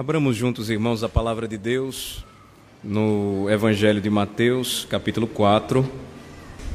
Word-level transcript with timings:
Abramos 0.00 0.34
juntos, 0.34 0.70
irmãos, 0.70 1.04
a 1.04 1.10
palavra 1.10 1.46
de 1.46 1.58
Deus 1.58 2.24
no 2.82 3.50
Evangelho 3.50 4.00
de 4.00 4.08
Mateus, 4.08 4.86
capítulo 4.88 5.26
4, 5.26 5.86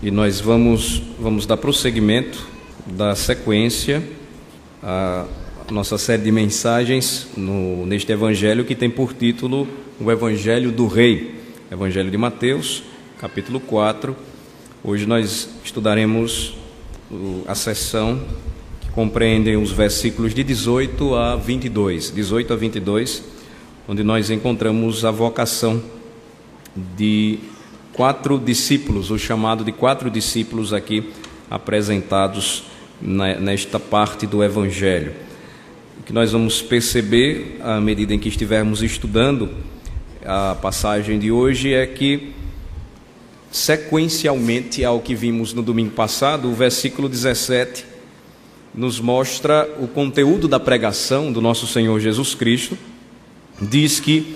e 0.03 0.11
nós 0.11 0.39
vamos, 0.39 1.01
vamos 1.19 1.47
dar 1.47 1.57
prosseguimento 1.57 2.45
da 2.85 3.15
sequência, 3.15 4.07
a 4.83 5.25
nossa 5.71 5.97
série 5.97 6.21
de 6.21 6.31
mensagens 6.31 7.29
no, 7.35 7.87
neste 7.87 8.11
Evangelho 8.11 8.63
que 8.63 8.75
tem 8.75 8.91
por 8.91 9.11
título 9.11 9.67
o 9.99 10.11
Evangelho 10.11 10.71
do 10.71 10.85
Rei, 10.85 11.33
Evangelho 11.71 12.11
de 12.11 12.17
Mateus, 12.19 12.83
capítulo 13.19 13.59
4. 13.59 14.15
Hoje 14.83 15.07
nós 15.07 15.49
estudaremos 15.63 16.53
a 17.47 17.55
sessão 17.55 18.21
compreendem 18.95 19.57
os 19.57 19.73
versículos 19.73 20.33
de 20.33 20.41
18 20.41 21.15
a 21.15 21.35
22, 21.35 22.11
18 22.11 22.53
a 22.53 22.55
22, 22.55 23.23
onde 23.89 24.05
nós 24.05 24.31
encontramos 24.31 25.03
a 25.03 25.11
vocação 25.11 25.83
de 26.95 27.39
quatro 27.91 28.39
discípulos, 28.39 29.11
o 29.11 29.19
chamado 29.19 29.65
de 29.65 29.73
quatro 29.73 30.09
discípulos 30.09 30.71
aqui 30.71 31.11
apresentados 31.51 32.63
nesta 33.01 33.81
parte 33.81 34.25
do 34.25 34.41
Evangelho. 34.41 35.11
O 35.99 36.03
que 36.03 36.13
nós 36.13 36.31
vamos 36.31 36.61
perceber 36.61 37.57
à 37.61 37.81
medida 37.81 38.13
em 38.13 38.19
que 38.19 38.29
estivermos 38.29 38.81
estudando 38.81 39.49
a 40.25 40.55
passagem 40.55 41.19
de 41.19 41.33
hoje 41.33 41.73
é 41.73 41.85
que, 41.85 42.31
sequencialmente 43.51 44.85
ao 44.85 45.01
que 45.01 45.13
vimos 45.13 45.53
no 45.53 45.61
domingo 45.61 45.91
passado, 45.91 46.49
o 46.49 46.53
versículo 46.53 47.09
17 47.09 47.94
nos 48.75 48.99
mostra 48.99 49.69
o 49.79 49.87
conteúdo 49.87 50.47
da 50.47 50.59
pregação 50.59 51.31
do 51.31 51.41
nosso 51.41 51.65
Senhor 51.65 51.99
Jesus 51.99 52.35
Cristo. 52.35 52.77
Diz 53.61 53.99
que 53.99 54.35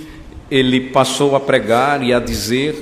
ele 0.50 0.80
passou 0.80 1.36
a 1.36 1.40
pregar 1.40 2.02
e 2.02 2.14
a 2.14 2.20
dizer 2.20 2.76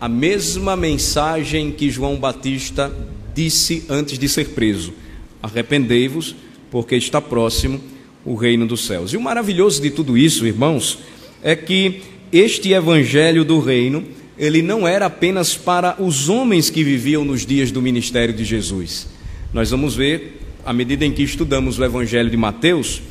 a 0.00 0.08
mesma 0.08 0.76
mensagem 0.76 1.70
que 1.70 1.90
João 1.90 2.16
Batista 2.16 2.92
disse 3.34 3.84
antes 3.88 4.18
de 4.18 4.28
ser 4.28 4.50
preso: 4.50 4.94
Arrependei-vos, 5.42 6.34
porque 6.70 6.96
está 6.96 7.20
próximo 7.20 7.80
o 8.24 8.34
reino 8.34 8.66
dos 8.66 8.86
céus. 8.86 9.12
E 9.12 9.16
o 9.16 9.20
maravilhoso 9.20 9.82
de 9.82 9.90
tudo 9.90 10.16
isso, 10.16 10.46
irmãos, 10.46 11.00
é 11.42 11.54
que 11.54 12.00
este 12.32 12.72
evangelho 12.72 13.44
do 13.44 13.60
reino, 13.60 14.04
ele 14.38 14.62
não 14.62 14.86
era 14.86 15.06
apenas 15.06 15.54
para 15.54 16.00
os 16.00 16.28
homens 16.28 16.70
que 16.70 16.82
viviam 16.82 17.24
nos 17.24 17.44
dias 17.44 17.70
do 17.70 17.82
ministério 17.82 18.34
de 18.34 18.44
Jesus. 18.44 19.06
Nós 19.52 19.70
vamos 19.70 19.94
ver 19.94 20.37
à 20.64 20.72
medida 20.72 21.04
em 21.04 21.12
que 21.12 21.22
estudamos 21.22 21.78
o 21.78 21.84
Evangelho 21.84 22.30
de 22.30 22.36
Mateus, 22.36 23.02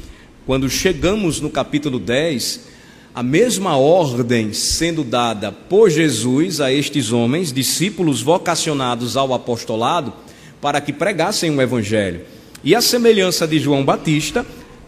quando 0.46 0.70
chegamos 0.70 1.42
no 1.42 1.50
capítulo 1.50 2.00
10, 2.00 2.68
a 3.14 3.24
mesma 3.24 3.76
ordem 3.78 4.54
sendo 4.54 5.04
dada 5.04 5.52
por 5.52 5.90
Jesus 5.90 6.62
a 6.62 6.72
estes 6.72 7.12
homens, 7.12 7.52
discípulos 7.52 8.22
vocacionados 8.22 9.18
ao 9.18 9.34
apostolado, 9.34 10.14
para 10.62 10.80
que 10.80 10.94
pregassem 10.94 11.50
o 11.50 11.62
Evangelho. 11.62 12.22
E 12.64 12.76
a 12.76 12.82
semelhança 12.82 13.48
de 13.48 13.60
João 13.60 13.84
Batista, 13.84 14.46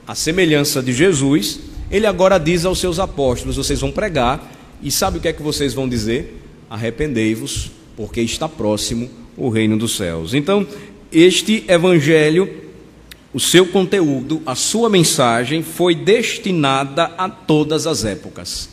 a 0.07 0.15
semelhança 0.15 0.81
de 0.81 0.93
Jesus, 0.93 1.59
ele 1.89 2.05
agora 2.05 2.37
diz 2.37 2.65
aos 2.65 2.79
seus 2.79 2.99
apóstolos: 2.99 3.55
vocês 3.55 3.81
vão 3.81 3.91
pregar, 3.91 4.51
e 4.81 4.91
sabe 4.91 5.17
o 5.17 5.21
que 5.21 5.27
é 5.27 5.33
que 5.33 5.41
vocês 5.41 5.73
vão 5.73 5.89
dizer? 5.89 6.41
Arrependei-vos, 6.69 7.71
porque 7.97 8.21
está 8.21 8.47
próximo 8.47 9.09
o 9.35 9.49
reino 9.49 9.77
dos 9.77 9.97
céus. 9.97 10.33
Então, 10.33 10.65
este 11.11 11.63
evangelho, 11.67 12.49
o 13.33 13.39
seu 13.39 13.65
conteúdo, 13.65 14.41
a 14.45 14.55
sua 14.55 14.89
mensagem 14.89 15.61
foi 15.61 15.93
destinada 15.95 17.05
a 17.17 17.29
todas 17.29 17.85
as 17.85 18.05
épocas. 18.05 18.69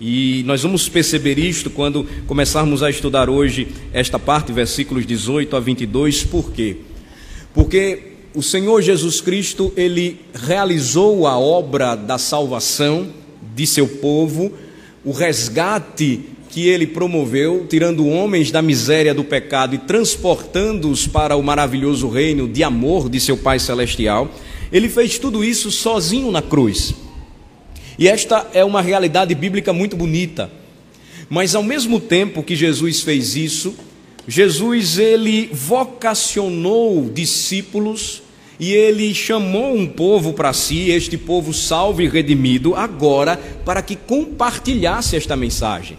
E 0.00 0.42
nós 0.46 0.62
vamos 0.62 0.88
perceber 0.88 1.38
isto 1.38 1.70
quando 1.70 2.04
começarmos 2.26 2.82
a 2.82 2.90
estudar 2.90 3.30
hoje 3.30 3.68
esta 3.92 4.18
parte, 4.18 4.52
versículos 4.52 5.06
18 5.06 5.54
a 5.54 5.60
22, 5.60 6.24
por 6.24 6.50
quê? 6.50 6.78
Porque 7.54 8.12
o 8.34 8.42
Senhor 8.42 8.80
Jesus 8.82 9.20
Cristo, 9.20 9.72
ele 9.76 10.20
realizou 10.34 11.26
a 11.26 11.38
obra 11.38 11.94
da 11.94 12.18
salvação 12.18 13.10
de 13.54 13.66
seu 13.66 13.86
povo, 13.86 14.52
o 15.04 15.12
resgate 15.12 16.20
que 16.52 16.68
ele 16.68 16.86
promoveu, 16.86 17.66
tirando 17.66 18.06
homens 18.06 18.50
da 18.50 18.60
miséria 18.60 19.14
do 19.14 19.24
pecado 19.24 19.74
e 19.74 19.78
transportando-os 19.78 21.06
para 21.06 21.34
o 21.34 21.42
maravilhoso 21.42 22.10
reino 22.10 22.46
de 22.46 22.62
amor 22.62 23.08
de 23.08 23.18
seu 23.18 23.38
Pai 23.38 23.58
Celestial, 23.58 24.30
ele 24.70 24.90
fez 24.90 25.18
tudo 25.18 25.42
isso 25.42 25.70
sozinho 25.70 26.30
na 26.30 26.42
cruz. 26.42 26.94
E 27.98 28.06
esta 28.06 28.50
é 28.52 28.62
uma 28.62 28.82
realidade 28.82 29.34
bíblica 29.34 29.72
muito 29.72 29.96
bonita. 29.96 30.50
Mas 31.30 31.54
ao 31.54 31.62
mesmo 31.62 31.98
tempo 31.98 32.42
que 32.42 32.54
Jesus 32.54 33.00
fez 33.00 33.34
isso, 33.34 33.74
Jesus 34.28 34.98
ele 34.98 35.48
vocacionou 35.50 37.08
discípulos 37.08 38.22
e 38.60 38.74
ele 38.74 39.14
chamou 39.14 39.74
um 39.74 39.86
povo 39.86 40.34
para 40.34 40.52
si, 40.52 40.90
este 40.90 41.16
povo 41.16 41.54
salvo 41.54 42.02
e 42.02 42.08
redimido, 42.08 42.74
agora 42.74 43.38
para 43.64 43.80
que 43.80 43.96
compartilhasse 43.96 45.16
esta 45.16 45.34
mensagem. 45.34 45.96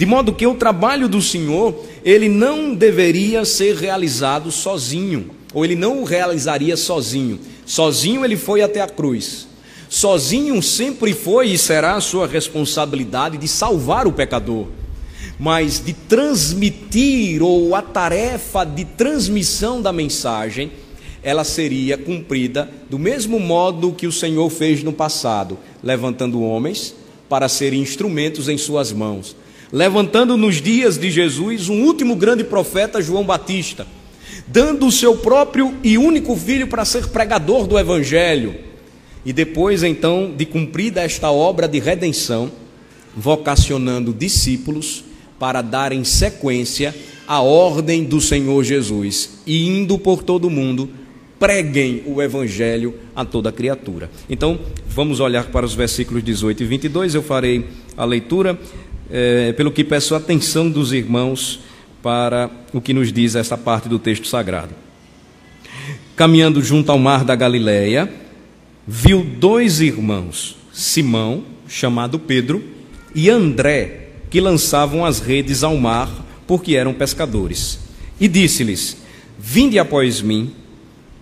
De 0.00 0.06
modo 0.06 0.32
que 0.32 0.46
o 0.46 0.54
trabalho 0.54 1.10
do 1.10 1.20
Senhor, 1.20 1.78
ele 2.02 2.26
não 2.26 2.74
deveria 2.74 3.44
ser 3.44 3.76
realizado 3.76 4.50
sozinho, 4.50 5.28
ou 5.52 5.62
ele 5.62 5.74
não 5.74 6.00
o 6.00 6.04
realizaria 6.04 6.74
sozinho. 6.74 7.38
Sozinho 7.66 8.24
ele 8.24 8.34
foi 8.34 8.62
até 8.62 8.80
a 8.80 8.88
cruz. 8.88 9.46
Sozinho 9.90 10.62
sempre 10.62 11.12
foi 11.12 11.48
e 11.48 11.58
será 11.58 11.96
a 11.96 12.00
sua 12.00 12.26
responsabilidade 12.26 13.36
de 13.36 13.46
salvar 13.46 14.06
o 14.06 14.12
pecador. 14.12 14.68
Mas 15.38 15.84
de 15.84 15.92
transmitir, 15.92 17.42
ou 17.42 17.74
a 17.74 17.82
tarefa 17.82 18.64
de 18.64 18.86
transmissão 18.86 19.82
da 19.82 19.92
mensagem, 19.92 20.72
ela 21.22 21.44
seria 21.44 21.98
cumprida 21.98 22.70
do 22.88 22.98
mesmo 22.98 23.38
modo 23.38 23.92
que 23.92 24.06
o 24.06 24.12
Senhor 24.12 24.48
fez 24.48 24.82
no 24.82 24.94
passado, 24.94 25.58
levantando 25.82 26.40
homens 26.40 26.94
para 27.28 27.50
serem 27.50 27.82
instrumentos 27.82 28.48
em 28.48 28.56
suas 28.56 28.92
mãos 28.92 29.36
levantando 29.72 30.36
nos 30.36 30.60
dias 30.60 30.98
de 30.98 31.10
Jesus 31.10 31.68
um 31.68 31.82
último 31.82 32.16
grande 32.16 32.44
profeta, 32.44 33.00
João 33.00 33.24
Batista, 33.24 33.86
dando 34.46 34.86
o 34.86 34.92
seu 34.92 35.16
próprio 35.16 35.74
e 35.82 35.96
único 35.96 36.34
filho 36.36 36.66
para 36.66 36.84
ser 36.84 37.08
pregador 37.08 37.66
do 37.66 37.78
Evangelho. 37.78 38.54
E 39.24 39.32
depois, 39.32 39.82
então, 39.82 40.32
de 40.36 40.46
cumprida 40.46 41.02
esta 41.02 41.30
obra 41.30 41.68
de 41.68 41.78
redenção, 41.78 42.50
vocacionando 43.14 44.12
discípulos 44.12 45.04
para 45.38 45.62
darem 45.62 46.04
sequência 46.04 46.94
à 47.26 47.40
ordem 47.40 48.04
do 48.04 48.20
Senhor 48.20 48.64
Jesus, 48.64 49.40
e 49.46 49.68
indo 49.68 49.98
por 49.98 50.22
todo 50.22 50.46
o 50.46 50.50
mundo, 50.50 50.90
preguem 51.38 52.02
o 52.06 52.20
Evangelho 52.20 52.94
a 53.14 53.24
toda 53.24 53.52
criatura. 53.52 54.10
Então, 54.28 54.58
vamos 54.86 55.20
olhar 55.20 55.46
para 55.46 55.64
os 55.64 55.74
versículos 55.74 56.22
18 56.22 56.62
e 56.62 56.66
22, 56.66 57.14
eu 57.14 57.22
farei 57.22 57.66
a 57.96 58.04
leitura 58.04 58.58
é, 59.10 59.52
pelo 59.52 59.72
que 59.72 59.82
peço 59.82 60.14
a 60.14 60.18
atenção 60.18 60.70
dos 60.70 60.92
irmãos 60.92 61.60
para 62.02 62.50
o 62.72 62.80
que 62.80 62.94
nos 62.94 63.12
diz 63.12 63.34
essa 63.34 63.58
parte 63.58 63.88
do 63.88 63.98
texto 63.98 64.26
sagrado. 64.26 64.74
Caminhando 66.16 66.62
junto 66.62 66.90
ao 66.92 66.98
mar 66.98 67.24
da 67.24 67.34
Galileia, 67.34 68.10
viu 68.86 69.24
dois 69.24 69.80
irmãos, 69.80 70.56
Simão, 70.72 71.44
chamado 71.66 72.18
Pedro, 72.18 72.62
e 73.14 73.28
André, 73.28 74.08
que 74.30 74.40
lançavam 74.40 75.04
as 75.04 75.20
redes 75.20 75.62
ao 75.62 75.76
mar, 75.76 76.26
porque 76.46 76.74
eram 76.76 76.92
pescadores. 76.92 77.80
E 78.20 78.28
disse-lhes: 78.28 78.96
Vinde 79.38 79.78
após 79.78 80.20
mim, 80.20 80.52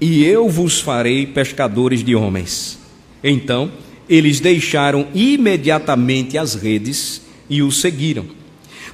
e 0.01 0.25
eu 0.25 0.49
vos 0.49 0.81
farei 0.81 1.27
pescadores 1.27 2.05
de 2.05 2.15
homens. 2.15 2.79
Então, 3.23 3.71
eles 4.09 4.41
deixaram 4.41 5.07
imediatamente 5.15 6.39
as 6.39 6.55
redes 6.55 7.28
e 7.49 7.63
o 7.63 7.71
seguiram. 7.71 8.27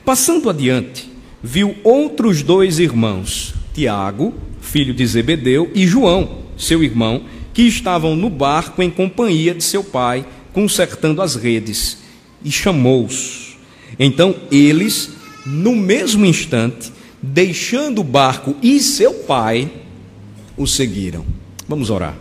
Passando 0.05 0.51
adiante, 0.51 1.11
viu 1.43 1.77
outros 1.83 2.43
dois 2.43 2.79
irmãos, 2.79 3.55
Tiago, 3.73 4.35
filho 4.61 4.95
de 4.95 5.07
Zebedeu, 5.07 5.71
e 5.75 5.87
João, 5.87 6.39
seu 6.57 6.83
irmão, 6.83 7.23
que 7.53 7.63
estavam 7.63 8.17
no 8.17 8.29
barco 8.29 8.83
em 8.83 8.91
companhia 8.91 9.55
de 9.55 9.63
seu 9.63 9.83
pai, 9.83 10.27
consertando 10.53 11.23
as 11.23 11.35
redes, 11.37 11.99
e 12.45 12.51
chamou-os. 12.51 13.57
Então 13.99 14.35
eles, 14.51 15.11
no 15.47 15.75
mesmo 15.75 16.27
instante, 16.27 16.93
deixando 17.23 18.01
o 18.01 18.05
barco 18.05 18.57
e 18.63 18.81
seu 18.81 19.15
pai, 19.15 19.71
o 20.57 20.67
seguiram. 20.67 21.25
Vamos 21.69 21.91
orar. 21.91 22.17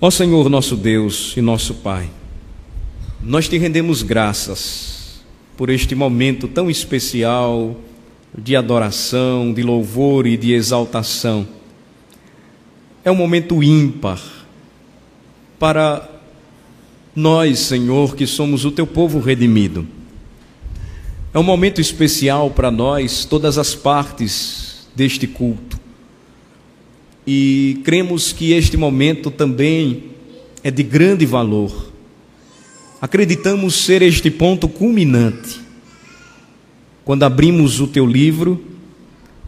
Ó 0.00 0.10
Senhor 0.10 0.48
nosso 0.48 0.76
Deus 0.76 1.34
e 1.36 1.40
nosso 1.40 1.74
Pai, 1.74 2.08
nós 3.22 3.48
te 3.48 3.58
rendemos 3.58 4.02
graças 4.02 5.22
por 5.56 5.70
este 5.70 5.94
momento 5.94 6.46
tão 6.46 6.70
especial 6.70 7.76
de 8.36 8.54
adoração, 8.54 9.52
de 9.52 9.62
louvor 9.62 10.26
e 10.26 10.36
de 10.36 10.52
exaltação. 10.52 11.46
É 13.04 13.10
um 13.10 13.16
momento 13.16 13.62
ímpar 13.62 14.22
para 15.58 16.08
nós, 17.14 17.58
Senhor, 17.58 18.14
que 18.14 18.26
somos 18.26 18.64
o 18.64 18.70
teu 18.70 18.86
povo 18.86 19.18
redimido. 19.18 19.86
É 21.34 21.38
um 21.38 21.42
momento 21.42 21.80
especial 21.80 22.50
para 22.50 22.70
nós, 22.70 23.24
todas 23.24 23.58
as 23.58 23.74
partes 23.74 24.88
deste 24.94 25.26
culto. 25.26 25.78
E 27.26 27.80
cremos 27.84 28.32
que 28.32 28.52
este 28.52 28.76
momento 28.76 29.30
também 29.30 30.04
é 30.62 30.70
de 30.70 30.82
grande 30.82 31.26
valor. 31.26 31.87
Acreditamos 33.00 33.74
ser 33.74 34.02
este 34.02 34.30
ponto 34.30 34.68
culminante. 34.68 35.60
Quando 37.04 37.22
abrimos 37.22 37.80
o 37.80 37.86
teu 37.86 38.06
livro, 38.06 38.62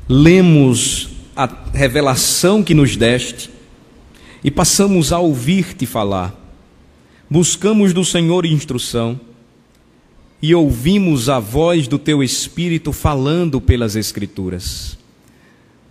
lemos 0.09 1.09
a 1.37 1.49
revelação 1.73 2.63
que 2.63 2.75
nos 2.75 2.97
deste 2.97 3.51
e 4.43 4.51
passamos 4.51 5.13
a 5.13 5.19
ouvir-te 5.19 5.87
falar. 5.87 6.35
Buscamos 7.29 7.93
do 7.93 8.05
Senhor 8.05 8.47
instrução 8.47 9.21
e 10.41 10.55
ouvimos 10.55 11.29
a 11.29 11.39
voz 11.39 11.87
do 11.87 11.99
teu 11.99 12.23
Espírito 12.23 12.93
falando 12.93 13.61
pelas 13.61 13.95
Escrituras. 13.97 14.99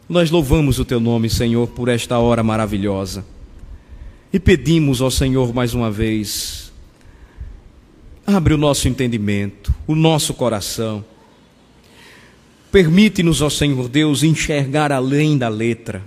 Nós 0.08 0.32
louvamos 0.32 0.80
o 0.80 0.86
teu 0.86 1.00
nome, 1.00 1.30
Senhor, 1.30 1.68
por 1.68 1.88
esta 1.88 2.18
hora 2.18 2.42
maravilhosa 2.42 3.24
e 4.32 4.40
pedimos 4.40 5.02
ao 5.02 5.10
Senhor 5.10 5.54
mais 5.54 5.74
uma 5.74 5.90
vez: 5.90 6.69
abre 8.36 8.54
o 8.54 8.58
nosso 8.58 8.88
entendimento, 8.88 9.74
o 9.88 9.96
nosso 9.96 10.34
coração. 10.34 11.04
Permite-nos, 12.72 13.42
ó 13.42 13.50
Senhor 13.50 13.90
Deus, 13.90 14.22
enxergar 14.22 14.92
além 14.92 15.38
da 15.38 15.50
letra. 15.50 16.04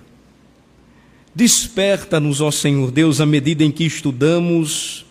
Desperta-nos, 1.35 2.41
ó 2.41 2.51
Senhor 2.51 2.91
Deus, 2.91 3.21
à 3.21 3.27
medida 3.27 3.65
em 3.65 3.71
que 3.71 3.85
estudamos 3.85 5.05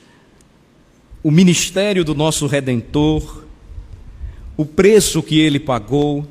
o 1.22 1.30
ministério 1.30 2.04
do 2.04 2.16
nosso 2.16 2.48
Redentor, 2.48 3.44
o 4.56 4.66
preço 4.66 5.22
que 5.22 5.40
ele 5.40 5.60
pagou, 5.60 6.26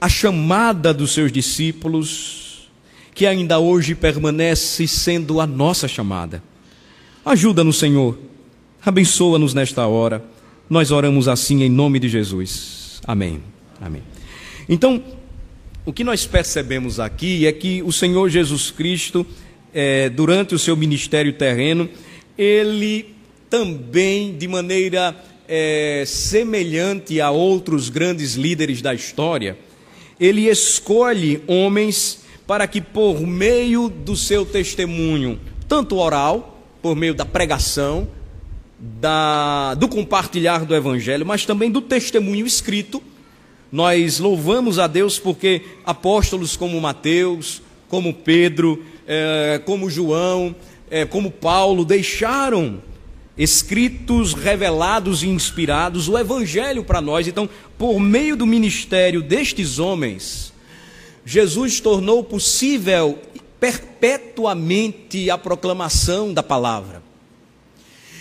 a 0.00 0.08
chamada 0.08 0.92
dos 0.92 1.12
seus 1.12 1.30
discípulos, 1.30 2.68
que 3.14 3.26
ainda 3.26 3.58
hoje 3.58 3.94
permanece 3.94 4.86
sendo 4.88 5.40
a 5.40 5.46
nossa 5.46 5.86
chamada. 5.86 6.42
Ajuda-nos, 7.24 7.78
Senhor, 7.78 8.18
abençoa-nos 8.84 9.54
nesta 9.54 9.86
hora. 9.86 10.24
Nós 10.68 10.90
oramos 10.90 11.28
assim 11.28 11.62
em 11.62 11.68
nome 11.68 11.98
de 11.98 12.08
Jesus. 12.08 13.00
Amém. 13.06 13.42
Amém. 13.80 14.02
Então, 14.68 15.02
o 15.84 15.92
que 15.92 16.02
nós 16.02 16.26
percebemos 16.26 16.98
aqui 16.98 17.46
é 17.46 17.52
que 17.52 17.82
o 17.82 17.92
Senhor 17.92 18.28
Jesus 18.30 18.70
Cristo, 18.70 19.26
é, 19.72 20.08
durante 20.08 20.54
o 20.54 20.58
seu 20.58 20.76
ministério 20.76 21.32
terreno, 21.32 21.88
ele 22.36 23.14
também, 23.50 24.36
de 24.36 24.48
maneira 24.48 25.14
é, 25.46 26.04
semelhante 26.06 27.20
a 27.20 27.30
outros 27.30 27.88
grandes 27.88 28.34
líderes 28.34 28.80
da 28.80 28.94
história, 28.94 29.58
ele 30.18 30.48
escolhe 30.48 31.42
homens 31.46 32.24
para 32.46 32.66
que, 32.66 32.80
por 32.80 33.20
meio 33.20 33.88
do 33.88 34.16
seu 34.16 34.44
testemunho, 34.44 35.38
tanto 35.68 35.96
oral, 35.96 36.62
por 36.80 36.94
meio 36.94 37.14
da 37.14 37.24
pregação, 37.24 38.08
da, 38.78 39.74
do 39.74 39.88
compartilhar 39.88 40.64
do 40.64 40.74
evangelho, 40.74 41.24
mas 41.24 41.46
também 41.46 41.70
do 41.70 41.80
testemunho 41.80 42.46
escrito, 42.46 43.02
nós 43.70 44.18
louvamos 44.18 44.78
a 44.78 44.86
Deus 44.86 45.18
porque 45.18 45.62
apóstolos 45.84 46.56
como 46.56 46.80
Mateus, 46.80 47.62
como 47.88 48.12
Pedro, 48.14 48.84
é, 49.06 49.60
como 49.64 49.90
João, 49.90 50.54
é, 50.90 51.04
como 51.04 51.30
Paulo 51.30 51.84
deixaram 51.84 52.80
escritos, 53.36 54.32
revelados 54.32 55.22
e 55.22 55.28
inspirados, 55.28 56.08
o 56.08 56.16
Evangelho 56.16 56.84
para 56.84 57.00
nós. 57.00 57.26
Então, 57.26 57.48
por 57.76 57.98
meio 57.98 58.36
do 58.36 58.46
ministério 58.46 59.22
destes 59.22 59.78
homens, 59.78 60.52
Jesus 61.24 61.80
tornou 61.80 62.22
possível 62.22 63.18
perpetuamente 63.58 65.30
a 65.30 65.38
proclamação 65.38 66.32
da 66.32 66.42
palavra. 66.42 67.02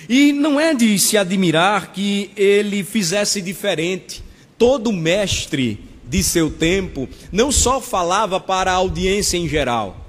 E 0.07 0.33
não 0.33 0.59
é 0.59 0.73
de 0.73 0.97
se 0.99 1.17
admirar 1.17 1.91
que 1.91 2.31
ele 2.35 2.83
fizesse 2.83 3.41
diferente. 3.41 4.23
Todo 4.57 4.91
mestre 4.91 5.79
de 6.03 6.23
seu 6.23 6.51
tempo 6.51 7.07
não 7.31 7.51
só 7.51 7.81
falava 7.81 8.39
para 8.39 8.71
a 8.71 8.75
audiência 8.75 9.37
em 9.37 9.47
geral, 9.47 10.03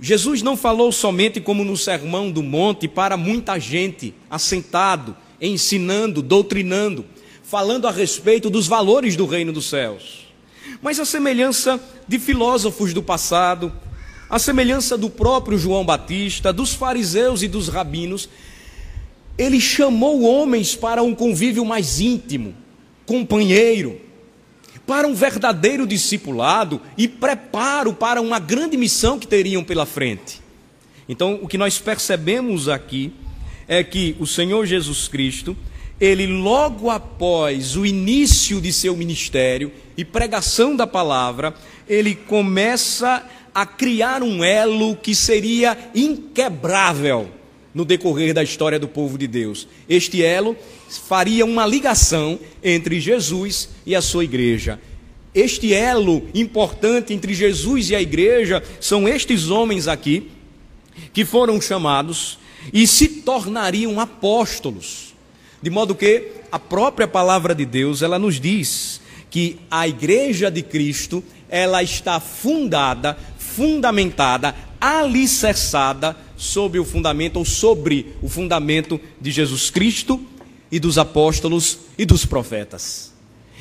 Jesus 0.00 0.42
não 0.42 0.56
falou 0.56 0.92
somente 0.92 1.40
como 1.40 1.64
no 1.64 1.76
Sermão 1.76 2.30
do 2.30 2.42
Monte 2.42 2.86
para 2.86 3.16
muita 3.16 3.58
gente, 3.58 4.14
assentado, 4.30 5.16
ensinando, 5.40 6.22
doutrinando, 6.22 7.04
falando 7.42 7.88
a 7.88 7.90
respeito 7.90 8.48
dos 8.48 8.68
valores 8.68 9.16
do 9.16 9.26
reino 9.26 9.52
dos 9.52 9.68
céus. 9.68 10.28
Mas 10.80 11.00
a 11.00 11.04
semelhança 11.04 11.80
de 12.06 12.18
filósofos 12.18 12.94
do 12.94 13.02
passado, 13.02 13.72
a 14.30 14.38
semelhança 14.38 14.96
do 14.96 15.10
próprio 15.10 15.58
João 15.58 15.84
Batista, 15.84 16.52
dos 16.52 16.74
fariseus 16.74 17.42
e 17.42 17.48
dos 17.48 17.68
rabinos, 17.68 18.28
ele 19.38 19.60
chamou 19.60 20.22
homens 20.22 20.74
para 20.74 21.00
um 21.00 21.14
convívio 21.14 21.64
mais 21.64 22.00
íntimo, 22.00 22.52
companheiro, 23.06 24.00
para 24.84 25.06
um 25.06 25.14
verdadeiro 25.14 25.86
discipulado 25.86 26.80
e 26.96 27.06
preparo 27.06 27.94
para 27.94 28.20
uma 28.20 28.40
grande 28.40 28.76
missão 28.76 29.18
que 29.18 29.28
teriam 29.28 29.62
pela 29.62 29.86
frente. 29.86 30.40
Então, 31.08 31.38
o 31.40 31.46
que 31.46 31.56
nós 31.56 31.78
percebemos 31.78 32.68
aqui 32.68 33.12
é 33.68 33.84
que 33.84 34.16
o 34.18 34.26
Senhor 34.26 34.66
Jesus 34.66 35.06
Cristo, 35.06 35.56
ele 36.00 36.26
logo 36.26 36.90
após 36.90 37.76
o 37.76 37.86
início 37.86 38.60
de 38.60 38.72
seu 38.72 38.96
ministério 38.96 39.70
e 39.96 40.04
pregação 40.04 40.74
da 40.74 40.86
palavra, 40.86 41.54
ele 41.88 42.14
começa 42.14 43.24
a 43.54 43.64
criar 43.64 44.22
um 44.22 44.42
elo 44.42 44.96
que 44.96 45.14
seria 45.14 45.76
inquebrável 45.94 47.37
no 47.78 47.84
decorrer 47.84 48.34
da 48.34 48.42
história 48.42 48.76
do 48.76 48.88
povo 48.88 49.16
de 49.16 49.28
Deus. 49.28 49.68
Este 49.88 50.20
elo 50.20 50.56
faria 51.06 51.44
uma 51.44 51.64
ligação 51.64 52.36
entre 52.60 52.98
Jesus 52.98 53.68
e 53.86 53.94
a 53.94 54.02
sua 54.02 54.24
igreja. 54.24 54.80
Este 55.32 55.72
elo 55.72 56.26
importante 56.34 57.14
entre 57.14 57.32
Jesus 57.32 57.90
e 57.90 57.94
a 57.94 58.02
igreja 58.02 58.64
são 58.80 59.08
estes 59.08 59.48
homens 59.48 59.86
aqui 59.86 60.28
que 61.12 61.24
foram 61.24 61.60
chamados 61.60 62.40
e 62.72 62.84
se 62.84 63.06
tornariam 63.06 64.00
apóstolos. 64.00 65.14
De 65.62 65.70
modo 65.70 65.94
que 65.94 66.32
a 66.50 66.58
própria 66.58 67.06
palavra 67.06 67.54
de 67.54 67.64
Deus, 67.64 68.02
ela 68.02 68.18
nos 68.18 68.40
diz 68.40 69.00
que 69.30 69.56
a 69.70 69.86
igreja 69.86 70.50
de 70.50 70.64
Cristo, 70.64 71.22
ela 71.48 71.80
está 71.80 72.18
fundada, 72.18 73.16
fundamentada, 73.38 74.52
alicerçada 74.80 76.26
sobre 76.38 76.78
o 76.78 76.84
fundamento 76.84 77.36
ou 77.36 77.44
sobre 77.44 78.14
o 78.22 78.28
fundamento 78.28 78.98
de 79.20 79.30
Jesus 79.30 79.68
Cristo 79.68 80.18
e 80.70 80.78
dos 80.78 80.96
apóstolos 80.96 81.80
e 81.98 82.06
dos 82.06 82.24
profetas. 82.24 83.12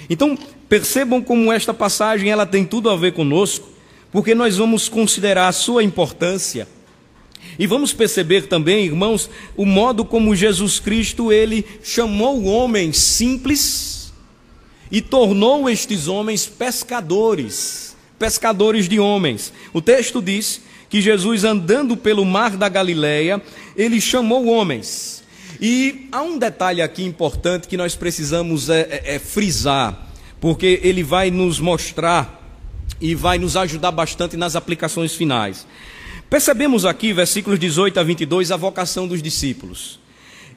Então, 0.09 0.37
percebam 0.69 1.21
como 1.21 1.51
esta 1.51 1.73
passagem 1.73 2.29
ela 2.29 2.45
tem 2.45 2.63
tudo 2.63 2.89
a 2.89 2.95
ver 2.95 3.13
conosco, 3.13 3.67
porque 4.11 4.35
nós 4.35 4.57
vamos 4.57 4.87
considerar 4.87 5.47
a 5.47 5.51
sua 5.51 5.83
importância. 5.83 6.67
E 7.57 7.65
vamos 7.65 7.93
perceber 7.93 8.47
também, 8.47 8.85
irmãos, 8.85 9.29
o 9.55 9.65
modo 9.65 10.05
como 10.05 10.35
Jesus 10.35 10.79
Cristo 10.79 11.31
ele 11.31 11.65
chamou 11.83 12.45
homens 12.45 12.97
simples 12.97 14.13
e 14.91 15.01
tornou 15.01 15.67
estes 15.69 16.07
homens 16.07 16.45
pescadores, 16.45 17.97
pescadores 18.19 18.87
de 18.87 18.99
homens. 18.99 19.51
O 19.73 19.81
texto 19.81 20.21
diz 20.21 20.61
que 20.89 21.01
Jesus 21.01 21.43
andando 21.43 21.97
pelo 21.97 22.25
mar 22.25 22.57
da 22.57 22.69
Galileia, 22.69 23.41
ele 23.75 23.99
chamou 23.99 24.47
homens 24.47 25.17
e 25.59 26.07
há 26.11 26.21
um 26.21 26.37
detalhe 26.37 26.81
aqui 26.81 27.03
importante 27.03 27.67
que 27.67 27.77
nós 27.77 27.95
precisamos 27.95 28.69
é, 28.69 28.81
é, 28.81 29.15
é, 29.15 29.19
frisar, 29.19 30.07
porque 30.39 30.79
ele 30.83 31.03
vai 31.03 31.31
nos 31.31 31.59
mostrar 31.59 32.35
e 33.01 33.15
vai 33.15 33.39
nos 33.39 33.57
ajudar 33.57 33.91
bastante 33.91 34.37
nas 34.37 34.55
aplicações 34.55 35.15
finais. 35.15 35.65
Percebemos 36.29 36.85
aqui, 36.85 37.11
versículos 37.11 37.57
18 37.57 37.99
a 37.99 38.03
22, 38.03 38.51
a 38.51 38.57
vocação 38.57 39.07
dos 39.07 39.21
discípulos. 39.21 39.99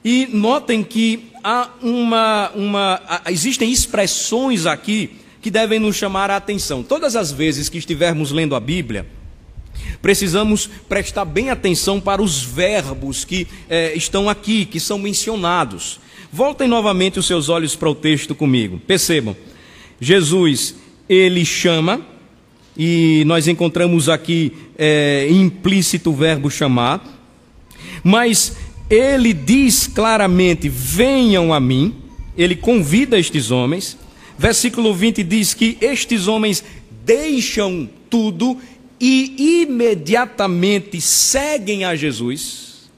E 0.03 0.27
notem 0.31 0.83
que 0.83 1.31
há 1.43 1.69
uma, 1.81 2.51
uma, 2.51 3.01
existem 3.27 3.71
expressões 3.71 4.65
aqui 4.65 5.17
que 5.41 5.49
devem 5.49 5.79
nos 5.79 5.95
chamar 5.95 6.29
a 6.29 6.35
atenção. 6.35 6.83
Todas 6.83 7.15
as 7.15 7.31
vezes 7.31 7.69
que 7.69 7.77
estivermos 7.77 8.31
lendo 8.31 8.55
a 8.55 8.59
Bíblia, 8.59 9.07
precisamos 10.01 10.69
prestar 10.87 11.25
bem 11.25 11.49
atenção 11.49 11.99
para 11.99 12.21
os 12.21 12.43
verbos 12.43 13.23
que 13.25 13.47
é, 13.69 13.93
estão 13.95 14.29
aqui, 14.29 14.65
que 14.65 14.79
são 14.79 14.99
mencionados. 14.99 15.99
Voltem 16.31 16.67
novamente 16.67 17.19
os 17.19 17.27
seus 17.27 17.49
olhos 17.49 17.75
para 17.75 17.89
o 17.89 17.95
texto 17.95 18.33
comigo. 18.33 18.79
Percebam, 18.87 19.35
Jesus, 19.99 20.75
ele 21.09 21.43
chama, 21.43 22.01
e 22.77 23.23
nós 23.25 23.47
encontramos 23.47 24.07
aqui 24.07 24.53
é, 24.77 25.27
implícito 25.29 26.09
o 26.09 26.15
verbo 26.15 26.49
chamar, 26.49 27.03
mas 28.03 28.55
ele 28.89 29.33
diz 29.33 29.87
claramente: 29.87 30.67
venham 30.67 31.53
a 31.53 31.59
mim. 31.59 31.95
Ele 32.37 32.55
convida 32.55 33.19
estes 33.19 33.51
homens. 33.51 33.97
Versículo 34.37 34.93
20 34.93 35.23
diz 35.23 35.53
que 35.53 35.77
estes 35.79 36.27
homens 36.27 36.63
deixam 37.05 37.89
tudo 38.09 38.57
e 39.01 39.63
imediatamente 39.63 41.01
seguem 41.01 41.83
a 41.83 41.95
Jesus. 41.95 42.89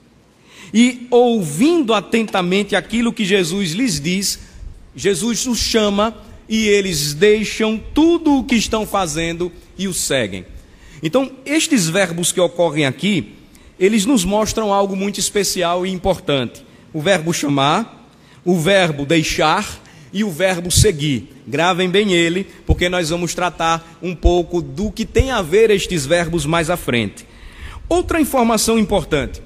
E 0.74 1.08
ouvindo 1.10 1.94
atentamente 1.94 2.76
aquilo 2.76 3.14
que 3.14 3.24
Jesus 3.24 3.72
lhes 3.72 4.02
diz, 4.02 4.40
Jesus 4.94 5.46
os 5.48 5.60
chama 5.60 6.14
e 6.50 6.68
eles 6.68 7.14
deixam 7.14 7.82
tudo 7.94 8.40
o 8.40 8.44
que 8.44 8.56
estão 8.56 8.86
fazendo 8.86 9.50
e 9.78 9.88
o 9.88 9.94
seguem. 9.94 10.46
Então, 11.02 11.32
estes 11.46 11.88
verbos 11.88 12.34
que 12.34 12.42
ocorrem 12.42 12.86
aqui, 12.86 13.36
eles 13.80 14.06
nos 14.06 14.26
mostram 14.26 14.74
algo 14.74 14.96
muito 14.96 15.22
especial 15.22 15.86
e 15.86 15.92
importante. 15.92 16.66
O 16.92 17.02
verbo 17.02 17.34
chamar, 17.34 18.10
o 18.44 18.58
verbo 18.58 19.06
deixar 19.06 19.82
e 20.14 20.24
o 20.24 20.30
verbo 20.30 20.72
seguir. 20.72 21.34
Gravem 21.48 21.90
bem 21.90 22.14
ele, 22.14 22.48
porque 22.66 22.88
nós 22.88 23.10
vamos 23.10 23.34
tratar 23.34 23.98
um 24.02 24.16
pouco 24.16 24.62
do 24.62 24.92
que 24.92 25.06
tem 25.06 25.32
a 25.32 25.42
ver 25.42 25.72
estes 25.72 26.06
verbos 26.06 26.46
mais 26.46 26.70
à 26.70 26.78
frente. 26.78 27.26
Outra 27.90 28.22
informação 28.22 28.78
importante. 28.78 29.42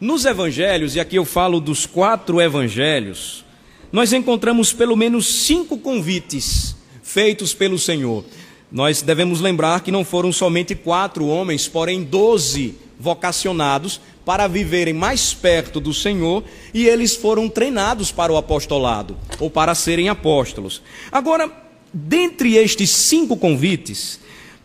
Nos 0.00 0.26
evangelhos, 0.26 0.94
e 0.94 1.00
aqui 1.00 1.16
eu 1.16 1.24
falo 1.24 1.58
dos 1.58 1.86
quatro 1.86 2.40
evangelhos, 2.40 3.44
nós 3.90 4.12
encontramos 4.12 4.72
pelo 4.72 4.94
menos 4.94 5.26
cinco 5.26 5.78
convites 5.78 6.76
feitos 7.02 7.54
pelo 7.54 7.78
Senhor. 7.78 8.24
Nós 8.70 9.00
devemos 9.00 9.40
lembrar 9.40 9.80
que 9.80 9.90
não 9.90 10.04
foram 10.04 10.30
somente 10.32 10.74
quatro 10.74 11.26
homens, 11.26 11.66
porém 11.66 12.02
doze 12.02 12.74
vocacionados 12.98 14.00
para 14.26 14.48
viverem 14.48 14.92
mais 14.92 15.32
perto 15.32 15.78
do 15.78 15.94
Senhor 15.94 16.42
e 16.74 16.84
eles 16.88 17.14
foram 17.14 17.48
treinados 17.48 18.10
para 18.10 18.32
o 18.32 18.36
apostolado 18.36 19.16
ou 19.38 19.48
para 19.48 19.72
serem 19.72 20.08
apóstolos. 20.08 20.82
Agora, 21.12 21.48
dentre 21.94 22.56
estes 22.56 22.90
cinco 22.90 23.36
convites, 23.36 24.18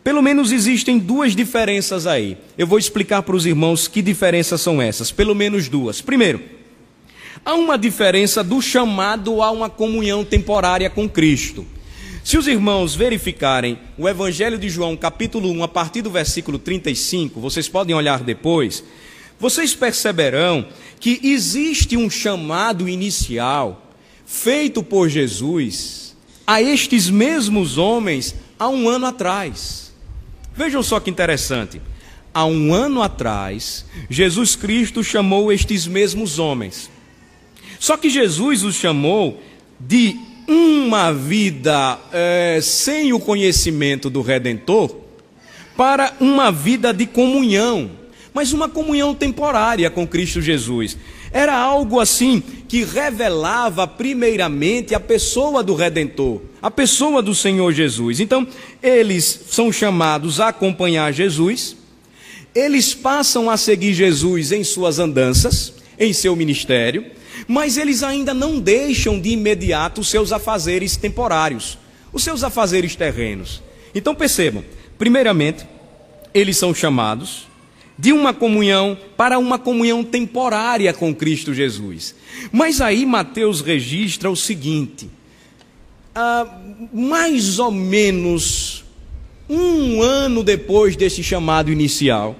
pelo 0.04 0.20
menos 0.20 0.52
existem 0.52 0.98
duas 0.98 1.36
diferenças 1.36 2.08
aí. 2.08 2.40
Eu 2.58 2.66
vou 2.66 2.80
explicar 2.80 3.22
para 3.22 3.36
os 3.36 3.46
irmãos 3.46 3.88
que 3.88 4.02
diferenças 4.02 4.60
são 4.62 4.82
essas. 4.82 5.12
Pelo 5.12 5.36
menos 5.36 5.70
duas. 5.70 6.02
Primeiro, 6.02 6.42
há 7.46 7.54
uma 7.54 7.78
diferença 7.78 8.44
do 8.44 8.64
chamado 8.64 9.44
a 9.44 9.52
uma 9.52 9.70
comunhão 9.70 10.26
temporária 10.26 10.90
com 10.90 11.08
Cristo. 11.08 11.68
Se 12.24 12.36
os 12.36 12.48
irmãos 12.48 12.96
verificarem 12.96 13.78
o 13.96 14.10
Evangelho 14.10 14.58
de 14.58 14.70
João, 14.70 14.98
capítulo 14.98 15.52
1, 15.52 15.64
a 15.64 15.68
partir 15.68 16.02
do 16.02 16.10
versículo 16.10 16.58
35, 16.58 17.40
vocês 17.40 17.70
podem 17.70 17.96
olhar 17.96 18.24
depois, 18.24 18.84
vocês 19.42 19.74
perceberão 19.74 20.68
que 21.00 21.20
existe 21.24 21.98
um 21.98 22.12
chamado 22.12 22.88
inicial 22.88 23.92
feito 24.24 24.84
por 24.84 25.10
Jesus 25.10 26.16
a 26.46 26.62
estes 26.62 27.10
mesmos 27.10 27.80
homens 27.80 28.36
há 28.60 28.70
um 28.70 28.88
ano 28.88 29.08
atrás. 29.08 29.92
Vejam 30.56 30.84
só 30.84 31.00
que 31.00 31.10
interessante. 31.10 31.82
Há 32.32 32.46
um 32.46 32.72
ano 32.72 33.02
atrás, 33.02 33.84
Jesus 34.08 34.56
Cristo 34.56 35.04
chamou 35.04 35.52
estes 35.52 35.88
mesmos 35.88 36.38
homens. 36.38 36.88
Só 37.80 37.98
que 37.98 38.12
Jesus 38.12 38.64
os 38.64 38.76
chamou 38.76 39.42
de 39.80 40.20
uma 40.48 41.12
vida 41.12 42.00
é, 42.14 42.60
sem 42.62 43.12
o 43.12 43.20
conhecimento 43.20 44.08
do 44.08 44.22
Redentor 44.22 44.96
para 45.76 46.16
uma 46.20 46.52
vida 46.52 46.94
de 46.94 47.08
comunhão, 47.08 47.90
mas 48.34 48.54
uma 48.54 48.70
comunhão 48.70 49.14
temporária 49.14 49.90
com 49.90 50.08
Cristo 50.08 50.42
Jesus. 50.42 50.98
Era 51.32 51.58
algo 51.58 52.00
assim 52.00 52.42
que 52.68 52.84
revelava 52.84 53.88
primeiramente 53.88 54.96
a 54.96 55.00
pessoa 55.00 55.64
do 55.64 55.76
Redentor, 55.76 56.42
a 56.62 56.70
pessoa 56.70 57.22
do 57.22 57.34
Senhor 57.36 57.72
Jesus. 57.74 58.20
Então, 58.20 58.48
eles 58.82 59.46
são 59.50 59.72
chamados 59.72 60.40
a 60.40 60.50
acompanhar 60.50 61.14
Jesus, 61.14 61.76
eles 62.54 62.94
passam 62.94 63.50
a 63.50 63.58
seguir 63.58 63.94
Jesus 63.94 64.52
em 64.52 64.64
suas 64.64 65.00
andanças, 65.00 65.74
em 65.98 66.12
seu 66.14 66.36
ministério 66.36 67.06
mas 67.48 67.78
eles 67.78 68.04
ainda 68.04 68.34
não 68.34 68.60
deixam 68.60 69.20
de 69.20 69.30
imediato 69.30 70.02
os 70.02 70.10
seus 70.10 70.32
afazeres 70.32 70.96
temporários, 70.96 71.78
os 72.12 72.24
seus 72.24 72.44
afazeres 72.44 72.96
terrenos. 72.96 73.62
Então 73.94 74.16
percebam, 74.16 74.64
primeiramente, 74.98 75.66
eles 76.34 76.58
são 76.58 76.74
chamados 76.74 77.48
de 78.02 78.12
uma 78.12 78.34
comunhão 78.34 78.98
para 79.16 79.38
uma 79.38 79.60
comunhão 79.60 80.04
temporária 80.04 80.92
com 80.92 81.14
Cristo 81.14 81.54
Jesus. 81.54 82.16
Mas 82.52 82.82
aí 82.82 83.06
Mateus 83.06 83.62
registra 83.62 84.28
o 84.28 84.36
seguinte: 84.36 85.08
ah, 86.16 86.48
mais 86.92 87.60
ou 87.60 87.70
menos 87.70 88.84
um 89.48 90.02
ano 90.02 90.44
depois 90.44 90.96
desse 90.96 91.22
chamado 91.22 91.72
inicial, 91.72 92.36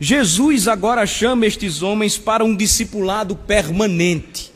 Jesus 0.00 0.66
agora 0.66 1.06
chama 1.06 1.46
estes 1.46 1.80
homens 1.80 2.18
para 2.18 2.44
um 2.44 2.56
discipulado 2.56 3.36
permanente. 3.36 4.50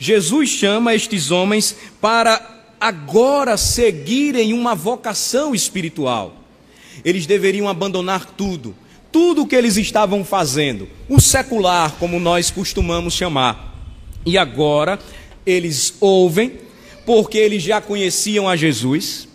Jesus 0.00 0.48
chama 0.48 0.92
estes 0.92 1.30
homens 1.30 1.76
para 2.00 2.64
agora 2.80 3.56
seguirem 3.56 4.52
uma 4.52 4.74
vocação 4.74 5.54
espiritual. 5.54 6.34
Eles 7.04 7.26
deveriam 7.26 7.68
abandonar 7.68 8.26
tudo, 8.36 8.74
tudo 9.14 9.42
o 9.42 9.46
que 9.46 9.54
eles 9.54 9.76
estavam 9.76 10.24
fazendo, 10.24 10.88
o 11.08 11.20
secular, 11.20 11.92
como 12.00 12.18
nós 12.18 12.50
costumamos 12.50 13.14
chamar. 13.14 13.72
E 14.26 14.36
agora 14.36 14.98
eles 15.46 15.94
ouvem, 16.00 16.54
porque 17.06 17.38
eles 17.38 17.62
já 17.62 17.80
conheciam 17.80 18.48
a 18.48 18.56
Jesus, 18.56 19.28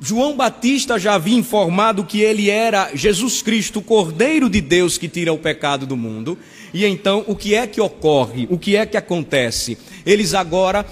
João 0.00 0.34
Batista 0.34 0.98
já 0.98 1.16
havia 1.16 1.36
informado 1.36 2.02
que 2.02 2.22
ele 2.22 2.48
era 2.48 2.92
Jesus 2.94 3.42
Cristo, 3.42 3.80
o 3.80 3.82
Cordeiro 3.82 4.48
de 4.48 4.62
Deus 4.62 4.96
que 4.96 5.06
tira 5.06 5.34
o 5.34 5.38
pecado 5.38 5.86
do 5.86 5.98
mundo. 5.98 6.38
E 6.72 6.86
então, 6.86 7.26
o 7.26 7.36
que 7.36 7.54
é 7.54 7.66
que 7.66 7.82
ocorre? 7.82 8.48
O 8.50 8.56
que 8.56 8.74
é 8.74 8.86
que 8.86 8.96
acontece? 8.96 9.76
Eles 10.06 10.32
agora 10.32 10.86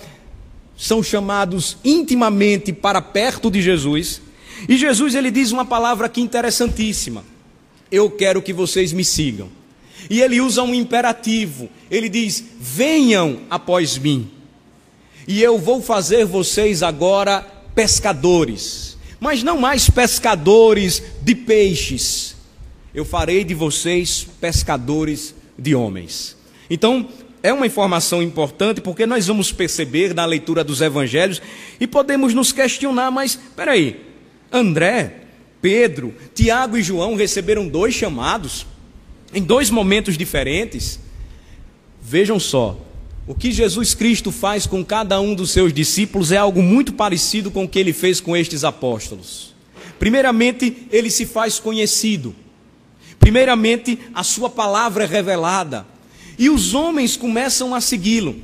são 0.77 1.03
chamados 1.03 1.79
intimamente 1.83 2.75
para 2.75 3.01
perto 3.01 3.51
de 3.51 3.63
Jesus. 3.63 4.21
E 4.69 4.77
Jesus 4.77 5.15
ele 5.15 5.31
diz 5.31 5.51
uma 5.51 5.65
palavra 5.65 6.09
aqui 6.09 6.21
interessantíssima: 6.21 7.32
Eu 7.93 8.11
quero 8.11 8.43
que 8.43 8.53
vocês 8.53 8.93
me 8.93 9.05
sigam. 9.05 9.49
E 10.11 10.21
ele 10.21 10.41
usa 10.41 10.63
um 10.63 10.75
imperativo. 10.75 11.69
Ele 11.89 12.09
diz: 12.09 12.43
Venham 12.59 13.43
após 13.49 13.97
mim. 13.99 14.29
E 15.29 15.41
eu 15.41 15.59
vou 15.59 15.81
fazer 15.81 16.25
vocês 16.25 16.83
agora 16.83 17.47
pescadores 17.75 18.93
mas 19.23 19.41
não 19.41 19.57
mais 19.57 19.89
pescadores 19.89 21.01
de 21.23 21.33
peixes. 21.33 22.35
Eu 22.93 23.05
farei 23.05 23.45
de 23.45 23.55
vocês 23.55 24.27
pescadores 24.41 25.33
de 25.57 25.77
homens. 25.77 26.37
Então, 26.69 27.09
é 27.41 27.53
uma 27.53 27.65
informação 27.65 28.21
importante 28.21 28.81
porque 28.81 29.07
nós 29.07 29.29
vamos 29.29 29.53
perceber 29.53 30.13
na 30.13 30.25
leitura 30.25 30.65
dos 30.65 30.81
evangelhos 30.81 31.41
e 31.79 31.87
podemos 31.87 32.35
nos 32.35 32.51
questionar, 32.51 33.13
mas 33.13 33.39
peraí, 33.55 34.05
André, 34.51 35.22
Pedro, 35.63 36.13
Tiago 36.35 36.77
e 36.77 36.83
João 36.83 37.15
receberam 37.15 37.69
dois 37.69 37.95
chamados 37.95 38.67
em 39.33 39.41
dois 39.41 39.71
momentos 39.71 40.19
diferentes. 40.19 40.99
Vejam 42.03 42.41
só, 42.41 42.77
o 43.29 43.35
que 43.35 43.53
Jesus 43.53 43.95
Cristo 43.95 44.33
faz 44.33 44.67
com 44.67 44.85
cada 44.85 45.21
um 45.21 45.37
dos 45.37 45.53
seus 45.53 45.73
discípulos 45.73 46.33
é 46.33 46.37
algo 46.37 46.61
muito 46.61 46.93
parecido 46.93 47.49
com 47.49 47.65
o 47.65 47.69
que 47.69 47.79
ele 47.79 47.93
fez 47.93 48.21
com 48.21 48.37
estes 48.37 48.65
apóstolos. 48.65 49.55
Primeiramente, 50.01 50.89
ele 50.91 51.09
se 51.09 51.25
faz 51.25 51.61
conhecido. 51.61 52.35
Primeiramente, 53.21 53.97
a 54.13 54.25
sua 54.25 54.51
palavra 54.51 55.05
é 55.05 55.07
revelada. 55.07 55.87
E 56.37 56.51
os 56.51 56.75
homens 56.75 57.17
começam 57.17 57.73
a 57.73 57.81
segui-lo, 57.81 58.35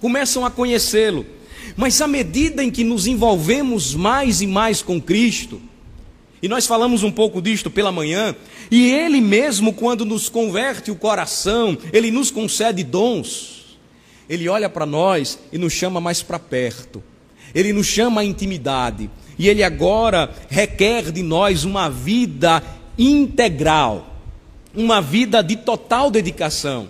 começam 0.00 0.46
a 0.46 0.50
conhecê-lo. 0.52 1.26
Mas 1.76 2.00
à 2.00 2.06
medida 2.06 2.62
em 2.62 2.70
que 2.70 2.84
nos 2.84 3.08
envolvemos 3.08 3.92
mais 3.92 4.40
e 4.40 4.46
mais 4.46 4.82
com 4.82 5.00
Cristo, 5.00 5.60
e 6.44 6.48
nós 6.48 6.66
falamos 6.66 7.02
um 7.02 7.10
pouco 7.10 7.40
disto 7.40 7.70
pela 7.70 7.90
manhã, 7.90 8.36
e 8.70 8.92
Ele 8.92 9.18
mesmo, 9.18 9.72
quando 9.72 10.04
nos 10.04 10.28
converte 10.28 10.90
o 10.90 10.94
coração, 10.94 11.74
Ele 11.90 12.10
nos 12.10 12.30
concede 12.30 12.84
dons. 12.84 13.78
Ele 14.28 14.46
olha 14.46 14.68
para 14.68 14.84
nós 14.84 15.38
e 15.50 15.56
nos 15.56 15.72
chama 15.72 16.02
mais 16.02 16.22
para 16.22 16.38
perto. 16.38 17.02
Ele 17.54 17.72
nos 17.72 17.86
chama 17.86 18.20
à 18.20 18.24
intimidade. 18.26 19.08
E 19.38 19.48
ele 19.48 19.62
agora 19.62 20.34
requer 20.50 21.10
de 21.10 21.22
nós 21.22 21.64
uma 21.64 21.88
vida 21.88 22.62
integral, 22.98 24.14
uma 24.74 25.00
vida 25.00 25.42
de 25.42 25.56
total 25.56 26.10
dedicação. 26.10 26.88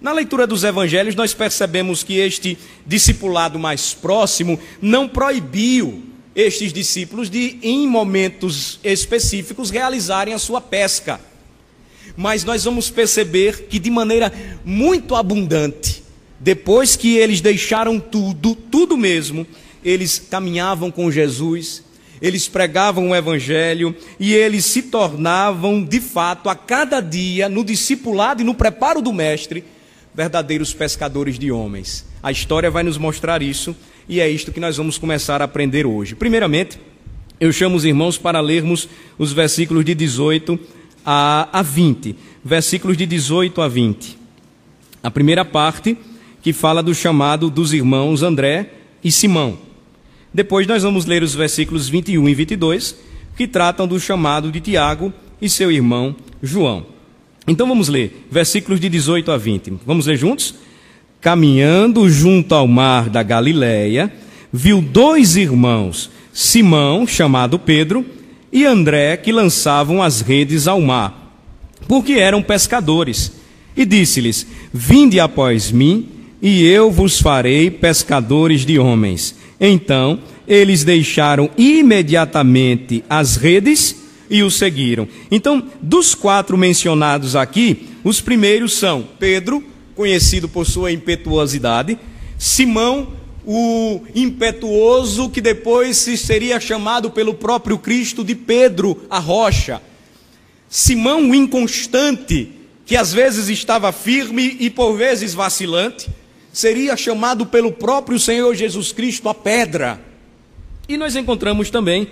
Na 0.00 0.12
leitura 0.12 0.46
dos 0.46 0.64
evangelhos, 0.64 1.14
nós 1.14 1.34
percebemos 1.34 2.02
que 2.02 2.16
este 2.16 2.56
discipulado 2.86 3.58
mais 3.58 3.92
próximo 3.92 4.58
não 4.80 5.06
proibiu 5.06 6.08
estes 6.38 6.72
discípulos 6.72 7.28
de, 7.28 7.58
em 7.64 7.88
momentos 7.88 8.78
específicos, 8.84 9.70
realizarem 9.70 10.32
a 10.32 10.38
sua 10.38 10.60
pesca. 10.60 11.20
mas 12.16 12.44
nós 12.44 12.64
vamos 12.64 12.90
perceber 12.90 13.66
que 13.68 13.78
de 13.78 13.90
maneira 13.90 14.32
muito 14.64 15.16
abundante, 15.16 16.02
depois 16.38 16.94
que 16.94 17.16
eles 17.16 17.40
deixaram 17.40 17.98
tudo, 17.98 18.54
tudo 18.54 18.96
mesmo, 18.96 19.46
eles 19.84 20.18
caminhavam 20.18 20.90
com 20.92 21.10
Jesus, 21.10 21.82
eles 22.22 22.46
pregavam 22.46 23.10
o 23.10 23.16
Evangelho 23.16 23.94
e 24.18 24.32
eles 24.32 24.64
se 24.64 24.82
tornavam, 24.82 25.84
de 25.84 26.00
fato, 26.00 26.48
a 26.48 26.54
cada 26.54 27.00
dia, 27.00 27.48
no 27.48 27.64
discipulado 27.64 28.42
e 28.42 28.44
no 28.44 28.54
preparo 28.54 29.02
do 29.02 29.12
Mestre, 29.12 29.64
verdadeiros 30.14 30.72
pescadores 30.72 31.38
de 31.38 31.50
homens. 31.50 32.04
A 32.22 32.32
história 32.32 32.70
vai 32.70 32.82
nos 32.82 32.98
mostrar 32.98 33.42
isso 33.42 33.76
e 34.08 34.20
é 34.20 34.28
isto 34.28 34.50
que 34.50 34.60
nós 34.60 34.76
vamos 34.76 34.96
começar 34.96 35.42
a 35.42 35.44
aprender 35.44 35.84
hoje. 35.86 36.14
Primeiramente, 36.14 36.78
eu 37.38 37.52
chamo 37.52 37.76
os 37.76 37.84
irmãos 37.84 38.16
para 38.16 38.40
lermos 38.40 38.88
os 39.18 39.32
versículos 39.32 39.84
de 39.84 39.94
18 39.94 40.58
a, 41.04 41.48
a 41.52 41.62
20. 41.62 42.16
Versículos 42.42 42.96
de 42.96 43.04
18 43.04 43.60
a 43.60 43.68
20. 43.68 44.16
A 45.02 45.10
primeira 45.10 45.44
parte, 45.44 45.96
que 46.42 46.52
fala 46.52 46.82
do 46.82 46.94
chamado 46.94 47.50
dos 47.50 47.72
irmãos 47.72 48.22
André 48.22 48.70
e 49.04 49.12
Simão. 49.12 49.58
Depois 50.32 50.66
nós 50.66 50.82
vamos 50.82 51.04
ler 51.04 51.22
os 51.22 51.34
versículos 51.34 51.88
21 51.88 52.28
e 52.28 52.34
22, 52.34 52.96
que 53.36 53.46
tratam 53.46 53.86
do 53.86 54.00
chamado 54.00 54.50
de 54.50 54.60
Tiago 54.60 55.12
e 55.40 55.48
seu 55.48 55.70
irmão 55.70 56.16
João. 56.42 56.86
Então 57.46 57.66
vamos 57.66 57.88
ler, 57.88 58.26
versículos 58.30 58.80
de 58.80 58.88
18 58.88 59.30
a 59.30 59.36
20. 59.36 59.74
Vamos 59.86 60.06
ler 60.06 60.16
juntos? 60.16 60.54
Caminhando 61.20 62.08
junto 62.08 62.54
ao 62.54 62.66
mar 62.66 63.08
da 63.08 63.22
Galileia, 63.22 64.12
viu 64.52 64.80
dois 64.80 65.36
irmãos, 65.36 66.10
Simão, 66.32 67.06
chamado 67.06 67.58
Pedro, 67.58 68.04
e 68.52 68.64
André, 68.64 69.16
que 69.16 69.32
lançavam 69.32 70.02
as 70.02 70.20
redes 70.20 70.66
ao 70.66 70.80
mar, 70.80 71.36
porque 71.86 72.12
eram 72.12 72.42
pescadores. 72.42 73.32
E 73.76 73.84
disse-lhes: 73.84 74.46
Vinde 74.72 75.20
após 75.20 75.70
mim, 75.70 76.08
e 76.40 76.64
eu 76.64 76.90
vos 76.90 77.20
farei 77.20 77.70
pescadores 77.70 78.64
de 78.64 78.78
homens. 78.78 79.34
Então 79.60 80.20
eles 80.46 80.82
deixaram 80.82 81.50
imediatamente 81.58 83.04
as 83.08 83.36
redes 83.36 83.96
e 84.30 84.42
o 84.42 84.50
seguiram. 84.50 85.06
Então, 85.30 85.62
dos 85.80 86.14
quatro 86.14 86.56
mencionados 86.56 87.36
aqui, 87.36 87.88
os 88.02 88.20
primeiros 88.20 88.72
são 88.72 89.06
Pedro, 89.18 89.62
conhecido 89.98 90.48
por 90.48 90.64
sua 90.64 90.92
impetuosidade, 90.92 91.98
Simão, 92.38 93.14
o 93.44 94.02
impetuoso 94.14 95.28
que 95.28 95.40
depois 95.40 95.96
se 95.96 96.16
seria 96.16 96.60
chamado 96.60 97.10
pelo 97.10 97.34
próprio 97.34 97.76
Cristo 97.76 98.22
de 98.22 98.36
Pedro, 98.36 99.02
a 99.10 99.18
rocha. 99.18 99.82
Simão, 100.68 101.28
o 101.28 101.34
inconstante, 101.34 102.52
que 102.86 102.94
às 102.94 103.12
vezes 103.12 103.48
estava 103.48 103.90
firme 103.90 104.56
e 104.60 104.70
por 104.70 104.96
vezes 104.96 105.34
vacilante 105.34 106.08
seria 106.52 106.96
chamado 106.96 107.44
pelo 107.44 107.72
próprio 107.72 108.20
Senhor 108.20 108.54
Jesus 108.54 108.92
Cristo 108.92 109.28
a 109.28 109.34
pedra. 109.34 110.00
E 110.88 110.96
nós 110.96 111.16
encontramos 111.16 111.70
também 111.70 112.08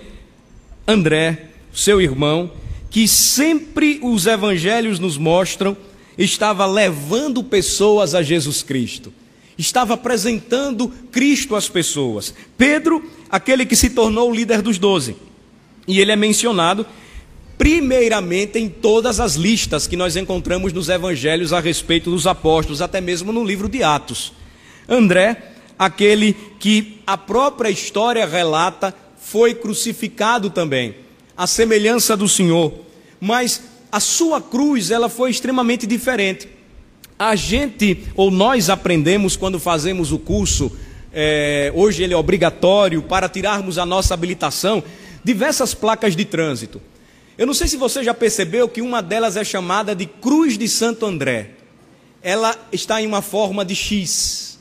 André, 0.85 1.51
seu 1.73 2.01
irmão, 2.01 2.51
que 2.89 3.07
sempre 3.07 3.97
os 4.03 4.25
evangelhos 4.25 4.99
nos 4.99 5.17
mostram, 5.17 5.77
estava 6.17 6.65
levando 6.65 7.43
pessoas 7.43 8.15
a 8.15 8.21
Jesus 8.21 8.63
Cristo, 8.63 9.13
estava 9.57 9.93
apresentando 9.93 10.89
Cristo 11.11 11.55
às 11.55 11.69
pessoas. 11.69 12.33
Pedro, 12.57 13.03
aquele 13.29 13.65
que 13.65 13.75
se 13.75 13.89
tornou 13.89 14.31
o 14.31 14.35
líder 14.35 14.61
dos 14.61 14.77
doze, 14.77 15.15
e 15.87 15.99
ele 15.99 16.11
é 16.11 16.15
mencionado 16.15 16.85
primeiramente 17.57 18.59
em 18.59 18.69
todas 18.69 19.19
as 19.19 19.33
listas 19.33 19.87
que 19.87 19.97
nós 19.97 20.15
encontramos 20.15 20.71
nos 20.71 20.89
evangelhos 20.89 21.51
a 21.51 21.59
respeito 21.59 22.11
dos 22.11 22.27
apóstolos, 22.27 22.81
até 22.81 23.01
mesmo 23.01 23.33
no 23.33 23.43
livro 23.43 23.67
de 23.67 23.81
Atos. 23.81 24.31
André, 24.87 25.53
aquele 25.77 26.35
que 26.59 27.01
a 27.05 27.17
própria 27.17 27.69
história 27.69 28.25
relata, 28.25 28.93
foi 29.19 29.53
crucificado 29.53 30.49
também, 30.49 30.95
a 31.35 31.45
semelhança 31.45 32.15
do 32.15 32.29
Senhor, 32.29 32.73
mas 33.19 33.61
a 33.91 33.99
sua 33.99 34.41
cruz 34.41 34.91
ela 34.91 35.09
foi 35.09 35.31
extremamente 35.31 35.87
diferente. 35.87 36.47
A 37.17 37.35
gente, 37.35 38.03
ou 38.15 38.29
nós 38.29 38.69
aprendemos 38.69 39.35
quando 39.35 39.59
fazemos 39.59 40.11
o 40.11 40.19
curso, 40.19 40.71
é, 41.11 41.71
hoje 41.73 42.03
ele 42.03 42.13
é 42.13 42.17
obrigatório 42.17 43.01
para 43.01 43.27
tirarmos 43.27 43.77
a 43.77 43.85
nossa 43.85 44.13
habilitação, 44.13 44.83
diversas 45.23 45.73
placas 45.73 46.15
de 46.15 46.25
trânsito. 46.25 46.81
Eu 47.37 47.47
não 47.47 47.53
sei 47.53 47.67
se 47.67 47.77
você 47.77 48.03
já 48.03 48.13
percebeu 48.13 48.67
que 48.67 48.81
uma 48.81 49.01
delas 49.01 49.37
é 49.37 49.43
chamada 49.43 49.95
de 49.95 50.05
Cruz 50.05 50.57
de 50.57 50.67
Santo 50.67 51.05
André. 51.05 51.51
Ela 52.21 52.55
está 52.71 53.01
em 53.01 53.07
uma 53.07 53.21
forma 53.21 53.63
de 53.63 53.75
X. 53.75 54.59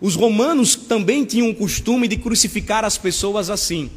Os 0.00 0.14
romanos 0.14 0.76
também 0.76 1.24
tinham 1.24 1.50
o 1.50 1.54
costume 1.54 2.06
de 2.06 2.16
crucificar 2.16 2.84
as 2.84 2.98
pessoas 2.98 3.48
assim. 3.48 3.90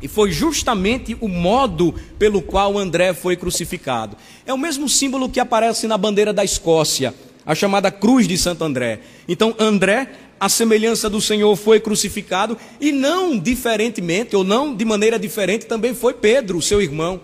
E 0.00 0.08
foi 0.08 0.30
justamente 0.30 1.16
o 1.20 1.28
modo 1.28 1.94
pelo 2.18 2.40
qual 2.40 2.78
André 2.78 3.12
foi 3.12 3.36
crucificado. 3.36 4.16
É 4.46 4.52
o 4.52 4.58
mesmo 4.58 4.88
símbolo 4.88 5.28
que 5.28 5.40
aparece 5.40 5.86
na 5.86 5.98
bandeira 5.98 6.32
da 6.32 6.44
Escócia, 6.44 7.14
a 7.44 7.54
chamada 7.54 7.90
Cruz 7.90 8.28
de 8.28 8.38
Santo 8.38 8.62
André. 8.62 9.00
Então, 9.26 9.54
André, 9.58 10.12
a 10.38 10.48
semelhança 10.48 11.10
do 11.10 11.20
Senhor, 11.20 11.54
foi 11.56 11.80
crucificado, 11.80 12.56
e 12.80 12.92
não 12.92 13.38
diferentemente, 13.38 14.36
ou 14.36 14.44
não 14.44 14.74
de 14.74 14.84
maneira 14.84 15.18
diferente, 15.18 15.66
também 15.66 15.94
foi 15.94 16.14
Pedro, 16.14 16.62
seu 16.62 16.80
irmão. 16.80 17.20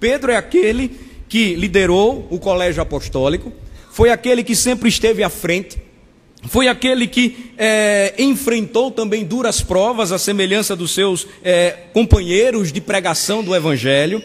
Pedro 0.00 0.32
é 0.32 0.36
aquele 0.36 0.98
que 1.28 1.54
liderou 1.54 2.26
o 2.30 2.38
colégio 2.38 2.82
apostólico, 2.82 3.52
foi 3.90 4.10
aquele 4.10 4.42
que 4.42 4.56
sempre 4.56 4.88
esteve 4.88 5.22
à 5.22 5.28
frente, 5.28 5.78
foi 6.46 6.68
aquele 6.68 7.06
que 7.06 7.52
é, 7.56 8.14
enfrentou 8.18 8.90
também 8.90 9.24
duras 9.24 9.60
provas, 9.60 10.12
à 10.12 10.18
semelhança 10.18 10.76
dos 10.76 10.92
seus 10.92 11.26
é, 11.42 11.70
companheiros 11.92 12.72
de 12.72 12.80
pregação 12.80 13.42
do 13.42 13.54
Evangelho, 13.54 14.22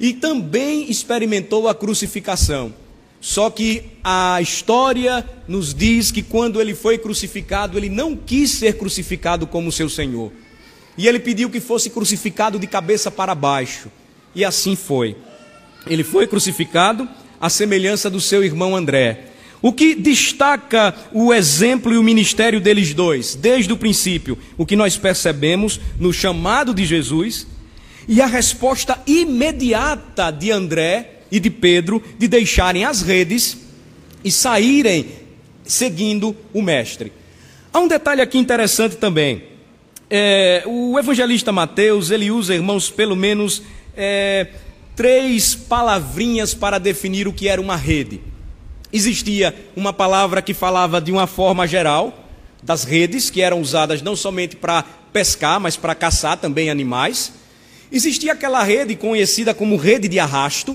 e 0.00 0.12
também 0.12 0.90
experimentou 0.90 1.68
a 1.68 1.74
crucificação. 1.74 2.74
Só 3.20 3.50
que 3.50 3.82
a 4.04 4.40
história 4.40 5.24
nos 5.48 5.74
diz 5.74 6.10
que 6.10 6.22
quando 6.22 6.60
ele 6.60 6.74
foi 6.74 6.98
crucificado, 6.98 7.78
ele 7.78 7.88
não 7.88 8.14
quis 8.14 8.50
ser 8.50 8.76
crucificado 8.76 9.46
como 9.46 9.72
seu 9.72 9.88
Senhor. 9.88 10.32
E 10.98 11.06
ele 11.08 11.18
pediu 11.18 11.50
que 11.50 11.60
fosse 11.60 11.90
crucificado 11.90 12.58
de 12.58 12.66
cabeça 12.66 13.10
para 13.10 13.34
baixo. 13.34 13.90
E 14.34 14.44
assim 14.44 14.76
foi. 14.76 15.16
Ele 15.86 16.04
foi 16.04 16.26
crucificado 16.26 17.08
à 17.40 17.48
semelhança 17.48 18.10
do 18.10 18.20
seu 18.20 18.44
irmão 18.44 18.76
André. 18.76 19.35
O 19.62 19.72
que 19.72 19.94
destaca 19.94 20.94
o 21.12 21.32
exemplo 21.32 21.92
e 21.92 21.98
o 21.98 22.02
ministério 22.02 22.60
deles 22.60 22.92
dois, 22.92 23.34
desde 23.34 23.72
o 23.72 23.76
princípio, 23.76 24.38
o 24.56 24.66
que 24.66 24.76
nós 24.76 24.96
percebemos 24.96 25.80
no 25.98 26.12
chamado 26.12 26.74
de 26.74 26.84
Jesus 26.84 27.46
e 28.08 28.20
a 28.20 28.26
resposta 28.26 29.00
imediata 29.06 30.30
de 30.30 30.50
André 30.50 31.22
e 31.30 31.40
de 31.40 31.50
Pedro 31.50 32.02
de 32.18 32.28
deixarem 32.28 32.84
as 32.84 33.02
redes 33.02 33.56
e 34.22 34.30
saírem 34.30 35.06
seguindo 35.64 36.36
o 36.52 36.62
Mestre. 36.62 37.12
Há 37.72 37.80
um 37.80 37.88
detalhe 37.88 38.20
aqui 38.20 38.38
interessante 38.38 38.96
também. 38.96 39.42
É, 40.08 40.62
o 40.66 40.98
evangelista 40.98 41.50
Mateus 41.50 42.10
ele 42.10 42.30
usa, 42.30 42.54
irmãos, 42.54 42.90
pelo 42.90 43.16
menos 43.16 43.62
é, 43.96 44.46
três 44.94 45.54
palavrinhas 45.54 46.54
para 46.54 46.78
definir 46.78 47.26
o 47.26 47.32
que 47.32 47.48
era 47.48 47.60
uma 47.60 47.76
rede. 47.76 48.20
Existia 48.96 49.54
uma 49.76 49.92
palavra 49.92 50.40
que 50.40 50.54
falava 50.54 51.02
de 51.02 51.12
uma 51.12 51.26
forma 51.26 51.66
geral 51.66 52.24
das 52.62 52.82
redes, 52.82 53.28
que 53.28 53.42
eram 53.42 53.60
usadas 53.60 54.00
não 54.00 54.16
somente 54.16 54.56
para 54.56 54.82
pescar, 55.12 55.60
mas 55.60 55.76
para 55.76 55.94
caçar 55.94 56.38
também 56.38 56.70
animais. 56.70 57.30
Existia 57.92 58.32
aquela 58.32 58.62
rede 58.62 58.96
conhecida 58.96 59.52
como 59.52 59.76
rede 59.76 60.08
de 60.08 60.18
arrasto, 60.18 60.74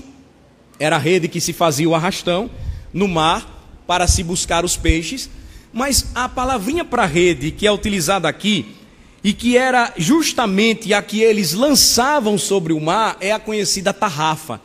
era 0.78 0.94
a 0.94 0.98
rede 1.00 1.26
que 1.26 1.40
se 1.40 1.52
fazia 1.52 1.88
o 1.88 1.96
arrastão 1.96 2.48
no 2.94 3.08
mar 3.08 3.82
para 3.88 4.06
se 4.06 4.22
buscar 4.22 4.64
os 4.64 4.76
peixes, 4.76 5.28
mas 5.72 6.06
a 6.14 6.28
palavrinha 6.28 6.84
para 6.84 7.04
rede 7.04 7.50
que 7.50 7.66
é 7.66 7.72
utilizada 7.72 8.28
aqui 8.28 8.76
e 9.24 9.32
que 9.32 9.56
era 9.56 9.92
justamente 9.96 10.94
a 10.94 11.02
que 11.02 11.20
eles 11.20 11.54
lançavam 11.54 12.38
sobre 12.38 12.72
o 12.72 12.80
mar 12.80 13.16
é 13.20 13.32
a 13.32 13.40
conhecida 13.40 13.92
tarrafa. 13.92 14.60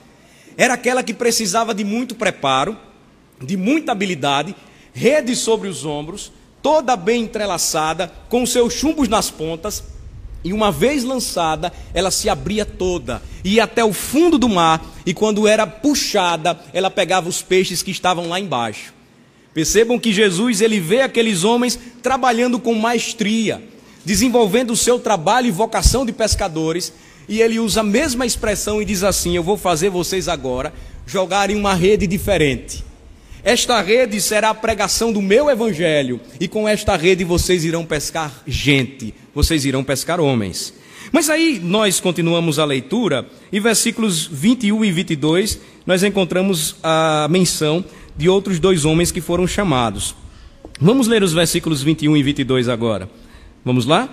Era 0.56 0.76
aquela 0.76 1.02
que 1.02 1.14
precisava 1.14 1.74
de 1.74 1.84
muito 1.84 2.14
preparo, 2.14 2.78
de 3.42 3.56
muita 3.58 3.92
habilidade, 3.92 4.56
rede 4.94 5.36
sobre 5.36 5.68
os 5.68 5.86
ombros, 5.86 6.32
toda 6.62 6.96
bem 6.96 7.24
entrelaçada, 7.24 8.12
com 8.30 8.46
seus 8.46 8.74
chumbos 8.74 9.08
nas 9.08 9.30
pontas, 9.30 9.84
e 10.44 10.54
uma 10.54 10.72
vez 10.72 11.04
lançada, 11.04 11.74
ela 11.94 12.10
se 12.10 12.30
abria 12.30 12.66
toda, 12.66 13.22
ia 13.44 13.64
até 13.64 13.84
o 13.84 13.94
fundo 13.94 14.38
do 14.38 14.48
mar, 14.48 14.84
e 15.06 15.14
quando 15.14 15.48
era 15.48 15.68
puxada, 15.68 16.60
ela 16.74 16.90
pegava 16.90 17.28
os 17.28 17.42
peixes 17.42 17.84
que 17.84 17.92
estavam 17.92 18.30
lá 18.30 18.40
embaixo. 18.40 18.94
Percebam 19.54 20.00
que 20.00 20.14
Jesus 20.14 20.62
ele 20.62 20.80
vê 20.80 21.02
aqueles 21.02 21.44
homens 21.44 21.80
trabalhando 22.02 22.60
com 22.60 22.74
maestria, 22.76 23.62
desenvolvendo 24.06 24.72
o 24.72 24.78
seu 24.78 25.00
trabalho 25.00 25.48
e 25.48 25.52
vocação 25.52 26.06
de 26.06 26.14
pescadores, 26.14 26.94
e 27.28 27.42
ele 27.42 27.60
usa 27.60 27.82
a 27.82 27.84
mesma 27.84 28.26
expressão 28.26 28.82
e 28.82 28.86
diz 28.86 29.04
assim: 29.04 29.36
Eu 29.36 29.44
vou 29.44 29.58
fazer 29.58 29.90
vocês 29.90 30.28
agora 30.28 30.74
jogarem 31.06 31.56
uma 31.56 31.74
rede 31.74 32.08
diferente. 32.08 32.87
Esta 33.48 33.82
rede 33.82 34.20
será 34.20 34.50
a 34.50 34.54
pregação 34.54 35.14
do 35.14 35.22
meu 35.22 35.50
evangelho, 35.50 36.20
e 36.38 36.50
com 36.50 36.68
esta 36.68 36.98
rede 36.98 37.24
vocês 37.24 37.64
irão 37.64 37.86
pescar 37.86 38.44
gente, 38.46 39.14
vocês 39.34 39.64
irão 39.64 39.86
pescar 39.86 40.20
homens. 40.20 40.74
Mas 41.14 41.30
aí 41.30 41.58
nós 41.64 42.02
continuamos 42.02 42.60
a 42.60 42.66
leitura, 42.66 43.26
e 43.50 43.58
versículos 43.58 44.28
21 44.30 44.84
e 44.84 44.92
22, 44.92 45.62
nós 45.86 46.04
encontramos 46.04 46.76
a 46.84 47.26
menção 47.32 47.86
de 48.18 48.28
outros 48.28 48.60
dois 48.60 48.84
homens 48.84 49.14
que 49.14 49.22
foram 49.22 49.48
chamados. 49.48 50.14
Vamos 50.78 51.08
ler 51.08 51.24
os 51.24 51.32
versículos 51.32 51.82
21 51.82 52.18
e 52.18 52.24
22 52.24 52.68
agora. 52.68 53.10
Vamos 53.64 53.86
lá? 53.86 54.10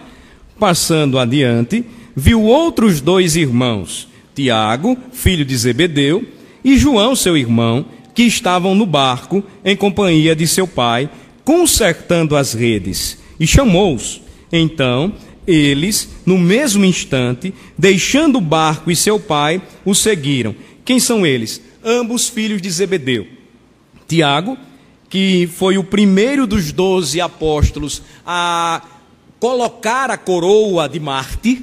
Passando 0.61 1.18
adiante, 1.18 1.85
viu 2.14 2.40
outros 2.40 3.01
dois 3.01 3.35
irmãos, 3.35 4.07
Tiago, 4.33 4.97
filho 5.11 5.44
de 5.44 5.57
Zebedeu, 5.57 6.25
e 6.64 6.79
João, 6.79 7.16
seu 7.16 7.37
irmão, 7.37 7.85
que 8.14 8.22
estavam 8.22 8.74
no 8.74 8.87
barco 8.87 9.42
em 9.64 9.77
companhia 9.77 10.35
de 10.37 10.46
seu 10.46 10.66
pai, 10.66 11.11
consertando 11.44 12.37
as 12.37 12.55
redes, 12.55 13.18
e 13.38 13.46
chamou-os. 13.46 14.22
Então, 14.53 15.12
eles, 15.46 16.09
no 16.24 16.38
mesmo 16.38 16.85
instante, 16.85 17.53
deixando 17.77 18.38
o 18.38 18.40
barco 18.40 18.90
e 18.90 18.96
seu 18.96 19.18
pai, 19.18 19.61
o 19.85 19.94
seguiram. 19.94 20.55
Quem 20.85 21.00
são 21.00 21.27
eles? 21.27 21.61
Ambos 21.85 22.29
filhos 22.29 22.62
de 22.62 22.70
Zebedeu. 22.70 23.27
Tiago, 24.07 24.57
que 25.09 25.48
foi 25.55 25.77
o 25.77 25.85
primeiro 25.85 26.46
dos 26.46 26.72
doze 26.72 27.20
apóstolos 27.20 28.03
a 28.27 28.83
colocar 29.38 30.11
a 30.11 30.16
coroa 30.16 30.88
de 30.88 30.98
mártir. 30.98 31.62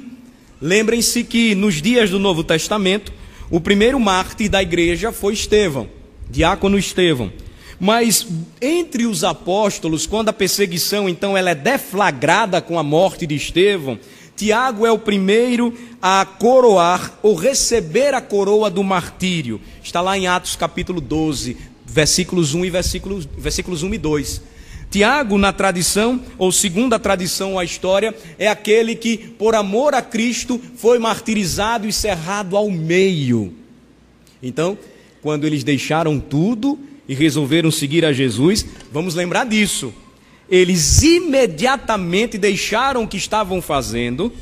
Lembrem-se 0.60 1.24
que 1.24 1.54
nos 1.54 1.82
dias 1.82 2.10
do 2.10 2.18
Novo 2.18 2.44
Testamento, 2.44 3.12
o 3.50 3.60
primeiro 3.60 3.98
mártir 3.98 4.48
da 4.48 4.62
igreja 4.62 5.12
foi 5.12 5.34
Estevão, 5.34 5.88
diácono 6.32 6.78
Estevão. 6.78 7.30
Mas 7.78 8.26
entre 8.60 9.06
os 9.06 9.22
apóstolos, 9.22 10.06
quando 10.06 10.30
a 10.30 10.32
perseguição 10.32 11.08
então 11.08 11.36
ela 11.36 11.50
é 11.50 11.54
deflagrada 11.54 12.60
com 12.60 12.78
a 12.78 12.82
morte 12.82 13.26
de 13.26 13.34
Estevão, 13.34 13.98
Tiago 14.34 14.86
é 14.86 14.90
o 14.90 14.98
primeiro 14.98 15.74
a 16.00 16.24
coroar 16.24 17.18
ou 17.22 17.34
receber 17.34 18.14
a 18.14 18.20
coroa 18.20 18.70
do 18.70 18.82
martírio. 18.82 19.60
Está 19.82 20.00
lá 20.00 20.16
em 20.16 20.26
Atos 20.26 20.56
capítulo 20.56 21.00
12, 21.00 21.56
versículos 21.84 22.54
1 22.54 22.64
e 22.64 22.70
versículos, 22.70 23.28
versículos 23.36 23.82
1 23.82 23.94
e 23.94 23.98
2. 23.98 24.42
Tiago, 24.90 25.38
na 25.38 25.52
tradição, 25.52 26.20
ou 26.36 26.52
segundo 26.52 26.94
a 26.94 26.98
tradição 26.98 27.58
a 27.58 27.64
história, 27.64 28.14
é 28.38 28.46
aquele 28.46 28.94
que, 28.94 29.16
por 29.16 29.54
amor 29.54 29.94
a 29.94 30.02
Cristo, 30.02 30.60
foi 30.76 30.98
martirizado 30.98 31.88
e 31.88 31.92
cerrado 31.92 32.56
ao 32.56 32.70
meio. 32.70 33.54
Então, 34.42 34.76
quando 35.22 35.46
eles 35.46 35.62
deixaram 35.62 36.18
tudo 36.18 36.78
e 37.08 37.14
resolveram 37.14 37.70
seguir 37.70 38.04
a 38.04 38.12
Jesus, 38.12 38.66
vamos 38.92 39.14
lembrar 39.14 39.46
disso. 39.46 39.94
Eles 40.50 41.02
imediatamente 41.02 42.36
deixaram 42.36 43.04
o 43.04 43.08
que 43.08 43.16
estavam 43.16 43.62
fazendo 43.62 44.32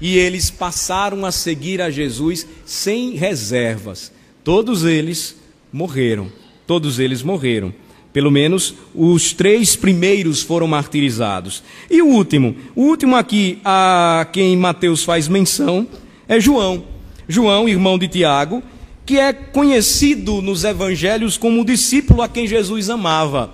e 0.00 0.16
eles 0.18 0.50
passaram 0.50 1.24
a 1.24 1.30
seguir 1.30 1.80
a 1.80 1.90
Jesus 1.90 2.46
sem 2.64 3.12
reservas. 3.12 4.10
Todos 4.42 4.84
eles 4.84 5.36
morreram. 5.72 6.32
Todos 6.66 6.98
eles 6.98 7.22
morreram. 7.22 7.72
Pelo 8.12 8.30
menos 8.30 8.74
os 8.94 9.32
três 9.32 9.76
primeiros 9.76 10.42
foram 10.42 10.66
martirizados. 10.66 11.62
E 11.90 12.02
o 12.02 12.06
último, 12.06 12.56
o 12.74 12.82
último 12.82 13.16
aqui 13.16 13.58
a 13.64 14.26
quem 14.32 14.56
Mateus 14.56 15.04
faz 15.04 15.28
menção 15.28 15.86
é 16.26 16.40
João. 16.40 16.84
João, 17.28 17.68
irmão 17.68 17.98
de 17.98 18.08
Tiago, 18.08 18.62
que 19.04 19.18
é 19.18 19.32
conhecido 19.32 20.40
nos 20.40 20.64
evangelhos 20.64 21.36
como 21.36 21.60
o 21.60 21.64
discípulo 21.64 22.22
a 22.22 22.28
quem 22.28 22.46
Jesus 22.46 22.88
amava. 22.88 23.52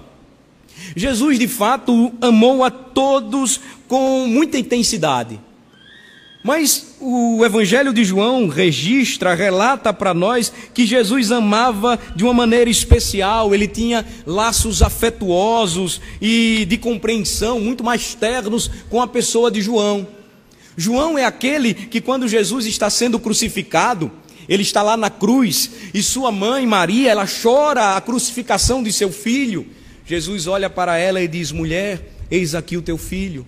Jesus, 0.95 1.39
de 1.39 1.49
fato, 1.49 2.13
amou 2.21 2.65
a 2.65 2.71
todos 2.71 3.61
com 3.87 4.27
muita 4.27 4.59
intensidade. 4.59 5.41
Mas 6.43 6.95
o 7.01 7.45
Evangelho 7.45 7.93
de 7.93 8.05
João 8.05 8.49
registra, 8.49 9.35
relata 9.35 9.93
para 9.93 10.15
nós 10.15 10.53
que 10.73 10.87
Jesus 10.87 11.33
amava 11.33 11.99
de 12.15 12.25
uma 12.25 12.33
maneira 12.33 12.71
especial, 12.71 13.55
ele 13.55 13.67
tinha 13.67 14.07
laços 14.25 14.81
afetuosos 14.81 16.01
e 16.23 16.65
de 16.67 16.79
compreensão 16.79 17.61
muito 17.61 17.83
mais 17.83 18.15
ternos 18.15 18.71
com 18.89 19.03
a 19.03 19.07
pessoa 19.07 19.51
de 19.51 19.61
João. 19.61 20.07
João 20.77 21.19
é 21.19 21.25
aquele 21.25 21.75
que, 21.75 22.01
quando 22.01 22.29
Jesus 22.29 22.65
está 22.65 22.89
sendo 22.89 23.19
crucificado, 23.19 24.11
ele 24.49 24.63
está 24.63 24.83
lá 24.83 24.97
na 24.97 25.11
cruz 25.11 25.71
e 25.93 26.03
sua 26.03 26.33
mãe 26.33 26.67
Maria, 26.67 27.11
ela 27.11 27.27
chora 27.27 27.97
a 27.97 28.01
crucificação 28.01 28.83
de 28.83 28.93
seu 28.93 29.13
filho. 29.13 29.67
Jesus 30.07 30.47
olha 30.47 30.71
para 30.71 30.97
ela 30.97 31.21
e 31.21 31.29
diz: 31.29 31.53
Mulher, 31.53 32.15
eis 32.31 32.55
aqui 32.55 32.77
o 32.77 32.83
teu 32.83 32.97
filho. 32.97 33.47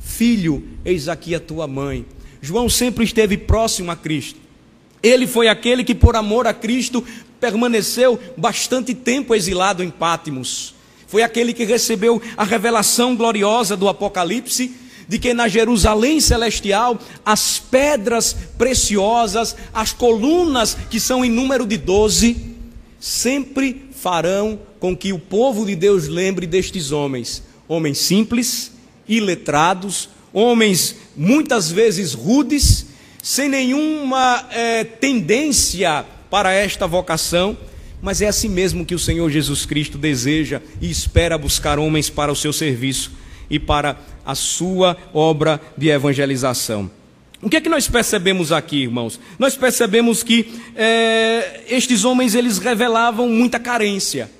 Filho, 0.00 0.66
eis 0.84 1.08
aqui 1.08 1.34
a 1.34 1.40
tua 1.40 1.66
mãe. 1.66 2.06
João 2.40 2.68
sempre 2.68 3.04
esteve 3.04 3.36
próximo 3.36 3.90
a 3.90 3.96
Cristo. 3.96 4.40
Ele 5.02 5.26
foi 5.26 5.48
aquele 5.48 5.84
que, 5.84 5.94
por 5.94 6.16
amor 6.16 6.46
a 6.46 6.54
Cristo, 6.54 7.04
permaneceu 7.38 8.18
bastante 8.36 8.94
tempo 8.94 9.34
exilado 9.34 9.82
em 9.82 9.90
Pátimos. 9.90 10.74
Foi 11.06 11.22
aquele 11.22 11.52
que 11.52 11.64
recebeu 11.64 12.20
a 12.36 12.44
revelação 12.44 13.14
gloriosa 13.14 13.76
do 13.76 13.88
Apocalipse 13.88 14.74
de 15.08 15.18
que 15.18 15.32
na 15.32 15.48
Jerusalém 15.48 16.20
celestial 16.20 16.98
as 17.24 17.58
pedras 17.58 18.36
preciosas, 18.58 19.56
as 19.72 19.92
colunas 19.92 20.76
que 20.90 20.98
são 20.98 21.24
em 21.24 21.30
número 21.30 21.66
de 21.66 21.76
doze, 21.76 22.36
sempre 22.98 23.86
farão 23.92 24.58
com 24.80 24.96
que 24.96 25.12
o 25.12 25.18
povo 25.18 25.64
de 25.64 25.76
Deus 25.76 26.08
lembre 26.08 26.46
destes 26.46 26.90
homens, 26.92 27.42
homens 27.68 27.98
simples, 27.98 28.72
iletrados, 29.08 30.08
homens 30.32 30.96
muitas 31.16 31.70
vezes 31.70 32.12
rudes, 32.12 32.86
sem 33.22 33.48
nenhuma 33.48 34.46
é, 34.50 34.84
tendência 34.84 36.04
para 36.30 36.52
esta 36.52 36.86
vocação, 36.86 37.56
mas 38.02 38.20
é 38.20 38.26
assim 38.26 38.48
mesmo 38.48 38.84
que 38.84 38.94
o 38.94 38.98
Senhor 38.98 39.30
Jesus 39.30 39.64
Cristo 39.64 39.96
deseja 39.96 40.60
e 40.80 40.90
espera 40.90 41.38
buscar 41.38 41.78
homens 41.78 42.10
para 42.10 42.30
o 42.30 42.36
seu 42.36 42.52
serviço 42.52 43.12
e 43.48 43.58
para 43.58 43.98
a 44.24 44.34
sua 44.34 44.96
obra 45.12 45.60
de 45.76 45.88
evangelização. 45.88 46.90
O 47.42 47.50
que 47.50 47.56
é 47.56 47.60
que 47.60 47.68
nós 47.68 47.86
percebemos 47.86 48.50
aqui, 48.50 48.82
irmãos? 48.82 49.20
Nós 49.38 49.54
percebemos 49.56 50.22
que 50.22 50.52
é, 50.74 51.64
estes 51.68 52.04
homens 52.04 52.34
eles 52.34 52.58
revelavam 52.58 53.28
muita 53.28 53.58
carência. 53.58 54.30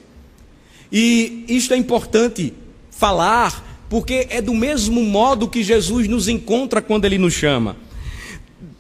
E 0.90 1.44
isto 1.48 1.74
é 1.74 1.76
importante 1.76 2.52
falar 2.90 3.84
porque 3.88 4.26
é 4.30 4.40
do 4.40 4.54
mesmo 4.54 5.02
modo 5.02 5.48
que 5.48 5.62
Jesus 5.62 6.08
nos 6.08 6.26
encontra 6.26 6.80
quando 6.82 7.04
ele 7.04 7.18
nos 7.18 7.34
chama. 7.34 7.76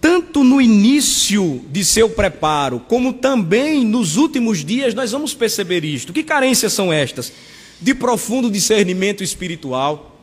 Tanto 0.00 0.42
no 0.42 0.60
início 0.60 1.64
de 1.70 1.84
seu 1.84 2.08
preparo, 2.08 2.80
como 2.80 3.12
também 3.12 3.84
nos 3.84 4.16
últimos 4.16 4.64
dias, 4.64 4.94
nós 4.94 5.12
vamos 5.12 5.34
perceber 5.34 5.84
isto. 5.84 6.12
Que 6.12 6.22
carências 6.22 6.72
são 6.72 6.92
estas? 6.92 7.32
De 7.80 7.94
profundo 7.94 8.50
discernimento 8.50 9.22
espiritual. 9.22 10.15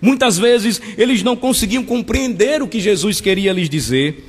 Muitas 0.00 0.38
vezes 0.38 0.80
eles 0.96 1.22
não 1.22 1.36
conseguiam 1.36 1.82
compreender 1.82 2.62
o 2.62 2.68
que 2.68 2.80
Jesus 2.80 3.20
queria 3.20 3.52
lhes 3.52 3.68
dizer. 3.68 4.26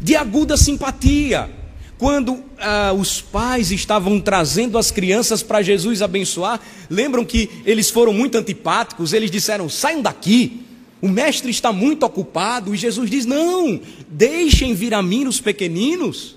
De 0.00 0.14
aguda 0.14 0.56
simpatia 0.56 1.50
quando 1.98 2.44
ah, 2.60 2.94
os 2.96 3.20
pais 3.20 3.72
estavam 3.72 4.20
trazendo 4.20 4.78
as 4.78 4.90
crianças 4.90 5.42
para 5.42 5.60
Jesus 5.62 6.00
abençoar, 6.00 6.60
lembram 6.88 7.24
que 7.24 7.50
eles 7.66 7.90
foram 7.90 8.12
muito 8.12 8.38
antipáticos, 8.38 9.12
eles 9.12 9.30
disseram: 9.30 9.68
saiam 9.68 10.00
daqui, 10.00 10.62
o 11.02 11.08
mestre 11.08 11.50
está 11.50 11.72
muito 11.72 12.06
ocupado. 12.06 12.72
E 12.72 12.78
Jesus 12.78 13.10
diz: 13.10 13.26
não, 13.26 13.80
deixem 14.08 14.74
vir 14.74 14.94
a 14.94 15.02
mim 15.02 15.26
os 15.26 15.40
pequeninos, 15.40 16.36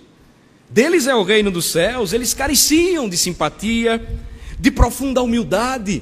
deles 0.68 1.06
é 1.06 1.14
o 1.14 1.24
reino 1.24 1.52
dos 1.52 1.66
céus. 1.66 2.12
Eles 2.12 2.34
careciam 2.34 3.08
de 3.08 3.16
simpatia, 3.16 4.04
de 4.60 4.72
profunda 4.72 5.22
humildade. 5.22 6.02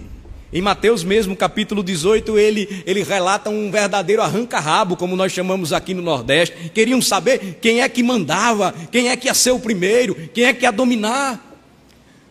Em 0.52 0.62
Mateus 0.64 1.04
mesmo, 1.04 1.36
capítulo 1.36 1.84
18, 1.84 2.38
ele, 2.40 2.84
ele 2.86 3.04
relata 3.04 3.52
um 3.52 3.70
verdadeiro 3.70 4.22
arranca-rabo, 4.22 4.98
como 4.98 5.16
nós 5.16 5.32
chamamos 5.32 5.72
aqui 5.72 5.94
no 5.94 6.02
Nordeste. 6.02 6.72
Queriam 6.74 7.00
saber 7.02 7.60
quem 7.62 7.82
é 7.82 7.90
que 7.90 8.02
mandava, 8.02 8.74
quem 8.92 9.10
é 9.10 9.16
que 9.16 9.28
ia 9.28 9.34
ser 9.36 9.52
o 9.52 9.60
primeiro, 9.60 10.16
quem 10.34 10.46
é 10.46 10.54
que 10.54 10.66
ia 10.66 10.72
dominar. 10.72 11.46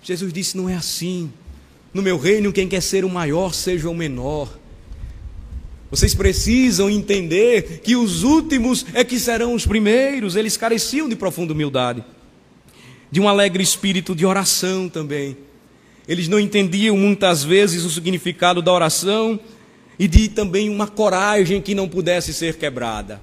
Jesus 0.03 0.33
disse: 0.33 0.57
não 0.57 0.69
é 0.69 0.75
assim. 0.75 1.33
No 1.95 2.03
meu 2.03 2.19
reino, 2.19 2.53
quem 2.53 2.69
quer 2.69 2.83
ser 2.83 3.05
o 3.05 3.09
maior, 3.09 3.55
seja 3.55 3.89
o 3.89 3.95
menor. 3.95 4.59
Vocês 5.89 6.13
precisam 6.13 6.91
entender 6.91 7.81
que 7.85 7.95
os 7.95 8.25
últimos 8.25 8.85
é 8.95 9.05
que 9.05 9.19
serão 9.19 9.55
os 9.55 9.65
primeiros. 9.65 10.35
Eles 10.35 10.57
careciam 10.57 11.09
de 11.09 11.15
profunda 11.15 11.53
humildade, 11.53 12.05
de 13.13 13.21
um 13.21 13.29
alegre 13.29 13.63
espírito 13.63 14.13
de 14.13 14.27
oração 14.27 14.89
também 14.89 15.37
eles 16.09 16.27
não 16.27 16.41
entendiam 16.41 16.97
muitas 16.97 17.45
vezes 17.45 17.85
o 17.85 17.91
significado 17.91 18.63
da 18.63 18.73
oração 18.73 19.39
e 19.99 20.09
de 20.09 20.29
também 20.29 20.71
uma 20.71 20.87
coragem 20.87 21.61
que 21.61 21.75
não 21.75 21.89
pudesse 21.89 22.33
ser 22.33 22.57
quebrada. 22.57 23.21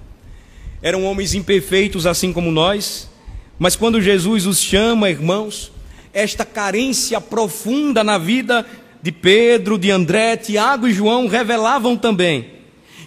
Eram 0.81 1.03
homens 1.03 1.33
imperfeitos 1.33 2.05
assim 2.05 2.31
como 2.31 2.51
nós, 2.51 3.09
Mas 3.57 3.75
quando 3.75 4.01
Jesus 4.01 4.45
os 4.45 4.59
chama, 4.59 5.09
irmãos, 5.09 5.71
esta 6.13 6.45
carência 6.45 7.19
profunda 7.21 8.03
na 8.03 8.17
vida 8.17 8.65
de 9.01 9.11
Pedro, 9.11 9.77
de 9.77 9.91
André, 9.91 10.35
Tiago 10.35 10.87
e 10.87 10.93
João 10.93 11.27
revelavam 11.27 11.95
também 11.95 12.47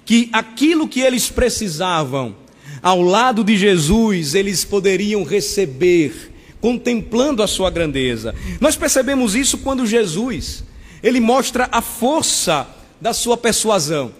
que 0.05 0.31
aquilo 0.33 0.89
que 0.89 1.01
eles 1.01 1.29
precisavam, 1.29 2.35
ao 2.83 3.03
lado 3.03 3.45
de 3.45 3.57
Jesus, 3.57 4.35
eles 4.35 4.65
poderiam 4.65 5.23
receber, 5.23 6.33
contemplando 6.61 7.43
a 7.43 7.47
sua 7.47 7.71
grandeza. 7.71 8.35
Nós 8.61 8.77
percebemos 8.77 9.35
isso 9.35 9.59
quando 9.59 9.87
Jesus, 9.87 10.65
ele 11.03 11.21
mostra 11.21 11.69
a 11.71 11.81
força 11.81 12.67
da 13.01 13.13
sua 13.13 13.37
persuasão. 13.37 14.13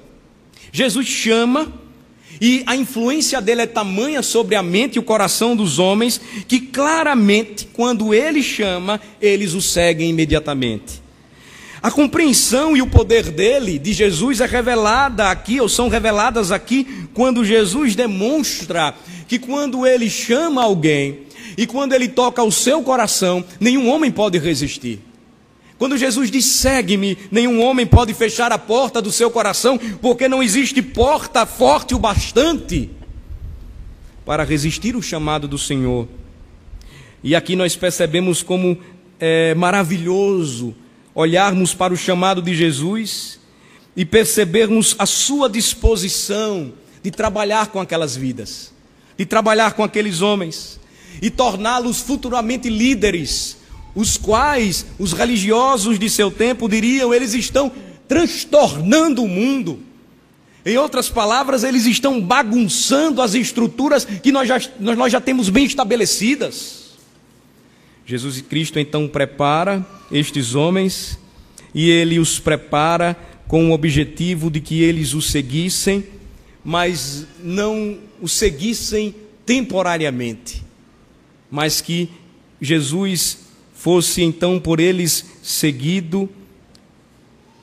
Jesus 0.73 1.07
chama 1.07 1.73
e 2.41 2.63
a 2.67 2.77
influência 2.77 3.41
dele 3.41 3.63
é 3.63 3.67
tamanha 3.67 4.23
sobre 4.23 4.55
a 4.55 4.63
mente 4.63 4.97
e 4.97 4.99
o 4.99 5.03
coração 5.03 5.57
dos 5.57 5.79
homens 5.79 6.21
que 6.47 6.61
claramente, 6.61 7.69
quando 7.73 8.15
ele 8.15 8.43
chama, 8.43 9.01
eles 9.21 9.55
o 9.55 9.61
seguem 9.61 10.11
imediatamente. 10.11 11.03
A 11.81 11.91
compreensão 11.91 12.77
e 12.77 12.83
o 12.83 12.89
poder 12.89 13.31
dele, 13.31 13.79
de 13.79 13.93
Jesus, 13.93 14.41
é 14.41 14.47
revelada 14.47 15.31
aqui, 15.31 15.61
ou 15.61 15.69
são 15.69 15.89
reveladas 15.89 16.51
aqui, 16.51 17.07
quando 17.15 17.45
Jesus 17.45 17.95
demonstra 17.95 18.95
que 19.29 19.39
quando 19.39 19.87
ele 19.87 20.11
chama 20.11 20.63
alguém 20.63 21.21
e 21.59 21.67
quando 21.67 21.93
ele 21.93 22.07
toca 22.07 22.41
o 22.41 22.53
seu 22.53 22.85
coração, 22.85 23.45
nenhum 23.59 23.91
homem 23.91 24.13
pode 24.13 24.39
resistir. 24.39 25.01
Quando 25.77 25.99
Jesus 25.99 26.31
diz 26.31 26.45
segue-me, 26.45 27.19
nenhum 27.33 27.61
homem 27.61 27.85
pode 27.85 28.15
fechar 28.15 28.53
a 28.53 28.59
porta 28.59 29.03
do 29.03 29.11
seu 29.11 29.29
coração, 29.29 29.77
porque 30.01 30.29
não 30.29 30.41
existe 30.41 30.81
porta 30.81 31.45
forte 31.45 31.97
o 31.97 31.99
bastante 31.99 32.89
para 34.25 34.45
resistir 34.45 34.95
o 34.95 35.03
chamado 35.03 35.49
do 35.49 35.59
Senhor. 35.59 36.07
E 37.25 37.35
aqui 37.35 37.57
nós 37.57 37.75
percebemos 37.75 38.41
como 38.41 38.79
é 39.19 39.53
maravilhoso 39.57 40.77
olharmos 41.13 41.75
para 41.75 41.93
o 41.93 41.97
chamado 41.97 42.41
de 42.41 42.55
Jesus 42.55 43.41
e 43.97 44.05
percebermos 44.05 44.95
a 44.97 45.07
sua 45.07 45.51
disposição 45.51 46.73
de 47.03 47.11
trabalhar 47.11 47.67
com 47.67 47.81
aquelas 47.81 48.15
vidas, 48.15 48.73
de 49.17 49.27
trabalhar 49.27 49.73
com 49.73 49.83
aqueles 49.83 50.21
homens 50.21 50.79
e 51.21 51.31
torná-los 51.31 52.01
futuramente 52.01 52.69
líderes 52.69 53.59
os 53.95 54.17
quais 54.17 54.87
os 54.97 55.13
religiosos 55.13 55.99
de 55.99 56.09
seu 56.09 56.31
tempo 56.31 56.69
diriam, 56.69 57.13
eles 57.13 57.35
estão 57.35 57.73
transtornando 58.07 59.25
o 59.25 59.29
mundo. 59.29 59.81
Em 60.65 60.77
outras 60.77 61.09
palavras, 61.09 61.65
eles 61.65 61.85
estão 61.85 62.21
bagunçando 62.21 63.21
as 63.21 63.35
estruturas 63.35 64.05
que 64.05 64.31
nós 64.31 64.47
já, 64.47 64.61
nós 64.79 65.11
já 65.11 65.21
temos 65.21 65.49
bem 65.49 65.65
estabelecidas. 65.65 66.97
Jesus 68.07 68.41
Cristo 68.41 68.79
então 68.79 69.09
prepara 69.09 69.85
estes 70.13 70.55
homens 70.55 71.19
e 71.75 71.91
ele 71.91 72.19
os 72.19 72.39
prepara 72.39 73.17
com 73.49 73.71
o 73.71 73.73
objetivo 73.73 74.51
de 74.51 74.61
que 74.61 74.83
eles 74.83 75.13
o 75.13 75.21
seguissem, 75.21 76.05
mas 76.65 77.27
não 77.43 77.99
o 78.21 78.29
seguissem 78.29 79.15
temporariamente, 79.45 80.63
mas 81.51 81.81
que 81.81 82.11
Jesus 82.61 83.39
fosse 83.75 84.23
então 84.23 84.59
por 84.59 84.81
eles 84.81 85.25
seguido, 85.43 86.29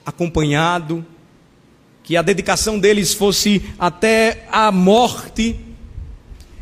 acompanhado, 0.05 1.05
que 2.03 2.15
a 2.15 2.21
dedicação 2.21 2.79
deles 2.79 3.13
fosse 3.13 3.63
até 3.79 4.47
a 4.51 4.71
morte, 4.71 5.59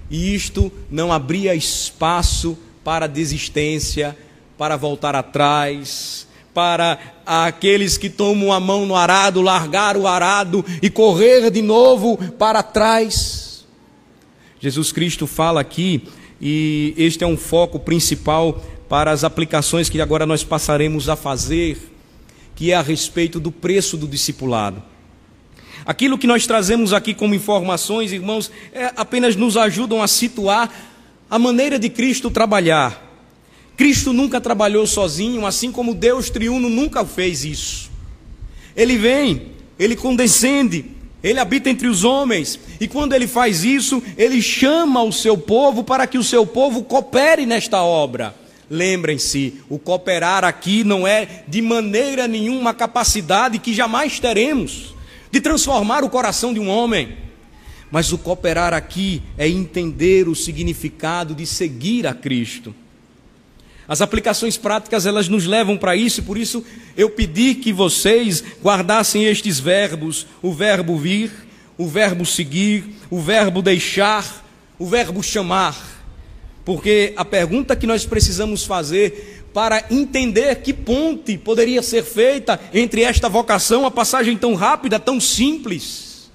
e 0.09 0.33
isto 0.33 0.71
não 0.89 1.11
abria 1.11 1.53
espaço 1.53 2.57
para 2.83 3.07
desistência, 3.07 4.17
para 4.57 4.75
voltar 4.75 5.15
atrás, 5.15 6.27
para 6.53 6.99
aqueles 7.25 7.97
que 7.97 8.09
tomam 8.09 8.53
a 8.53 8.59
mão 8.59 8.85
no 8.85 8.95
arado, 8.95 9.41
largar 9.41 9.97
o 9.97 10.07
arado 10.07 10.63
e 10.81 10.89
correr 10.89 11.49
de 11.49 11.61
novo 11.61 12.17
para 12.33 12.61
trás. 12.61 13.65
Jesus 14.59 14.91
Cristo 14.91 15.27
fala 15.27 15.59
aqui, 15.59 16.07
e 16.45 16.93
este 16.97 17.23
é 17.23 17.27
um 17.27 17.37
foco 17.37 17.79
principal 17.79 18.61
para 18.89 19.11
as 19.11 19.23
aplicações 19.23 19.87
que 19.87 20.01
agora 20.01 20.25
nós 20.25 20.43
passaremos 20.43 21.07
a 21.07 21.15
fazer, 21.15 21.89
que 22.53 22.69
é 22.69 22.75
a 22.75 22.81
respeito 22.81 23.39
do 23.39 23.49
preço 23.49 23.95
do 23.95 24.05
discipulado. 24.05 24.83
Aquilo 25.85 26.17
que 26.17 26.27
nós 26.27 26.45
trazemos 26.45 26.91
aqui 26.91 27.13
como 27.13 27.33
informações, 27.33 28.11
irmãos, 28.11 28.51
é, 28.73 28.91
apenas 28.97 29.37
nos 29.37 29.55
ajudam 29.55 30.03
a 30.03 30.07
situar 30.07 30.69
a 31.29 31.39
maneira 31.39 31.79
de 31.79 31.87
Cristo 31.87 32.29
trabalhar. 32.29 33.01
Cristo 33.77 34.11
nunca 34.11 34.41
trabalhou 34.41 34.85
sozinho, 34.85 35.45
assim 35.45 35.71
como 35.71 35.95
Deus 35.95 36.29
triuno 36.29 36.69
nunca 36.69 37.05
fez 37.05 37.45
isso. 37.45 37.89
Ele 38.75 38.97
vem, 38.97 39.53
ele 39.79 39.95
condescende, 39.95 40.83
ele 41.23 41.39
habita 41.39 41.69
entre 41.69 41.87
os 41.87 42.03
homens, 42.03 42.59
e 42.79 42.87
quando 42.87 43.13
ele 43.13 43.27
faz 43.27 43.63
isso, 43.63 44.03
ele 44.17 44.41
chama 44.41 45.01
o 45.01 45.13
seu 45.13 45.37
povo 45.37 45.83
para 45.83 46.05
que 46.05 46.17
o 46.17 46.23
seu 46.23 46.45
povo 46.45 46.83
coopere 46.83 47.45
nesta 47.45 47.81
obra. 47.81 48.35
Lembrem-se, 48.69 49.61
o 49.69 49.79
cooperar 49.79 50.43
aqui 50.43 50.83
não 50.83 51.07
é 51.07 51.43
de 51.47 51.61
maneira 51.61 52.27
nenhuma 52.27 52.73
capacidade 52.73 53.59
que 53.59 53.73
jamais 53.73 54.19
teremos 54.19 54.93
de 55.31 55.39
transformar 55.39 56.03
o 56.03 56.09
coração 56.09 56.53
de 56.53 56.59
um 56.59 56.69
homem. 56.69 57.17
Mas 57.89 58.11
o 58.11 58.17
cooperar 58.17 58.73
aqui 58.73 59.21
é 59.37 59.47
entender 59.47 60.27
o 60.27 60.35
significado 60.35 61.33
de 61.33 61.45
seguir 61.45 62.05
a 62.05 62.13
Cristo. 62.13 62.73
As 63.87 64.01
aplicações 64.01 64.57
práticas 64.57 65.05
elas 65.05 65.27
nos 65.27 65.45
levam 65.45 65.77
para 65.77 65.95
isso, 65.95 66.21
e 66.21 66.23
por 66.23 66.37
isso 66.37 66.63
eu 66.95 67.09
pedi 67.09 67.55
que 67.55 67.73
vocês 67.73 68.43
guardassem 68.63 69.25
estes 69.25 69.59
verbos: 69.59 70.25
o 70.41 70.53
verbo 70.53 70.97
vir, 70.97 71.31
o 71.77 71.87
verbo 71.87 72.25
seguir, 72.25 72.85
o 73.09 73.19
verbo 73.19 73.61
deixar, 73.61 74.45
o 74.79 74.85
verbo 74.85 75.21
chamar. 75.21 75.91
Porque 76.63 77.13
a 77.17 77.25
pergunta 77.25 77.75
que 77.75 77.85
nós 77.85 78.05
precisamos 78.05 78.63
fazer 78.63 79.43
para 79.53 79.85
entender 79.91 80.55
que 80.61 80.73
ponte 80.73 81.37
poderia 81.37 81.81
ser 81.83 82.03
feita 82.03 82.59
entre 82.73 83.03
esta 83.03 83.29
vocação, 83.29 83.85
a 83.85 83.91
passagem 83.91 84.35
tão 84.37 84.55
rápida, 84.55 84.99
tão 84.99 85.19
simples, 85.19 86.31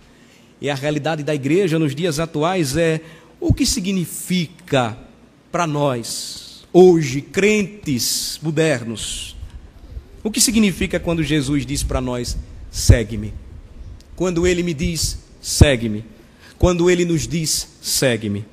e 0.60 0.70
a 0.70 0.74
realidade 0.74 1.22
da 1.22 1.34
igreja 1.34 1.78
nos 1.78 1.94
dias 1.94 2.20
atuais 2.20 2.76
é 2.76 3.00
o 3.40 3.52
que 3.52 3.66
significa 3.66 4.96
para 5.50 5.66
nós, 5.66 6.47
hoje, 6.78 7.20
crentes 7.20 8.38
modernos, 8.40 9.36
o 10.22 10.30
que 10.30 10.40
significa 10.40 11.00
quando 11.00 11.24
Jesus 11.24 11.66
diz 11.66 11.82
para 11.82 12.00
nós: 12.00 12.36
segue-me? 12.70 13.34
Quando 14.14 14.46
ele 14.46 14.62
me 14.62 14.72
diz: 14.72 15.18
segue-me? 15.40 16.04
Quando 16.56 16.88
ele 16.88 17.04
nos 17.04 17.26
diz: 17.26 17.68
segue-me? 17.82 18.44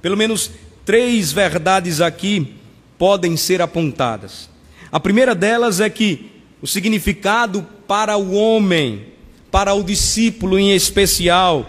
Pelo 0.00 0.16
menos 0.16 0.52
três 0.84 1.32
verdades 1.32 2.00
aqui 2.00 2.54
podem 2.96 3.36
ser 3.36 3.60
apontadas. 3.60 4.48
A 4.92 5.00
primeira 5.00 5.34
delas 5.34 5.80
é 5.80 5.90
que 5.90 6.30
o 6.62 6.66
significado 6.66 7.66
para 7.86 8.16
o 8.16 8.34
homem, 8.34 9.06
para 9.50 9.74
o 9.74 9.82
discípulo 9.82 10.58
em 10.58 10.74
especial, 10.74 11.68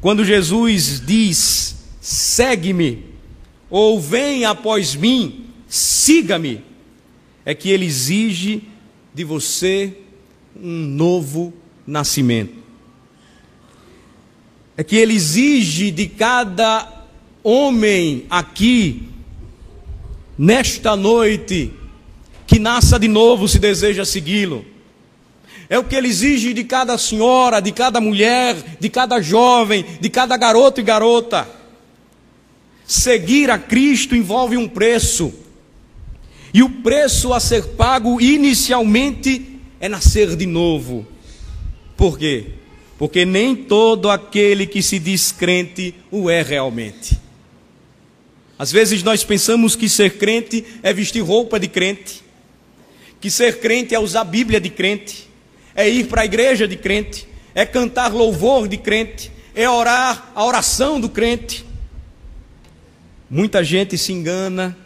quando 0.00 0.24
Jesus 0.24 1.02
diz: 1.04 1.76
segue-me, 2.00 3.04
ou 3.70 4.00
vem 4.00 4.44
após 4.44 4.94
mim, 4.94 5.46
siga-me, 5.68 6.62
é 7.44 7.54
que 7.54 7.70
ele 7.70 7.86
exige 7.86 8.62
de 9.14 9.24
você 9.24 9.96
um 10.56 10.84
novo 10.86 11.52
nascimento. 11.86 12.54
É 14.76 14.84
que 14.84 14.96
ele 14.96 15.14
exige 15.14 15.90
de 15.90 16.06
cada 16.06 17.06
homem 17.42 18.26
aqui, 18.30 19.08
nesta 20.36 20.94
noite, 20.96 21.72
que 22.46 22.58
nasça 22.58 22.98
de 22.98 23.08
novo 23.08 23.48
se 23.48 23.58
deseja 23.58 24.04
segui-lo. 24.04 24.64
É 25.68 25.78
o 25.78 25.84
que 25.84 25.94
ele 25.94 26.08
exige 26.08 26.54
de 26.54 26.64
cada 26.64 26.96
senhora, 26.96 27.60
de 27.60 27.72
cada 27.72 28.00
mulher, 28.00 28.56
de 28.80 28.88
cada 28.88 29.20
jovem, 29.20 29.84
de 30.00 30.08
cada 30.08 30.36
garoto 30.36 30.80
e 30.80 30.84
garota. 30.84 31.57
Seguir 32.88 33.50
a 33.50 33.58
Cristo 33.58 34.16
envolve 34.16 34.56
um 34.56 34.66
preço. 34.66 35.30
E 36.54 36.62
o 36.62 36.70
preço 36.70 37.34
a 37.34 37.38
ser 37.38 37.62
pago 37.76 38.18
inicialmente 38.18 39.60
é 39.78 39.90
nascer 39.90 40.34
de 40.34 40.46
novo. 40.46 41.06
Por 41.98 42.18
quê? 42.18 42.46
Porque 42.96 43.26
nem 43.26 43.54
todo 43.54 44.08
aquele 44.08 44.66
que 44.66 44.80
se 44.80 44.98
diz 44.98 45.30
crente 45.30 45.94
o 46.10 46.30
é 46.30 46.40
realmente. 46.40 47.20
Às 48.58 48.72
vezes 48.72 49.02
nós 49.02 49.22
pensamos 49.22 49.76
que 49.76 49.86
ser 49.86 50.16
crente 50.16 50.64
é 50.82 50.90
vestir 50.90 51.20
roupa 51.20 51.60
de 51.60 51.68
crente, 51.68 52.24
que 53.20 53.30
ser 53.30 53.60
crente 53.60 53.94
é 53.94 54.00
usar 54.00 54.24
Bíblia 54.24 54.58
de 54.58 54.70
crente, 54.70 55.28
é 55.74 55.86
ir 55.86 56.06
para 56.06 56.22
a 56.22 56.24
igreja 56.24 56.66
de 56.66 56.76
crente, 56.76 57.28
é 57.54 57.66
cantar 57.66 58.14
louvor 58.14 58.66
de 58.66 58.78
crente, 58.78 59.30
é 59.54 59.68
orar 59.68 60.32
a 60.34 60.42
oração 60.42 60.98
do 60.98 61.10
crente. 61.10 61.67
Muita 63.30 63.62
gente 63.62 63.98
se 63.98 64.12
engana 64.12 64.76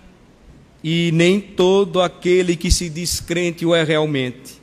e 0.82 1.12
nem 1.12 1.40
todo 1.40 2.00
aquele 2.00 2.56
que 2.56 2.72
se 2.72 2.88
diz 2.88 3.20
crente 3.20 3.64
o 3.64 3.74
é 3.74 3.84
realmente. 3.84 4.60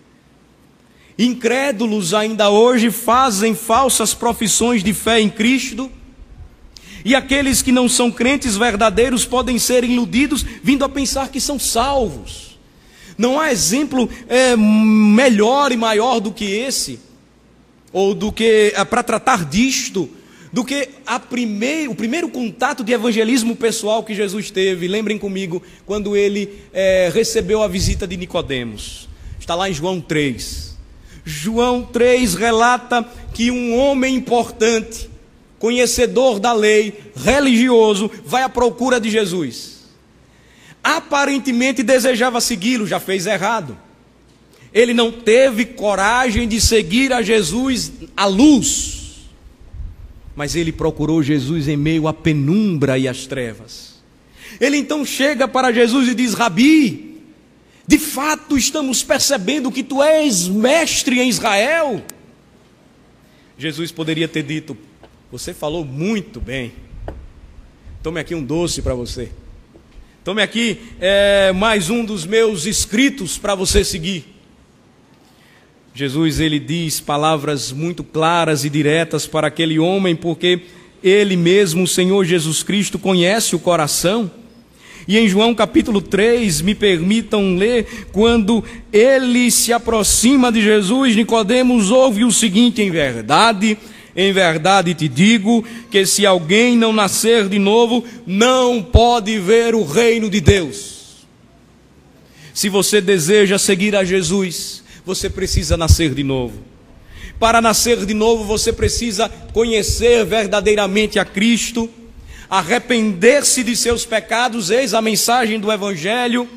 Incrédulos 1.17 2.13
ainda 2.13 2.49
hoje 2.49 2.91
fazem 2.91 3.55
falsas 3.55 4.13
profissões 4.13 4.83
de 4.83 4.93
fé 4.93 5.21
em 5.21 5.29
Cristo, 5.29 5.89
e 7.05 7.15
aqueles 7.15 7.61
que 7.61 7.71
não 7.71 7.87
são 7.87 8.11
crentes 8.11 8.57
verdadeiros 8.57 9.25
podem 9.25 9.57
ser 9.57 9.85
iludidos, 9.85 10.45
vindo 10.61 10.83
a 10.83 10.89
pensar 10.89 11.29
que 11.29 11.39
são 11.39 11.57
salvos. 11.57 12.59
Não 13.17 13.39
há 13.39 13.51
exemplo 13.51 14.09
é, 14.27 14.55
melhor 14.57 15.71
e 15.71 15.77
maior 15.77 16.19
do 16.19 16.31
que 16.31 16.45
esse, 16.45 16.99
ou 17.93 18.13
do 18.13 18.31
que 18.31 18.73
é, 18.75 18.83
para 18.83 19.03
tratar 19.03 19.45
disto, 19.45 20.09
do 20.51 20.63
que 20.65 20.89
o 21.87 21.95
primeiro 21.95 22.29
contato 22.29 22.83
de 22.83 22.91
evangelismo 22.91 23.55
pessoal 23.55 24.03
que 24.03 24.15
Jesus 24.15 24.49
teve. 24.49 24.87
Lembrem 24.87 25.17
comigo, 25.17 25.61
quando 25.85 26.17
ele 26.17 26.49
é, 26.73 27.11
recebeu 27.13 27.61
a 27.61 27.67
visita 27.67 28.07
de 28.07 28.17
Nicodemos. 28.17 29.07
Está 29.39 29.53
lá 29.55 29.69
em 29.69 29.73
João 29.73 30.01
3. 30.01 30.77
João 31.23 31.83
3 31.83 32.33
relata 32.33 33.07
que 33.33 33.51
um 33.51 33.77
homem 33.77 34.15
importante, 34.15 35.09
conhecedor 35.59 36.39
da 36.39 36.51
lei, 36.51 36.99
religioso, 37.15 38.09
vai 38.25 38.41
à 38.41 38.49
procura 38.49 38.99
de 38.99 39.09
Jesus. 39.09 39.79
Aparentemente 40.83 41.83
desejava 41.83 42.41
segui-lo, 42.41 42.87
já 42.87 42.99
fez 42.99 43.27
errado. 43.27 43.77
Ele 44.73 44.93
não 44.93 45.11
teve 45.11 45.65
coragem 45.65 46.47
de 46.47 46.59
seguir 46.61 47.11
a 47.13 47.21
Jesus 47.21 47.91
à 48.15 48.25
luz 48.25 48.98
mas 50.39 50.55
ele 50.55 50.71
procurou 50.71 51.21
Jesus 51.21 51.67
em 51.67 51.75
meio 51.75 52.07
à 52.07 52.13
penumbra 52.13 52.97
e 52.97 53.09
às 53.09 53.27
trevas. 53.27 53.95
Ele 54.57 54.77
então 54.77 55.03
chega 55.03 55.49
para 55.49 55.69
Jesus 55.69 56.07
e 56.07 56.15
diz: 56.15 56.33
Rabi, 56.33 57.17
de 57.85 57.99
fato 57.99 58.57
estamos 58.57 59.03
percebendo 59.03 59.69
que 59.69 59.83
tu 59.83 60.01
és 60.01 60.47
mestre 60.47 61.19
em 61.19 61.27
Israel. 61.27 62.01
Jesus 63.57 63.91
poderia 63.91 64.29
ter 64.29 64.43
dito: 64.43 64.77
Você 65.29 65.53
falou 65.53 65.83
muito 65.83 66.39
bem. 66.39 66.71
Tome 68.01 68.21
aqui 68.21 68.33
um 68.33 68.41
doce 68.41 68.81
para 68.81 68.93
você. 68.93 69.29
Tome 70.23 70.41
aqui 70.41 70.79
é, 71.01 71.51
mais 71.51 71.89
um 71.89 72.05
dos 72.05 72.25
meus 72.25 72.65
escritos 72.65 73.37
para 73.37 73.55
você 73.55 73.83
seguir. 73.83 74.38
Jesus 75.99 76.39
ele 76.39 76.59
diz 76.59 77.01
palavras 77.01 77.73
muito 77.73 78.05
claras 78.05 78.63
e 78.63 78.69
diretas 78.69 79.27
para 79.27 79.47
aquele 79.47 79.77
homem, 79.77 80.15
porque 80.15 80.61
ele 81.03 81.35
mesmo, 81.35 81.83
o 81.83 81.87
Senhor 81.87 82.23
Jesus 82.23 82.63
Cristo, 82.63 82.97
conhece 82.97 83.53
o 83.53 83.59
coração. 83.59 84.31
E 85.05 85.17
em 85.17 85.27
João 85.27 85.53
capítulo 85.53 86.01
3, 86.01 86.61
me 86.61 86.73
permitam 86.73 87.57
ler, 87.57 88.07
quando 88.13 88.63
ele 88.93 89.51
se 89.51 89.73
aproxima 89.73 90.49
de 90.53 90.61
Jesus, 90.61 91.17
Nicodemos 91.17 91.91
ouve 91.91 92.23
o 92.23 92.31
seguinte: 92.31 92.81
em 92.81 92.89
verdade, 92.89 93.77
em 94.15 94.31
verdade 94.31 94.93
te 94.93 95.09
digo 95.09 95.65
que 95.91 96.05
se 96.05 96.25
alguém 96.25 96.77
não 96.77 96.93
nascer 96.93 97.49
de 97.49 97.59
novo, 97.59 98.05
não 98.25 98.81
pode 98.81 99.37
ver 99.37 99.75
o 99.75 99.83
reino 99.83 100.29
de 100.29 100.39
Deus. 100.39 101.27
Se 102.53 102.69
você 102.69 103.01
deseja 103.01 103.59
seguir 103.59 103.97
a 103.97 104.05
Jesus, 104.05 104.79
você 105.09 105.27
precisa 105.27 105.75
nascer 105.75 106.13
de 106.13 106.23
novo. 106.23 106.59
Para 107.39 107.59
nascer 107.59 108.05
de 108.05 108.13
novo, 108.13 108.43
você 108.43 108.71
precisa 108.71 109.27
conhecer 109.51 110.23
verdadeiramente 110.23 111.17
a 111.17 111.25
Cristo, 111.25 111.89
arrepender-se 112.47 113.63
de 113.63 113.75
seus 113.75 114.05
pecados, 114.05 114.69
eis 114.69 114.93
a 114.93 115.01
mensagem 115.01 115.59
do 115.59 115.71
Evangelho, 115.71 116.47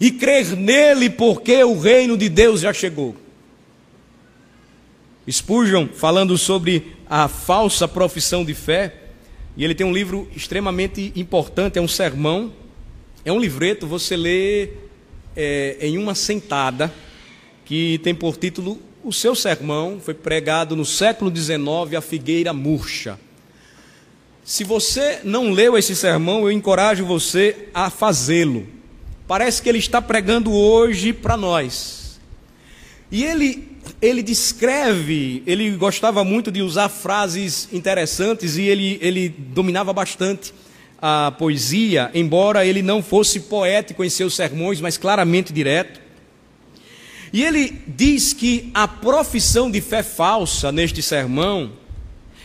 e 0.00 0.12
crer 0.12 0.56
nele, 0.56 1.10
porque 1.10 1.64
o 1.64 1.76
reino 1.80 2.16
de 2.16 2.28
Deus 2.28 2.60
já 2.60 2.72
chegou. 2.72 3.16
Spurgeon, 5.28 5.88
falando 5.88 6.38
sobre 6.38 6.96
a 7.10 7.26
falsa 7.26 7.88
profissão 7.88 8.44
de 8.44 8.54
fé, 8.54 8.94
e 9.56 9.64
ele 9.64 9.74
tem 9.74 9.84
um 9.84 9.92
livro 9.92 10.30
extremamente 10.36 11.12
importante, 11.16 11.76
é 11.76 11.82
um 11.82 11.88
sermão, 11.88 12.52
é 13.24 13.32
um 13.32 13.40
livreto, 13.40 13.84
você 13.84 14.16
lê 14.16 14.68
é, 15.34 15.76
em 15.80 15.98
uma 15.98 16.14
sentada 16.14 16.94
que 17.68 18.00
tem 18.02 18.14
por 18.14 18.38
título 18.38 18.80
O 19.04 19.12
seu 19.12 19.34
sermão, 19.34 20.00
foi 20.02 20.14
pregado 20.14 20.74
no 20.74 20.86
século 20.86 21.30
XIX, 21.34 21.94
A 21.98 22.00
Figueira 22.00 22.50
Murcha. 22.54 23.20
Se 24.42 24.64
você 24.64 25.20
não 25.22 25.50
leu 25.50 25.76
esse 25.76 25.94
sermão, 25.94 26.40
eu 26.40 26.50
encorajo 26.50 27.04
você 27.04 27.68
a 27.74 27.90
fazê-lo. 27.90 28.66
Parece 29.26 29.60
que 29.60 29.68
ele 29.68 29.76
está 29.76 30.00
pregando 30.00 30.50
hoje 30.50 31.12
para 31.12 31.36
nós. 31.36 32.18
E 33.12 33.22
ele, 33.22 33.76
ele 34.00 34.22
descreve, 34.22 35.42
ele 35.46 35.70
gostava 35.72 36.24
muito 36.24 36.50
de 36.50 36.62
usar 36.62 36.88
frases 36.88 37.68
interessantes 37.70 38.56
e 38.56 38.62
ele, 38.62 38.98
ele 39.02 39.28
dominava 39.28 39.92
bastante 39.92 40.54
a 41.00 41.32
poesia, 41.32 42.10
embora 42.14 42.64
ele 42.64 42.80
não 42.80 43.02
fosse 43.02 43.40
poético 43.40 44.02
em 44.02 44.08
seus 44.08 44.34
sermões, 44.34 44.80
mas 44.80 44.96
claramente 44.96 45.52
direto. 45.52 46.07
E 47.32 47.44
ele 47.44 47.82
diz 47.86 48.32
que 48.32 48.70
a 48.72 48.88
profissão 48.88 49.70
de 49.70 49.80
fé 49.80 50.02
falsa 50.02 50.72
neste 50.72 51.02
sermão 51.02 51.72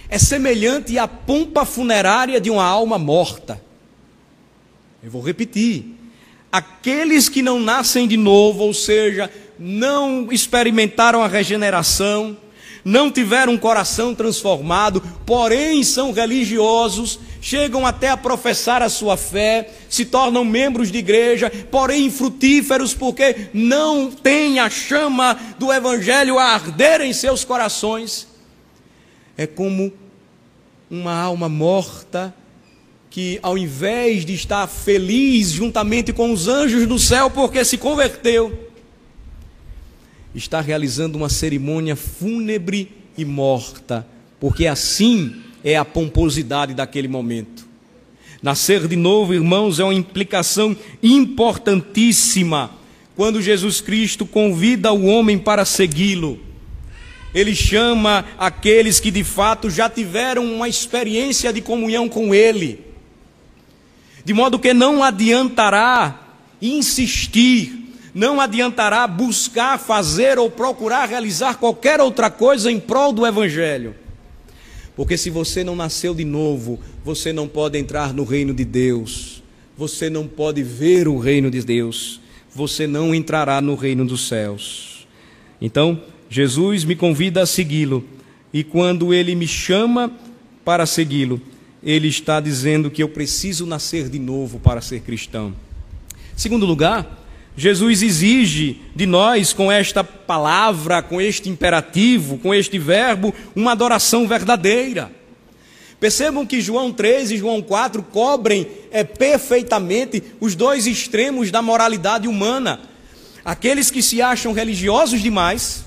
é 0.10 0.18
semelhante 0.18 0.98
à 0.98 1.08
pompa 1.08 1.66
funerária 1.66 2.40
de 2.40 2.50
uma 2.50 2.64
alma 2.64 2.98
morta. 2.98 3.62
Eu 5.02 5.10
vou 5.10 5.22
repetir. 5.22 5.86
Aqueles 6.52 7.28
que 7.28 7.42
não 7.42 7.60
nascem 7.60 8.08
de 8.08 8.16
novo, 8.16 8.64
ou 8.64 8.74
seja, 8.74 9.30
não 9.58 10.32
experimentaram 10.32 11.24
a 11.24 11.28
regeneração, 11.28 12.38
não 12.84 13.12
tiveram 13.12 13.54
um 13.54 13.58
coração 13.58 14.14
transformado, 14.14 15.02
porém 15.26 15.84
são 15.84 16.12
religiosos, 16.12 17.20
chegam 17.42 17.86
até 17.86 18.10
a 18.10 18.18
professar 18.18 18.82
a 18.82 18.90
sua 18.90 19.16
fé, 19.16 19.70
se 19.90 20.06
tornam 20.06 20.44
membros 20.44 20.92
de 20.92 20.98
igreja, 20.98 21.52
porém 21.72 22.06
infrutíferos 22.06 22.94
porque 22.94 23.48
não 23.54 24.12
têm 24.12 24.60
a 24.60 24.70
chama 24.70 25.40
do 25.58 25.72
evangelho 25.72 26.38
a 26.38 26.46
arder 26.46 27.02
em 27.02 27.14
seus 27.14 27.44
corações. 27.44 28.28
É 29.38 29.48
como 29.48 29.92
uma 30.90 31.16
alma 31.16 31.50
morta 31.50 32.34
que 33.10 33.40
ao 33.44 33.58
invés 33.58 34.26
de 34.26 34.34
estar 34.34 34.66
feliz 34.68 35.50
juntamente 35.50 36.12
com 36.12 36.32
os 36.32 36.48
anjos 36.48 36.88
do 36.88 36.98
céu 36.98 37.30
porque 37.30 37.64
se 37.64 37.78
converteu, 37.78 38.73
está 40.36 40.62
realizando 40.62 41.18
uma 41.18 41.30
cerimônia 41.30 41.96
fúnebre 41.96 42.92
e 43.18 43.24
morta, 43.24 44.08
porque 44.40 44.66
assim 44.66 45.36
é 45.64 45.78
a 45.78 45.86
pomposidade 45.86 46.74
daquele 46.74 47.08
momento. 47.08 47.68
Nascer 48.42 48.88
de 48.88 48.96
novo, 48.96 49.34
irmãos, 49.34 49.80
é 49.80 49.84
uma 49.84 49.94
implicação 49.94 50.76
importantíssima 51.02 52.72
quando 53.16 53.42
Jesus 53.42 53.80
Cristo 53.80 54.26
convida 54.26 54.92
o 54.92 55.06
homem 55.06 55.38
para 55.38 55.64
segui-lo. 55.64 56.40
Ele 57.34 57.56
chama 57.56 58.26
aqueles 58.38 59.00
que 59.00 59.10
de 59.10 59.24
fato 59.24 59.70
já 59.70 59.90
tiveram 59.90 60.46
uma 60.46 60.68
experiência 60.68 61.54
de 61.54 61.62
comunhão 61.62 62.10
com 62.10 62.34
Ele, 62.36 62.80
de 64.26 64.34
modo 64.34 64.60
que 64.60 64.74
não 64.74 65.02
adiantará 65.02 66.20
insistir 66.62 67.83
não 68.14 68.40
adiantará 68.40 69.08
buscar, 69.08 69.80
fazer 69.80 70.38
ou 70.38 70.52
procurar 70.52 71.10
realizar 71.10 71.56
qualquer 71.56 72.00
outra 72.00 72.30
coisa 72.30 72.72
em 72.72 72.80
prol 72.80 73.12
do 73.12 73.26
Evangelho. 73.26 73.96
Porque 74.96 75.18
se 75.18 75.30
você 75.30 75.64
não 75.64 75.76
nasceu 75.76 76.14
de 76.14 76.24
novo, 76.24 76.80
você 77.04 77.34
não 77.34 77.48
pode 77.48 77.80
entrar 77.80 78.14
no 78.14 78.24
reino 78.24 78.54
de 78.54 78.64
Deus, 78.64 79.42
você 79.76 80.10
não 80.10 80.28
pode 80.28 80.62
ver 80.62 81.08
o 81.08 81.18
reino 81.18 81.50
de 81.50 81.62
Deus, 81.64 82.22
você 82.54 82.86
não 82.86 83.16
entrará 83.16 83.60
no 83.60 83.74
reino 83.74 84.06
dos 84.06 84.28
céus. 84.28 85.08
Então, 85.60 86.00
Jesus 86.30 86.84
me 86.84 86.96
convida 86.96 87.42
a 87.42 87.46
segui-lo, 87.48 88.06
e 88.54 88.64
quando 88.64 89.12
ele 89.12 89.34
me 89.34 89.48
chama 89.48 90.12
para 90.64 90.86
segui-lo, 90.86 91.42
ele 91.82 92.08
está 92.08 92.40
dizendo 92.40 92.92
que 92.92 93.02
eu 93.02 93.10
preciso 93.10 93.66
nascer 93.66 94.08
de 94.10 94.20
novo 94.20 94.60
para 94.60 94.80
ser 94.80 95.02
cristão. 95.02 95.56
Segundo 96.36 96.66
lugar, 96.66 97.23
Jesus 97.56 98.02
exige 98.02 98.82
de 98.96 99.06
nós, 99.06 99.54
com 99.54 99.72
esta 99.72 100.04
palavra, 100.04 101.02
com 101.02 101.22
este 101.22 101.50
imperativo, 101.50 102.38
com 102.40 102.54
este 102.54 102.80
verbo, 102.80 103.34
uma 103.56 103.74
adoração 103.74 104.28
verdadeira. 104.28 105.12
Percebam 106.00 106.46
que 106.46 106.60
João 106.60 106.92
3 106.92 107.32
e 107.32 107.38
João 107.38 107.62
4 107.62 108.04
cobrem 108.04 108.68
é, 108.92 109.04
perfeitamente 109.04 110.22
os 110.42 110.56
dois 110.56 110.86
extremos 110.88 111.52
da 111.52 111.62
moralidade 111.62 112.28
humana: 112.28 112.82
aqueles 113.46 113.90
que 113.90 114.02
se 114.02 114.22
acham 114.22 114.52
religiosos 114.52 115.22
demais 115.22 115.86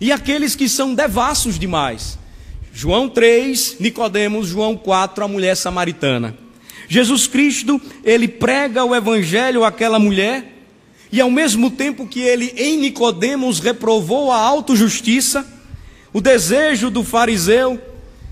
e 0.00 0.12
aqueles 0.12 0.54
que 0.54 0.68
são 0.68 0.94
devassos 0.94 1.58
demais. 1.58 2.18
João 2.74 3.08
3, 3.08 3.76
Nicodemos, 3.80 4.48
João 4.48 4.76
4, 4.76 5.24
a 5.24 5.28
mulher 5.28 5.56
samaritana. 5.56 6.36
Jesus 6.88 7.26
Cristo, 7.26 7.80
ele 8.04 8.28
prega 8.28 8.84
o 8.84 8.94
evangelho 8.94 9.64
àquela 9.64 9.98
mulher, 9.98 10.55
e 11.10 11.20
ao 11.20 11.30
mesmo 11.30 11.70
tempo 11.70 12.06
que 12.06 12.20
ele 12.20 12.52
em 12.56 12.76
Nicodemos 12.78 13.60
reprovou 13.60 14.30
a 14.32 14.38
autojustiça, 14.38 15.46
o 16.12 16.20
desejo 16.20 16.90
do 16.90 17.04
fariseu 17.04 17.80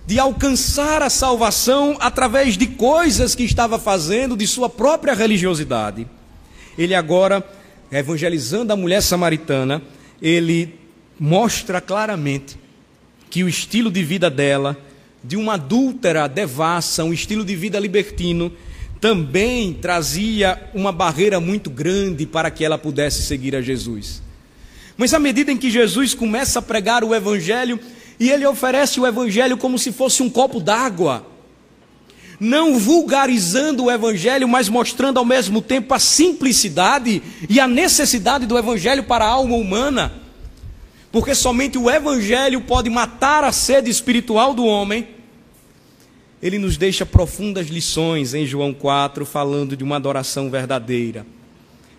de 0.07 0.19
alcançar 0.19 1.03
a 1.03 1.09
salvação 1.09 1.97
através 2.01 2.57
de 2.59 2.67
coisas 2.67 3.35
que 3.35 3.45
estava 3.45 3.79
fazendo 3.79 4.37
de 4.37 4.47
sua 4.47 4.69
própria 4.69 5.15
religiosidade. 5.15 6.07
Ele 6.77 6.95
agora, 6.95 7.47
evangelizando 7.91 8.73
a 8.73 8.77
mulher 8.77 9.01
samaritana, 9.01 9.83
ele 10.21 10.79
mostra 11.19 11.81
claramente 11.81 12.59
que 13.31 13.43
o 13.43 13.49
estilo 13.49 13.91
de 13.91 14.03
vida 14.03 14.29
dela, 14.29 14.77
de 15.23 15.37
uma 15.37 15.55
adúltera 15.55 16.29
devassa, 16.29 17.05
um 17.05 17.13
estilo 17.13 17.45
de 17.45 17.57
vida 17.57 17.79
libertino, 17.79 18.53
também 19.05 19.75
trazia 19.75 20.59
uma 20.73 20.91
barreira 20.91 21.39
muito 21.39 21.69
grande 21.69 22.25
para 22.25 22.51
que 22.51 22.65
ela 22.65 22.79
pudesse 22.79 23.21
seguir 23.21 23.55
a 23.55 23.61
Jesus. 23.61 24.23
Mas 24.97 25.13
à 25.13 25.19
medida 25.19 25.53
em 25.53 25.59
que 25.59 25.71
Jesus 25.71 26.15
começa 26.15 26.59
a 26.59 26.63
pregar 26.63 27.05
o 27.05 27.15
Evangelho, 27.15 27.79
e 28.19 28.31
ele 28.31 28.47
oferece 28.47 28.99
o 28.99 29.07
Evangelho 29.07 29.59
como 29.59 29.79
se 29.79 29.93
fosse 29.93 30.23
um 30.23 30.31
copo 30.31 30.59
d'água, 30.59 31.27
não 32.41 32.79
vulgarizando 32.79 33.85
o 33.85 33.91
Evangelho, 33.91 34.49
mas 34.49 34.71
mostrando 34.71 35.19
ao 35.19 35.25
mesmo 35.27 35.61
tempo 35.61 35.93
a 35.93 35.99
simplicidade 35.99 37.23
e 37.47 37.61
a 37.61 37.69
necessidade 37.69 38.47
do 38.47 38.57
Evangelho 38.57 39.03
para 39.03 39.27
a 39.27 39.29
alma 39.29 39.55
humana, 39.55 40.15
porque 41.13 41.35
somente 41.35 41.77
o 41.77 41.91
Evangelho 41.91 42.63
pode 42.63 42.89
matar 42.89 43.45
a 43.45 43.53
sede 43.53 43.91
espiritual 43.91 44.55
do 44.55 44.65
homem. 44.65 45.14
Ele 46.45 46.59
nos 46.59 46.77
deixa 46.77 47.05
profundas 47.05 47.67
lições 47.67 48.35
em 48.35 48.47
João 48.47 48.73
4, 48.73 49.27
falando 49.27 49.77
de 49.77 49.83
uma 49.83 49.97
adoração 49.97 50.49
verdadeira. 50.49 51.27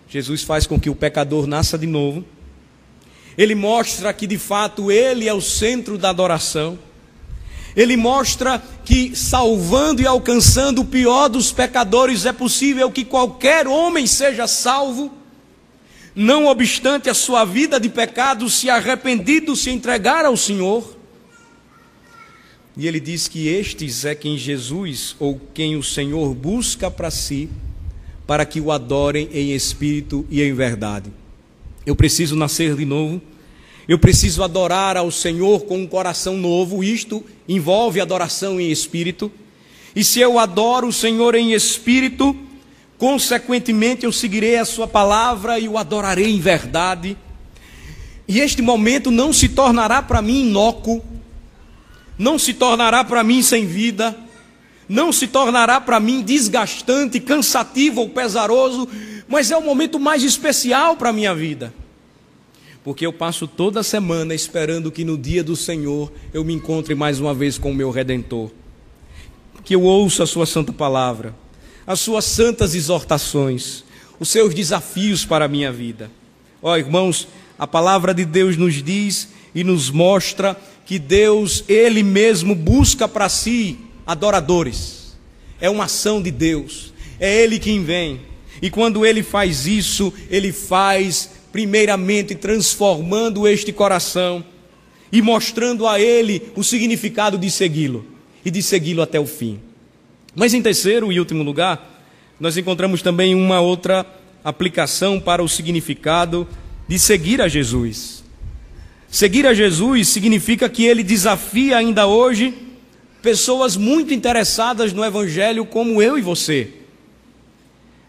Jesus 0.08 0.42
faz 0.42 0.66
com 0.66 0.80
que 0.80 0.88
o 0.88 0.94
pecador 0.94 1.46
nasça 1.46 1.76
de 1.76 1.86
novo 1.86 2.24
ele 3.36 3.54
mostra 3.54 4.12
que 4.12 4.26
de 4.26 4.38
fato 4.38 4.90
ele 4.90 5.28
é 5.28 5.34
o 5.34 5.42
centro 5.42 5.98
da 5.98 6.08
adoração. 6.08 6.78
Ele 7.76 7.96
mostra 7.96 8.62
que 8.84 9.14
salvando 9.14 10.00
e 10.00 10.06
alcançando 10.06 10.80
o 10.80 10.86
pior 10.86 11.28
dos 11.28 11.52
pecadores 11.52 12.24
é 12.24 12.32
possível 12.32 12.90
que 12.90 13.04
qualquer 13.04 13.68
homem 13.68 14.06
seja 14.06 14.46
salvo, 14.46 15.12
não 16.14 16.46
obstante 16.46 17.10
a 17.10 17.14
sua 17.14 17.44
vida 17.44 17.78
de 17.78 17.90
pecado, 17.90 18.48
se 18.48 18.70
arrependido, 18.70 19.54
se 19.54 19.68
entregar 19.68 20.24
ao 20.24 20.36
Senhor. 20.38 20.95
E 22.76 22.86
ele 22.86 23.00
diz 23.00 23.26
que 23.26 23.48
estes 23.48 24.04
é 24.04 24.14
quem 24.14 24.36
Jesus 24.36 25.16
ou 25.18 25.40
quem 25.54 25.76
o 25.76 25.82
Senhor 25.82 26.34
busca 26.34 26.90
para 26.90 27.10
si, 27.10 27.48
para 28.26 28.44
que 28.44 28.60
o 28.60 28.70
adorem 28.70 29.28
em 29.32 29.52
espírito 29.52 30.26
e 30.30 30.42
em 30.42 30.52
verdade. 30.52 31.10
Eu 31.86 31.96
preciso 31.96 32.36
nascer 32.36 32.76
de 32.76 32.84
novo. 32.84 33.22
Eu 33.88 33.98
preciso 33.98 34.42
adorar 34.42 34.96
ao 34.96 35.10
Senhor 35.10 35.60
com 35.60 35.78
um 35.78 35.86
coração 35.86 36.36
novo. 36.36 36.82
Isto 36.82 37.24
envolve 37.48 38.00
adoração 38.00 38.60
em 38.60 38.70
espírito. 38.70 39.30
E 39.94 40.04
se 40.04 40.20
eu 40.20 40.38
adoro 40.38 40.88
o 40.88 40.92
Senhor 40.92 41.34
em 41.36 41.52
espírito, 41.52 42.36
consequentemente 42.98 44.04
eu 44.04 44.12
seguirei 44.12 44.56
a 44.56 44.64
Sua 44.64 44.88
palavra 44.88 45.58
e 45.58 45.68
o 45.68 45.78
adorarei 45.78 46.28
em 46.28 46.40
verdade. 46.40 47.16
E 48.28 48.40
este 48.40 48.60
momento 48.60 49.10
não 49.10 49.32
se 49.32 49.48
tornará 49.48 50.02
para 50.02 50.20
mim 50.20 50.48
inócuo, 50.48 51.02
não 52.18 52.38
se 52.38 52.54
tornará 52.54 53.04
para 53.04 53.22
mim 53.22 53.42
sem 53.42 53.66
vida, 53.66 54.16
não 54.88 55.12
se 55.12 55.26
tornará 55.26 55.80
para 55.80 55.98
mim 56.00 56.22
desgastante, 56.22 57.20
cansativo 57.20 58.00
ou 58.00 58.08
pesaroso, 58.08 58.88
mas 59.28 59.50
é 59.50 59.56
o 59.56 59.62
momento 59.62 59.98
mais 59.98 60.22
especial 60.22 60.96
para 60.96 61.10
a 61.10 61.12
minha 61.12 61.34
vida. 61.34 61.74
Porque 62.84 63.04
eu 63.04 63.12
passo 63.12 63.48
toda 63.48 63.82
semana 63.82 64.32
esperando 64.32 64.92
que 64.92 65.04
no 65.04 65.18
dia 65.18 65.42
do 65.42 65.56
Senhor 65.56 66.12
eu 66.32 66.44
me 66.44 66.54
encontre 66.54 66.94
mais 66.94 67.18
uma 67.18 67.34
vez 67.34 67.58
com 67.58 67.72
o 67.72 67.74
meu 67.74 67.90
redentor. 67.90 68.50
Que 69.64 69.74
eu 69.74 69.82
ouça 69.82 70.22
a 70.22 70.26
sua 70.26 70.46
santa 70.46 70.72
palavra, 70.72 71.34
as 71.84 71.98
suas 71.98 72.24
santas 72.24 72.76
exortações, 72.76 73.82
os 74.20 74.28
seus 74.28 74.54
desafios 74.54 75.24
para 75.24 75.46
a 75.46 75.48
minha 75.48 75.72
vida. 75.72 76.08
Ó 76.62 76.72
oh, 76.72 76.76
irmãos, 76.76 77.26
a 77.58 77.66
palavra 77.66 78.14
de 78.14 78.24
Deus 78.24 78.56
nos 78.56 78.80
diz 78.80 79.30
e 79.52 79.64
nos 79.64 79.90
mostra 79.90 80.56
que 80.86 80.98
Deus, 80.98 81.62
Ele 81.68 82.02
mesmo, 82.02 82.54
busca 82.54 83.06
para 83.06 83.28
si 83.28 83.76
adoradores. 84.06 85.18
É 85.60 85.68
uma 85.68 85.84
ação 85.84 86.22
de 86.22 86.30
Deus, 86.30 86.94
é 87.20 87.42
Ele 87.42 87.58
quem 87.58 87.84
vem. 87.84 88.20
E 88.60 88.70
quando 88.70 89.04
ele 89.04 89.22
faz 89.22 89.66
isso, 89.66 90.12
ele 90.30 90.52
faz 90.52 91.30
primeiramente 91.52 92.34
transformando 92.34 93.46
este 93.46 93.72
coração 93.72 94.44
e 95.12 95.22
mostrando 95.22 95.86
a 95.86 96.00
ele 96.00 96.50
o 96.54 96.62
significado 96.62 97.38
de 97.38 97.50
segui-lo 97.50 98.04
e 98.44 98.50
de 98.50 98.62
segui-lo 98.62 99.02
até 99.02 99.20
o 99.20 99.26
fim. 99.26 99.60
Mas 100.34 100.54
em 100.54 100.62
terceiro 100.62 101.12
e 101.12 101.18
último 101.18 101.42
lugar, 101.42 102.04
nós 102.38 102.56
encontramos 102.56 103.02
também 103.02 103.34
uma 103.34 103.60
outra 103.60 104.04
aplicação 104.44 105.18
para 105.18 105.42
o 105.42 105.48
significado 105.48 106.46
de 106.86 106.98
seguir 106.98 107.40
a 107.40 107.48
Jesus. 107.48 108.15
Seguir 109.10 109.46
a 109.46 109.54
Jesus 109.54 110.08
significa 110.08 110.68
que 110.68 110.84
ele 110.84 111.02
desafia 111.02 111.76
ainda 111.76 112.06
hoje 112.06 112.54
pessoas 113.22 113.76
muito 113.76 114.14
interessadas 114.14 114.92
no 114.92 115.04
Evangelho, 115.04 115.64
como 115.64 116.00
eu 116.02 116.18
e 116.18 116.22
você. 116.22 116.72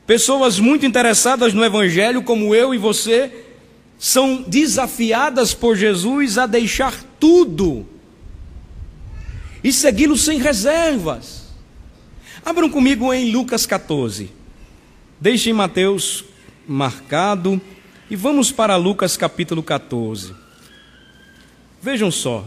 Pessoas 0.05 0.59
muito 0.59 0.85
interessadas 0.85 1.53
no 1.53 1.63
Evangelho, 1.63 2.23
como 2.23 2.53
eu 2.53 2.73
e 2.73 2.77
você, 2.77 3.45
são 3.97 4.43
desafiadas 4.43 5.53
por 5.53 5.75
Jesus 5.75 6.37
a 6.37 6.45
deixar 6.45 7.03
tudo 7.19 7.85
e 9.63 9.73
segui-lo 9.73 10.15
sem 10.15 10.39
reservas. 10.39 11.47
Abram 12.45 12.69
comigo 12.69 13.13
em 13.13 13.31
Lucas 13.31 13.65
14. 13.65 14.29
Deixem 15.19 15.51
Mateus 15.51 16.23
marcado 16.67 17.59
e 18.09 18.15
vamos 18.15 18.51
para 18.51 18.75
Lucas 18.75 19.17
capítulo 19.17 19.63
14. 19.63 20.46
Vejam 21.87 22.11
só. 22.11 22.45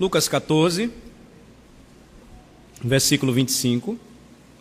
Lucas 0.00 0.26
14, 0.26 0.90
versículo 2.82 3.32
25 3.32 3.96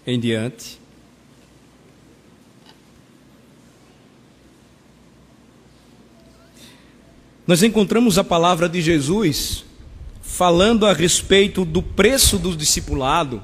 em 0.06 0.20
diante. 0.20 0.80
Nós 7.48 7.64
encontramos 7.64 8.20
a 8.20 8.24
palavra 8.24 8.70
de 8.70 8.84
Jesus 8.84 9.66
falando 10.22 10.86
a 10.86 10.94
respeito 10.94 11.66
do 11.66 11.82
preço 11.82 12.38
do 12.38 12.56
discipulado, 12.56 13.44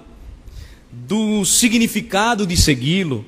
do 0.92 1.46
significado 1.46 2.46
de 2.46 2.58
segui-lo, 2.58 3.26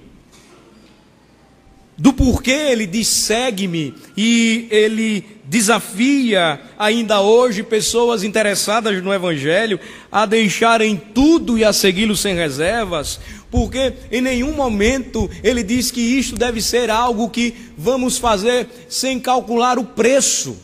do 1.97 2.11
porquê 2.11 2.51
ele 2.71 2.87
diz 2.87 3.07
segue-me 3.07 3.93
e 4.17 4.67
ele 4.71 5.23
desafia 5.45 6.59
ainda 6.79 7.21
hoje 7.21 7.61
pessoas 7.61 8.23
interessadas 8.23 9.03
no 9.03 9.13
evangelho 9.13 9.79
a 10.11 10.25
deixarem 10.25 10.95
tudo 10.95 11.57
e 11.57 11.63
a 11.63 11.71
segui-lo 11.71 12.15
sem 12.17 12.33
reservas, 12.33 13.19
porque 13.51 13.93
em 14.11 14.21
nenhum 14.21 14.53
momento 14.53 15.29
ele 15.43 15.61
diz 15.61 15.91
que 15.91 16.01
isto 16.01 16.35
deve 16.35 16.59
ser 16.59 16.89
algo 16.89 17.29
que 17.29 17.53
vamos 17.77 18.17
fazer 18.17 18.67
sem 18.89 19.19
calcular 19.19 19.77
o 19.77 19.83
preço. 19.83 20.57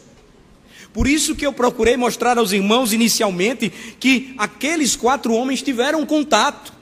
Por 0.92 1.06
isso 1.08 1.36
que 1.36 1.46
eu 1.46 1.54
procurei 1.54 1.96
mostrar 1.96 2.40
aos 2.40 2.52
irmãos 2.52 2.94
inicialmente 2.94 3.72
que 4.00 4.34
aqueles 4.40 4.96
quatro 4.96 5.34
homens 5.34 5.62
tiveram 5.62 6.04
contato. 6.04 6.77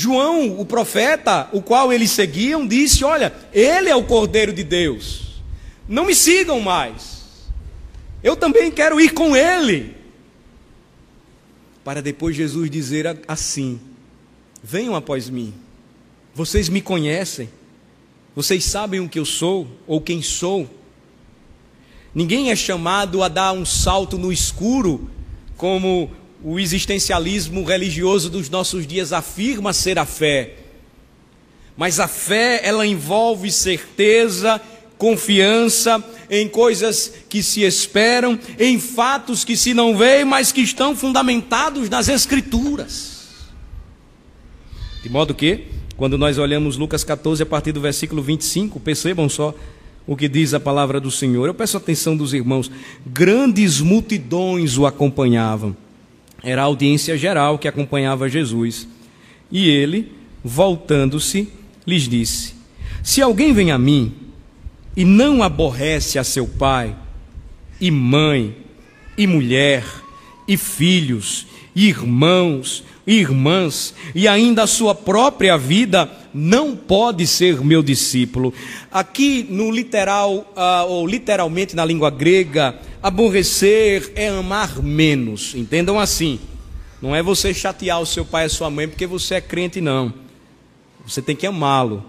João, 0.00 0.60
o 0.60 0.64
profeta, 0.64 1.48
o 1.52 1.60
qual 1.60 1.92
eles 1.92 2.12
seguiam, 2.12 2.64
disse: 2.64 3.02
Olha, 3.02 3.34
ele 3.52 3.88
é 3.88 3.96
o 3.96 4.04
Cordeiro 4.04 4.52
de 4.52 4.62
Deus. 4.62 5.42
Não 5.88 6.04
me 6.04 6.14
sigam 6.14 6.60
mais. 6.60 7.48
Eu 8.22 8.36
também 8.36 8.70
quero 8.70 9.00
ir 9.00 9.12
com 9.12 9.36
ele. 9.36 9.96
Para 11.82 12.00
depois 12.00 12.36
Jesus 12.36 12.70
dizer 12.70 13.18
assim: 13.26 13.80
Venham 14.62 14.94
após 14.94 15.28
mim. 15.28 15.52
Vocês 16.32 16.68
me 16.68 16.80
conhecem. 16.80 17.50
Vocês 18.36 18.64
sabem 18.66 19.00
o 19.00 19.08
que 19.08 19.18
eu 19.18 19.24
sou 19.24 19.66
ou 19.84 20.00
quem 20.00 20.22
sou. 20.22 20.70
Ninguém 22.14 22.52
é 22.52 22.54
chamado 22.54 23.20
a 23.20 23.26
dar 23.26 23.50
um 23.50 23.66
salto 23.66 24.16
no 24.16 24.32
escuro, 24.32 25.10
como 25.56 26.08
o 26.42 26.58
existencialismo 26.58 27.64
religioso 27.64 28.30
dos 28.30 28.48
nossos 28.48 28.86
dias 28.86 29.12
afirma 29.12 29.72
ser 29.72 29.98
a 29.98 30.04
fé. 30.04 30.54
Mas 31.76 32.00
a 32.00 32.08
fé, 32.08 32.60
ela 32.62 32.86
envolve 32.86 33.50
certeza, 33.50 34.60
confiança 34.96 36.02
em 36.28 36.48
coisas 36.48 37.12
que 37.28 37.42
se 37.42 37.62
esperam, 37.62 38.38
em 38.58 38.78
fatos 38.78 39.44
que 39.44 39.56
se 39.56 39.72
não 39.72 39.96
veem, 39.96 40.24
mas 40.24 40.52
que 40.52 40.60
estão 40.60 40.94
fundamentados 40.96 41.88
nas 41.88 42.08
Escrituras. 42.08 43.18
De 45.02 45.08
modo 45.08 45.34
que, 45.34 45.66
quando 45.96 46.18
nós 46.18 46.38
olhamos 46.38 46.76
Lucas 46.76 47.04
14, 47.04 47.42
a 47.42 47.46
partir 47.46 47.72
do 47.72 47.80
versículo 47.80 48.22
25, 48.22 48.80
percebam 48.80 49.28
só 49.28 49.54
o 50.06 50.16
que 50.16 50.28
diz 50.28 50.54
a 50.54 50.60
palavra 50.60 51.00
do 51.00 51.10
Senhor. 51.10 51.46
Eu 51.46 51.54
peço 51.54 51.76
atenção 51.76 52.16
dos 52.16 52.34
irmãos. 52.34 52.70
Grandes 53.06 53.80
multidões 53.80 54.76
o 54.76 54.86
acompanhavam. 54.86 55.76
Era 56.42 56.62
a 56.62 56.66
audiência 56.66 57.16
geral 57.16 57.58
que 57.58 57.68
acompanhava 57.68 58.28
Jesus. 58.28 58.86
E 59.50 59.68
ele, 59.68 60.12
voltando-se, 60.44 61.48
lhes 61.86 62.08
disse: 62.08 62.54
Se 63.02 63.20
alguém 63.20 63.52
vem 63.52 63.70
a 63.70 63.78
mim 63.78 64.14
e 64.96 65.04
não 65.04 65.42
aborrece 65.42 66.18
a 66.18 66.24
seu 66.24 66.46
pai, 66.46 66.94
e 67.80 67.90
mãe, 67.90 68.56
e 69.16 69.26
mulher, 69.26 69.84
e 70.46 70.56
filhos, 70.56 71.46
e 71.74 71.88
irmãos, 71.88 72.84
e 73.06 73.20
irmãs, 73.20 73.94
e 74.14 74.28
ainda 74.28 74.64
a 74.64 74.66
sua 74.66 74.94
própria 74.94 75.56
vida, 75.56 76.10
não 76.34 76.76
pode 76.76 77.26
ser 77.26 77.64
meu 77.64 77.82
discípulo. 77.82 78.52
Aqui 78.92 79.46
no 79.48 79.70
literal, 79.70 80.52
uh, 80.56 80.86
ou 80.88 81.06
literalmente 81.06 81.74
na 81.74 81.84
língua 81.84 82.10
grega, 82.10 82.78
aborrecer 83.02 84.12
é 84.14 84.28
amar 84.28 84.82
menos. 84.82 85.54
Entendam 85.54 85.98
assim. 85.98 86.40
Não 87.00 87.14
é 87.14 87.22
você 87.22 87.54
chatear 87.54 88.00
o 88.00 88.06
seu 88.06 88.24
pai 88.24 88.44
e 88.44 88.46
a 88.46 88.50
sua 88.50 88.70
mãe 88.70 88.88
porque 88.88 89.06
você 89.06 89.36
é 89.36 89.40
crente, 89.40 89.80
não. 89.80 90.12
Você 91.06 91.22
tem 91.22 91.36
que 91.36 91.46
amá-lo. 91.46 92.04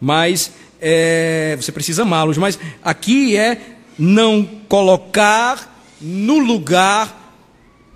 Mas 0.00 0.52
é, 0.80 1.56
você 1.60 1.70
precisa 1.70 2.02
amá-los, 2.02 2.38
mas 2.38 2.58
aqui 2.82 3.36
é 3.36 3.76
não 3.98 4.44
colocar 4.66 5.84
no 6.00 6.38
lugar 6.38 7.34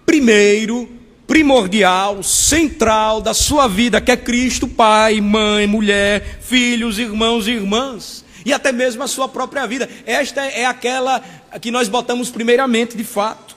primeiro, 0.04 0.88
primordial, 1.26 2.22
central 2.22 3.22
da 3.22 3.32
sua 3.32 3.66
vida, 3.66 4.00
que 4.00 4.12
é 4.12 4.16
Cristo, 4.16 4.68
pai, 4.68 5.20
mãe, 5.20 5.66
mulher, 5.66 6.40
filhos, 6.42 6.98
irmãos 6.98 7.48
e 7.48 7.52
irmãs, 7.52 8.24
e 8.44 8.52
até 8.52 8.70
mesmo 8.70 9.02
a 9.02 9.08
sua 9.08 9.26
própria 9.26 9.66
vida. 9.66 9.88
Esta 10.04 10.44
é 10.44 10.66
aquela 10.66 11.22
que 11.60 11.70
nós 11.70 11.88
botamos 11.88 12.30
primeiramente, 12.30 12.96
de 12.96 13.04
fato. 13.04 13.56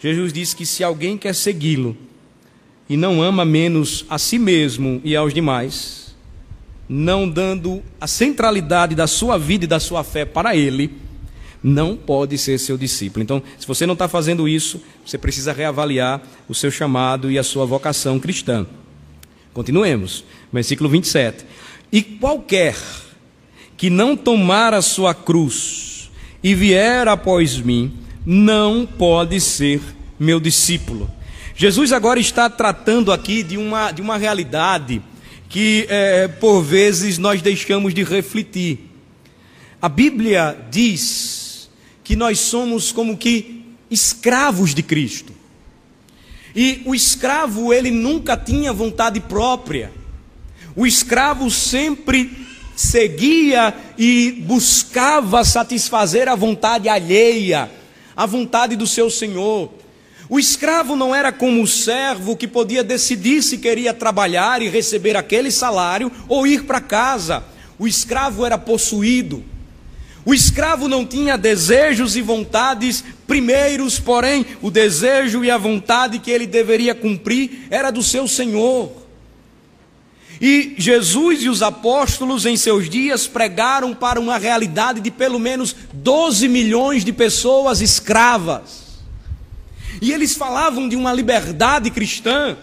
Jesus 0.00 0.32
disse 0.32 0.56
que 0.56 0.64
se 0.64 0.82
alguém 0.82 1.16
quer 1.18 1.34
segui-lo 1.34 1.96
e 2.88 2.96
não 2.96 3.22
ama 3.22 3.44
menos 3.44 4.04
a 4.08 4.18
si 4.18 4.38
mesmo 4.38 5.00
e 5.04 5.14
aos 5.14 5.32
demais, 5.32 6.16
não 6.88 7.28
dando 7.28 7.82
a 8.00 8.06
centralidade 8.06 8.94
da 8.94 9.06
sua 9.06 9.38
vida 9.38 9.64
e 9.64 9.68
da 9.68 9.78
sua 9.78 10.02
fé 10.02 10.24
para 10.24 10.56
Ele, 10.56 10.90
não 11.62 11.96
pode 11.96 12.36
ser 12.38 12.58
seu 12.58 12.76
discípulo. 12.78 13.22
Então, 13.22 13.42
se 13.58 13.66
você 13.66 13.86
não 13.86 13.92
está 13.92 14.08
fazendo 14.08 14.48
isso, 14.48 14.82
você 15.04 15.18
precisa 15.18 15.52
reavaliar 15.52 16.22
o 16.48 16.54
seu 16.54 16.70
chamado 16.70 17.30
e 17.30 17.38
a 17.38 17.44
sua 17.44 17.66
vocação 17.66 18.18
cristã. 18.18 18.66
Continuemos, 19.52 20.24
versículo 20.52 20.88
27. 20.88 21.44
E 21.92 22.02
qualquer 22.02 22.76
que 23.76 23.90
não 23.90 24.16
tomar 24.16 24.72
a 24.72 24.82
sua 24.82 25.14
cruz 25.14 25.89
e 26.42 26.54
vier 26.54 27.06
após 27.08 27.58
mim, 27.58 27.92
não 28.24 28.86
pode 28.86 29.40
ser 29.40 29.80
meu 30.18 30.40
discípulo. 30.40 31.10
Jesus 31.54 31.92
agora 31.92 32.18
está 32.18 32.48
tratando 32.48 33.12
aqui 33.12 33.42
de 33.42 33.56
uma, 33.56 33.92
de 33.92 34.00
uma 34.00 34.16
realidade 34.16 35.02
que 35.48 35.86
é, 35.88 36.28
por 36.28 36.62
vezes 36.62 37.18
nós 37.18 37.42
deixamos 37.42 37.92
de 37.92 38.02
refletir. 38.04 38.90
A 39.82 39.88
Bíblia 39.88 40.56
diz 40.70 41.68
que 42.04 42.14
nós 42.14 42.38
somos 42.38 42.92
como 42.92 43.16
que 43.16 43.64
escravos 43.90 44.74
de 44.74 44.82
Cristo. 44.82 45.32
E 46.54 46.82
o 46.84 46.94
escravo, 46.94 47.72
ele 47.72 47.90
nunca 47.90 48.36
tinha 48.36 48.72
vontade 48.72 49.20
própria. 49.20 49.92
O 50.74 50.86
escravo 50.86 51.50
sempre 51.50 52.30
seguia 52.80 53.74
e 53.98 54.32
buscava 54.46 55.44
satisfazer 55.44 56.28
a 56.28 56.34
vontade 56.34 56.88
alheia, 56.88 57.70
a 58.16 58.24
vontade 58.24 58.74
do 58.74 58.86
seu 58.86 59.10
senhor. 59.10 59.70
O 60.30 60.38
escravo 60.38 60.96
não 60.96 61.14
era 61.14 61.30
como 61.30 61.62
o 61.62 61.66
servo 61.66 62.34
que 62.34 62.48
podia 62.48 62.82
decidir 62.82 63.42
se 63.42 63.58
queria 63.58 63.92
trabalhar 63.92 64.62
e 64.62 64.68
receber 64.70 65.14
aquele 65.14 65.50
salário 65.50 66.10
ou 66.26 66.46
ir 66.46 66.64
para 66.64 66.80
casa. 66.80 67.44
O 67.78 67.86
escravo 67.86 68.46
era 68.46 68.56
possuído. 68.56 69.44
O 70.24 70.32
escravo 70.32 70.88
não 70.88 71.04
tinha 71.04 71.36
desejos 71.36 72.16
e 72.16 72.22
vontades 72.22 73.04
primeiros, 73.26 73.98
porém, 73.98 74.46
o 74.62 74.70
desejo 74.70 75.44
e 75.44 75.50
a 75.50 75.58
vontade 75.58 76.18
que 76.18 76.30
ele 76.30 76.46
deveria 76.46 76.94
cumprir 76.94 77.66
era 77.70 77.90
do 77.90 78.02
seu 78.02 78.26
Senhor. 78.26 78.99
E 80.40 80.74
Jesus 80.78 81.42
e 81.42 81.48
os 81.50 81.62
apóstolos 81.62 82.46
em 82.46 82.56
seus 82.56 82.88
dias 82.88 83.26
pregaram 83.26 83.94
para 83.94 84.18
uma 84.18 84.38
realidade 84.38 85.00
de 85.00 85.10
pelo 85.10 85.38
menos 85.38 85.76
12 85.92 86.48
milhões 86.48 87.04
de 87.04 87.12
pessoas 87.12 87.82
escravas. 87.82 88.98
E 90.00 90.12
eles 90.12 90.34
falavam 90.34 90.88
de 90.88 90.96
uma 90.96 91.12
liberdade 91.12 91.90
cristã. 91.90 92.56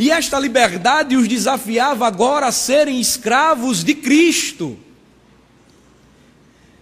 E 0.00 0.10
esta 0.10 0.36
liberdade 0.40 1.16
os 1.16 1.28
desafiava 1.28 2.08
agora 2.08 2.46
a 2.46 2.52
serem 2.52 3.00
escravos 3.00 3.84
de 3.84 3.94
Cristo. 3.94 4.76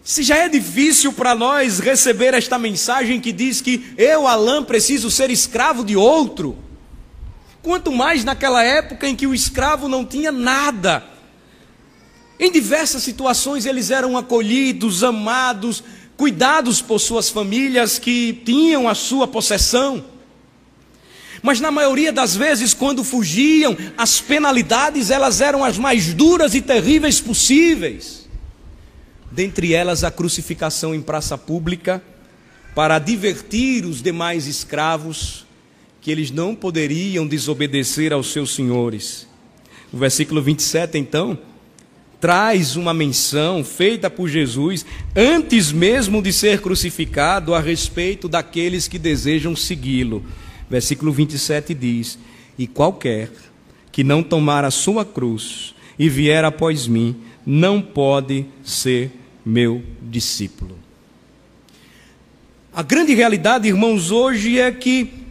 Se 0.03 0.23
já 0.23 0.39
é 0.39 0.49
difícil 0.49 1.13
para 1.13 1.35
nós 1.35 1.79
receber 1.79 2.33
esta 2.33 2.59
mensagem 2.59 3.21
que 3.21 3.31
diz 3.31 3.61
que 3.61 3.93
eu, 3.99 4.27
Alain, 4.27 4.65
preciso 4.65 5.11
ser 5.11 5.31
escravo 5.31 5.85
de 5.85 5.97
outro, 5.97 6.57
quanto 7.63 7.93
mais 7.93 8.25
naquela 8.25 8.63
época 8.63 9.09
em 9.09 9.15
que 9.15 9.27
o 9.27 9.35
escravo 9.35 9.89
não 9.89 10.05
tinha 10.05 10.33
nada. 10.33 11.05
Em 12.39 12.51
diversas 12.51 13.03
situações 13.03 13.67
eles 13.67 13.91
eram 13.91 14.17
acolhidos, 14.17 15.05
amados, 15.05 15.83
cuidados 16.17 16.83
por 16.83 16.99
suas 16.99 17.31
famílias 17.31 17.99
que 17.99 18.43
tinham 18.45 18.89
a 18.89 18.95
sua 18.95 19.29
possessão. 19.29 20.05
Mas 21.43 21.61
na 21.61 21.71
maioria 21.71 22.13
das 22.13 22.37
vezes, 22.37 22.73
quando 22.73 23.03
fugiam, 23.03 23.77
as 23.99 24.21
penalidades 24.21 25.11
elas 25.11 25.41
eram 25.41 25.65
as 25.65 25.77
mais 25.77 26.15
duras 26.15 26.55
e 26.55 26.61
terríveis 26.61 27.21
possíveis. 27.21 28.29
Dentre 29.31 29.73
elas, 29.73 30.05
a 30.05 30.11
crucificação 30.11 30.95
em 30.95 31.03
praça 31.03 31.37
pública, 31.37 32.03
para 32.75 32.99
divertir 32.99 33.85
os 33.85 34.01
demais 34.01 34.47
escravos, 34.47 35.45
que 36.03 36.11
eles 36.11 36.33
não 36.33 36.53
poderiam 36.53 37.27
desobedecer 37.27 38.13
aos 38.13 38.33
seus 38.33 38.55
senhores. 38.55 39.27
O 39.93 39.97
versículo 39.97 40.43
27, 40.43 40.99
então, 40.99 41.39
traz 42.21 42.75
uma 42.75 42.93
menção 42.93 43.63
feita 43.63 44.11
por 44.11 44.29
Jesus 44.29 44.85
antes 45.15 45.71
mesmo 45.71 46.21
de 46.21 46.33
ser 46.33 46.61
crucificado 46.61 47.55
a 47.55 47.61
respeito 47.61 48.29
daqueles 48.29 48.89
que 48.89 48.99
desejam 48.99 49.55
segui-lo. 49.55 50.25
Versículo 50.69 51.13
27 51.13 51.73
diz: 51.73 52.19
E 52.59 52.67
qualquer 52.67 53.31
que 53.93 54.03
não 54.03 54.25
tomar 54.25 54.65
a 54.65 54.73
sua 54.73 55.05
cruz 55.05 55.73
e 55.97 56.09
vier 56.09 56.45
após 56.45 56.89
mim, 56.89 57.15
não 57.47 57.81
pode 57.81 58.45
ser 58.65 59.13
meu 59.45 59.83
discípulo. 60.01 60.77
A 62.75 62.83
grande 62.83 63.15
realidade, 63.15 63.69
irmãos, 63.69 64.11
hoje 64.11 64.59
é 64.59 64.73
que 64.73 65.22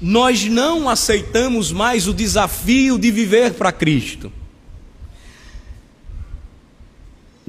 nós 0.00 0.44
não 0.44 0.88
aceitamos 0.88 1.72
mais 1.72 2.06
o 2.06 2.14
desafio 2.14 2.98
de 2.98 3.10
viver 3.10 3.54
para 3.54 3.72
Cristo. 3.72 4.32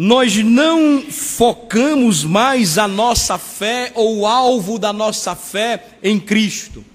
nós 0.01 0.33
não 0.37 1.01
focamos 1.11 2.23
mais 2.23 2.77
a 2.77 2.87
nossa 2.87 3.37
fé 3.37 3.91
ou 3.95 4.19
o 4.19 4.25
alvo 4.25 4.79
da 4.79 4.93
nossa 4.93 5.35
fé 5.35 5.87
em 6.01 6.17
Cristo. 6.17 6.85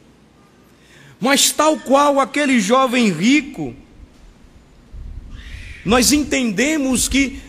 Mas, 1.21 1.51
tal 1.51 1.77
qual 1.77 2.19
aquele 2.19 2.59
jovem 2.59 3.13
rico, 3.13 3.75
nós 5.85 6.13
entendemos 6.13 7.07
que 7.07 7.43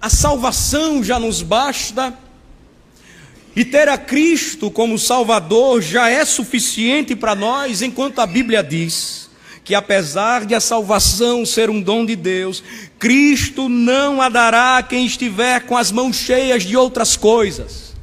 a 0.00 0.08
salvação 0.08 1.04
já 1.04 1.18
nos 1.18 1.42
basta, 1.42 2.18
e 3.58 3.64
ter 3.64 3.88
a 3.88 3.98
Cristo 3.98 4.70
como 4.70 4.96
Salvador 4.96 5.82
já 5.82 6.08
é 6.08 6.24
suficiente 6.24 7.16
para 7.16 7.34
nós, 7.34 7.82
enquanto 7.82 8.20
a 8.20 8.26
Bíblia 8.26 8.62
diz 8.62 9.28
que 9.64 9.74
apesar 9.74 10.46
de 10.46 10.54
a 10.54 10.60
salvação 10.60 11.44
ser 11.44 11.68
um 11.68 11.82
dom 11.82 12.06
de 12.06 12.14
Deus, 12.14 12.62
Cristo 13.00 13.68
não 13.68 14.22
a 14.22 14.28
dará 14.28 14.78
a 14.78 14.82
quem 14.84 15.04
estiver 15.04 15.66
com 15.66 15.76
as 15.76 15.90
mãos 15.90 16.14
cheias 16.14 16.62
de 16.62 16.76
outras 16.76 17.16
coisas. 17.16 17.96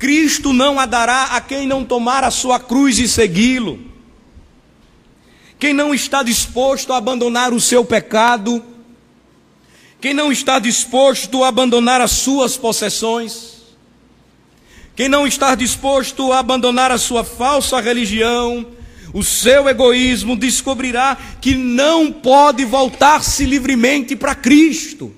Cristo 0.00 0.52
não 0.52 0.80
a 0.80 0.84
dará 0.84 1.26
a 1.26 1.40
quem 1.40 1.64
não 1.64 1.84
tomar 1.84 2.24
a 2.24 2.30
sua 2.32 2.58
cruz 2.58 2.98
e 2.98 3.06
segui-lo. 3.06 3.78
Quem 5.60 5.72
não 5.72 5.94
está 5.94 6.24
disposto 6.24 6.92
a 6.92 6.96
abandonar 6.96 7.52
o 7.52 7.60
seu 7.60 7.84
pecado, 7.84 8.64
quem 10.00 10.12
não 10.12 10.32
está 10.32 10.58
disposto 10.58 11.44
a 11.44 11.48
abandonar 11.48 12.00
as 12.00 12.10
suas 12.10 12.56
possessões, 12.56 13.59
quem 15.00 15.08
não 15.08 15.26
está 15.26 15.54
disposto 15.54 16.30
a 16.30 16.40
abandonar 16.40 16.90
a 16.90 16.98
sua 16.98 17.24
falsa 17.24 17.80
religião, 17.80 18.66
o 19.14 19.22
seu 19.22 19.66
egoísmo, 19.66 20.36
descobrirá 20.36 21.16
que 21.40 21.54
não 21.54 22.12
pode 22.12 22.66
voltar-se 22.66 23.46
livremente 23.46 24.14
para 24.14 24.34
Cristo, 24.34 25.10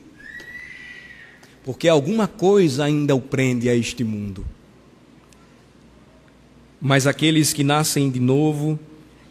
porque 1.65 1.89
alguma 1.89 2.29
coisa 2.29 2.85
ainda 2.85 3.17
o 3.17 3.21
prende 3.21 3.69
a 3.69 3.75
este 3.75 4.05
mundo. 4.05 4.47
Mas 6.81 7.05
aqueles 7.05 7.53
que 7.53 7.65
nascem 7.65 8.09
de 8.09 8.21
novo, 8.21 8.79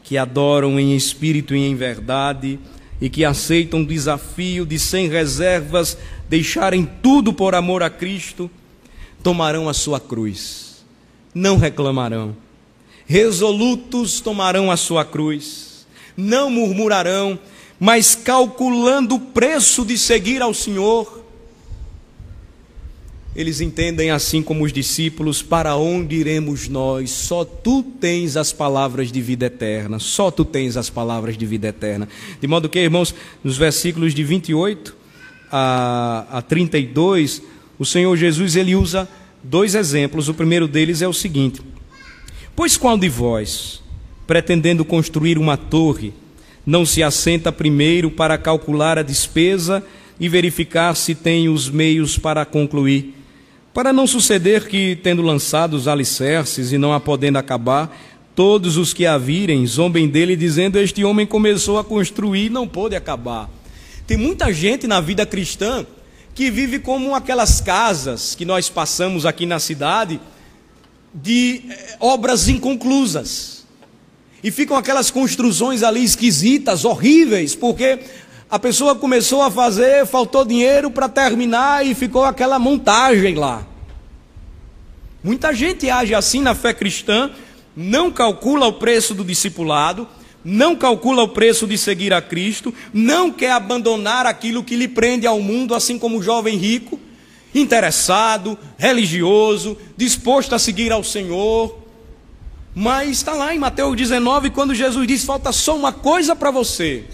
que 0.04 0.18
adoram 0.18 0.78
em 0.78 0.98
espírito 0.98 1.56
e 1.56 1.60
em 1.60 1.76
verdade, 1.76 2.60
e 3.00 3.10
que 3.10 3.24
aceitam 3.24 3.84
o 3.84 3.88
desafio 3.88 4.66
de, 4.66 4.78
sem 4.78 5.08
reservas, 5.08 5.98
deixarem 6.28 6.86
tudo 7.02 7.32
por 7.32 7.56
amor 7.56 7.82
a 7.82 7.90
Cristo, 7.90 8.52
tomarão 9.24 9.70
a 9.70 9.74
sua 9.74 10.00
cruz, 10.00 10.84
não 11.34 11.58
reclamarão. 11.58 12.36
Resolutos 13.06 14.22
tomarão 14.22 14.72
a 14.72 14.78
sua 14.78 15.04
cruz, 15.04 15.86
não 16.16 16.50
murmurarão, 16.50 17.40
mas 17.80 18.16
calculando 18.16 19.16
o 19.16 19.20
preço 19.20 19.84
de 19.84 19.98
seguir 19.98 20.42
ao 20.42 20.54
Senhor, 20.54 21.22
eles 23.36 23.62
entendem 23.62 24.12
assim 24.12 24.44
como 24.44 24.64
os 24.64 24.74
discípulos: 24.74 25.42
para 25.42 25.76
onde 25.76 26.16
iremos 26.16 26.68
nós? 26.68 27.10
Só 27.12 27.46
tu 27.46 27.82
tens 27.82 28.36
as 28.36 28.52
palavras 28.52 29.12
de 29.12 29.22
vida 29.22 29.46
eterna. 29.46 30.00
Só 30.00 30.30
tu 30.30 30.44
tens 30.44 30.76
as 30.76 30.90
palavras 30.90 31.38
de 31.38 31.46
vida 31.46 31.70
eterna. 31.70 32.10
De 32.42 32.48
modo 32.48 32.68
que, 32.68 32.80
irmãos, 32.80 33.16
nos 33.44 33.58
versículos 33.58 34.14
de 34.14 34.24
28 34.24 34.96
a, 35.50 36.26
a 36.30 36.42
32, 36.42 37.42
o 37.82 37.86
Senhor 37.86 38.16
Jesus 38.16 38.56
ele 38.56 38.76
usa 38.76 39.10
dois 39.44 39.74
exemplos. 39.74 40.30
O 40.30 40.36
primeiro 40.36 40.68
deles 40.68 41.02
é 41.02 41.08
o 41.08 41.14
seguinte: 41.14 41.60
Pois 42.56 42.78
qual 42.78 42.96
de 42.96 43.10
vós, 43.10 43.82
pretendendo 44.28 44.86
construir 44.86 45.36
uma 45.36 45.58
torre, 45.58 46.14
não 46.64 46.86
se 46.86 47.02
assenta 47.02 47.52
primeiro 47.52 48.12
para 48.12 48.38
calcular 48.38 49.00
a 49.00 49.02
despesa 49.02 49.84
e 50.20 50.30
verificar 50.30 50.96
se 50.96 51.16
tem 51.16 51.50
os 51.50 51.72
meios 51.72 52.20
para 52.20 52.46
concluir? 52.46 53.16
Para 53.74 53.92
não 53.92 54.06
suceder 54.06 54.68
que, 54.68 54.96
tendo 54.98 55.24
lançado 55.24 55.74
os 55.74 55.88
alicerces 55.88 56.72
e 56.72 56.78
não 56.78 56.94
a 56.94 57.00
podendo 57.00 57.40
acabar, 57.40 58.00
todos 58.36 58.78
os 58.78 58.94
que 58.94 59.08
a 59.08 59.18
virem 59.18 59.66
zombem 59.66 60.08
dele, 60.08 60.36
dizendo: 60.36 60.78
Este 60.78 61.04
homem 61.04 61.26
começou 61.26 61.80
a 61.80 61.84
construir 61.84 62.46
e 62.46 62.50
não 62.52 62.68
pôde 62.68 62.96
acabar. 62.96 63.50
Tem 64.06 64.18
muita 64.18 64.54
gente 64.54 64.86
na 64.86 65.02
vida 65.02 65.26
cristã 65.26 65.84
que 66.34 66.50
vive 66.50 66.80
como 66.80 67.14
aquelas 67.14 67.60
casas 67.62 68.36
que 68.36 68.46
nós 68.46 68.70
passamos 68.70 69.26
aqui 69.26 69.46
na 69.46 69.60
cidade, 69.60 70.20
de 71.14 71.64
eh, 71.70 71.98
obras 72.00 72.48
inconclusas. 72.48 73.66
E 74.44 74.50
ficam 74.50 74.78
aquelas 74.78 75.12
construções 75.12 75.84
ali 75.84 76.04
esquisitas, 76.04 76.86
horríveis, 76.86 77.54
porque 77.54 78.00
a 78.50 78.58
pessoa 78.58 78.96
começou 78.96 79.42
a 79.42 79.52
fazer, 79.52 80.06
faltou 80.06 80.44
dinheiro 80.44 80.90
para 80.90 81.08
terminar 81.08 81.86
e 81.86 81.94
ficou 81.94 82.24
aquela 82.24 82.58
montagem 82.58 83.36
lá. 83.36 83.66
Muita 85.24 85.54
gente 85.54 85.90
age 85.90 86.16
assim 86.16 86.42
na 86.42 86.56
fé 86.56 86.74
cristã, 86.74 87.30
não 87.76 88.10
calcula 88.10 88.66
o 88.66 88.74
preço 88.74 89.14
do 89.14 89.24
discipulado, 89.24 90.08
não 90.44 90.76
calcula 90.76 91.24
o 91.24 91.30
preço 91.30 91.68
de 91.68 91.78
seguir 91.78 92.14
a 92.14 92.22
Cristo, 92.22 92.74
não 92.94 93.32
quer 93.32 93.52
abandonar 93.52 94.26
aquilo 94.26 94.64
que 94.64 94.76
lhe 94.76 94.88
prende 94.88 95.28
ao 95.28 95.40
mundo, 95.40 95.76
assim 95.76 96.00
como 96.00 96.18
o 96.18 96.24
jovem 96.24 96.58
rico, 96.58 97.00
interessado, 97.54 98.58
religioso, 98.78 99.78
disposto 99.96 100.54
a 100.54 100.60
seguir 100.60 100.92
ao 100.92 101.04
Senhor. 101.04 101.78
Mas 102.74 103.18
está 103.18 103.34
lá 103.34 103.54
em 103.54 103.60
Mateus 103.60 103.96
19, 103.96 104.50
quando 104.50 104.74
Jesus 104.74 105.08
diz: 105.08 105.24
falta 105.24 105.52
só 105.52 105.76
uma 105.76 105.92
coisa 105.92 106.36
para 106.36 106.52
você. 106.52 107.06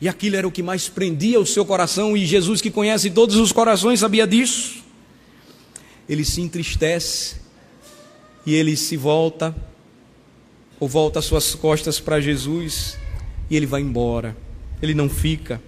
E 0.00 0.08
aquilo 0.08 0.36
era 0.36 0.46
o 0.46 0.52
que 0.52 0.62
mais 0.62 0.88
prendia 0.88 1.40
o 1.40 1.46
seu 1.46 1.64
coração, 1.64 2.16
e 2.16 2.26
Jesus, 2.26 2.60
que 2.60 2.70
conhece 2.70 3.10
todos 3.10 3.36
os 3.36 3.52
corações, 3.52 4.00
sabia 4.00 4.26
disso. 4.26 4.84
Ele 6.08 6.24
se 6.24 6.40
entristece 6.40 7.36
e 8.44 8.54
ele 8.54 8.76
se 8.76 8.96
volta, 8.96 9.54
ou 10.78 10.88
volta 10.88 11.18
as 11.18 11.24
suas 11.24 11.54
costas 11.54 11.98
para 12.00 12.20
Jesus, 12.20 12.98
e 13.50 13.56
ele 13.56 13.66
vai 13.66 13.80
embora, 13.80 14.36
ele 14.82 14.94
não 14.94 15.08
fica. 15.08 15.60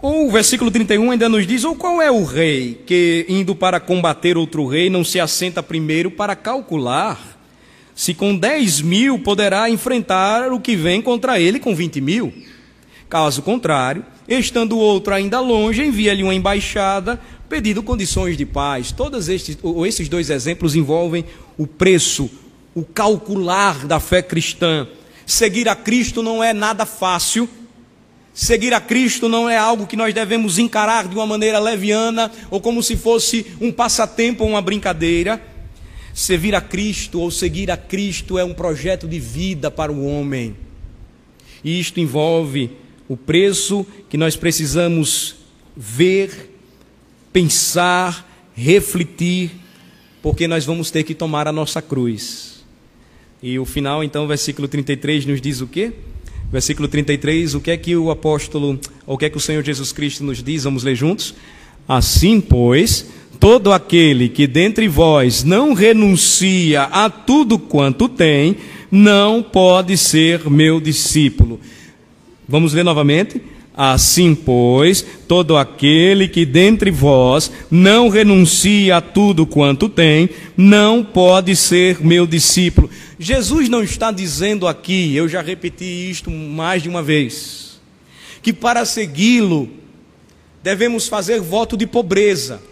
Ou 0.00 0.28
o 0.28 0.30
versículo 0.30 0.70
31 0.70 1.10
ainda 1.10 1.28
nos 1.28 1.46
diz: 1.46 1.64
Ou 1.64 1.74
qual 1.74 2.00
é 2.02 2.10
o 2.10 2.24
rei 2.24 2.82
que, 2.86 3.24
indo 3.28 3.54
para 3.54 3.80
combater 3.80 4.36
outro 4.36 4.66
rei, 4.66 4.90
não 4.90 5.02
se 5.02 5.18
assenta 5.18 5.62
primeiro 5.62 6.10
para 6.10 6.36
calcular 6.36 7.36
se 7.94 8.12
com 8.12 8.36
10 8.36 8.82
mil 8.82 9.18
poderá 9.18 9.70
enfrentar 9.70 10.52
o 10.52 10.60
que 10.60 10.76
vem 10.76 11.00
contra 11.00 11.40
ele 11.40 11.58
com 11.58 11.74
20 11.74 12.00
mil? 12.02 12.32
Caso 13.08 13.40
contrário, 13.40 14.04
estando 14.28 14.76
o 14.76 14.78
outro 14.78 15.14
ainda 15.14 15.40
longe, 15.40 15.82
envia-lhe 15.82 16.22
uma 16.22 16.34
embaixada 16.34 17.18
pedindo 17.48 17.82
condições 17.82 18.36
de 18.36 18.44
paz. 18.44 18.92
Todos 18.92 19.30
estes, 19.30 19.56
ou 19.62 19.86
esses 19.86 20.10
dois 20.10 20.28
exemplos 20.28 20.74
envolvem 20.74 21.24
o 21.56 21.66
preço, 21.66 22.28
o 22.76 22.84
calcular 22.84 23.86
da 23.86 23.98
fé 23.98 24.20
cristã. 24.20 24.86
Seguir 25.24 25.66
a 25.66 25.74
Cristo 25.74 26.22
não 26.22 26.44
é 26.44 26.52
nada 26.52 26.84
fácil. 26.84 27.48
Seguir 28.34 28.74
a 28.74 28.80
Cristo 28.82 29.30
não 29.30 29.48
é 29.48 29.56
algo 29.56 29.86
que 29.86 29.96
nós 29.96 30.12
devemos 30.12 30.58
encarar 30.58 31.08
de 31.08 31.14
uma 31.14 31.26
maneira 31.26 31.58
leviana 31.58 32.30
ou 32.50 32.60
como 32.60 32.82
se 32.82 32.94
fosse 32.94 33.46
um 33.62 33.72
passatempo 33.72 34.44
ou 34.44 34.50
uma 34.50 34.60
brincadeira. 34.60 35.42
Servir 36.12 36.54
a 36.54 36.60
Cristo 36.60 37.18
ou 37.18 37.30
seguir 37.30 37.70
a 37.70 37.78
Cristo 37.78 38.38
é 38.38 38.44
um 38.44 38.52
projeto 38.52 39.08
de 39.08 39.18
vida 39.18 39.70
para 39.70 39.90
o 39.90 40.04
homem. 40.04 40.54
E 41.64 41.80
isto 41.80 41.98
envolve 41.98 42.70
o 43.08 43.16
preço 43.16 43.86
que 44.10 44.18
nós 44.18 44.36
precisamos 44.36 45.36
ver, 45.74 46.54
pensar, 47.32 48.28
refletir, 48.54 49.52
porque 50.20 50.46
nós 50.46 50.66
vamos 50.66 50.90
ter 50.90 51.04
que 51.04 51.14
tomar 51.14 51.48
a 51.48 51.52
nossa 51.52 51.80
cruz. 51.80 52.55
E 53.42 53.58
o 53.58 53.64
final, 53.64 54.02
então, 54.02 54.26
versículo 54.26 54.66
33 54.66 55.26
nos 55.26 55.40
diz 55.40 55.60
o 55.60 55.66
quê? 55.66 55.92
Versículo 56.50 56.88
33, 56.88 57.54
o 57.54 57.60
que 57.60 57.70
é 57.70 57.76
que 57.76 57.96
o 57.96 58.10
apóstolo, 58.10 58.78
o 59.06 59.18
que 59.18 59.26
é 59.26 59.30
que 59.30 59.36
o 59.36 59.40
Senhor 59.40 59.62
Jesus 59.62 59.92
Cristo 59.92 60.24
nos 60.24 60.42
diz? 60.42 60.64
Vamos 60.64 60.84
ler 60.84 60.94
juntos? 60.94 61.34
Assim, 61.88 62.40
pois, 62.40 63.06
todo 63.38 63.72
aquele 63.72 64.28
que 64.28 64.46
dentre 64.46 64.88
vós 64.88 65.44
não 65.44 65.74
renuncia 65.74 66.84
a 66.84 67.10
tudo 67.10 67.58
quanto 67.58 68.08
tem, 68.08 68.56
não 68.90 69.42
pode 69.42 69.96
ser 69.96 70.48
meu 70.48 70.80
discípulo. 70.80 71.60
Vamos 72.48 72.72
ler 72.72 72.84
novamente? 72.84 73.42
Assim, 73.76 74.34
pois, 74.34 75.04
todo 75.28 75.54
aquele 75.54 76.28
que 76.28 76.46
dentre 76.46 76.90
vós 76.90 77.52
não 77.70 78.08
renuncia 78.08 78.96
a 78.96 79.00
tudo 79.02 79.46
quanto 79.46 79.86
tem, 79.86 80.30
não 80.56 81.04
pode 81.04 81.54
ser 81.54 82.02
meu 82.02 82.26
discípulo. 82.26 82.88
Jesus 83.18 83.68
não 83.68 83.82
está 83.82 84.10
dizendo 84.10 84.66
aqui, 84.66 85.14
eu 85.14 85.28
já 85.28 85.42
repeti 85.42 85.84
isto 86.10 86.30
mais 86.30 86.82
de 86.82 86.88
uma 86.88 87.02
vez, 87.02 87.78
que 88.40 88.50
para 88.50 88.86
segui-lo 88.86 89.68
devemos 90.62 91.06
fazer 91.06 91.38
voto 91.40 91.76
de 91.76 91.86
pobreza. 91.86 92.62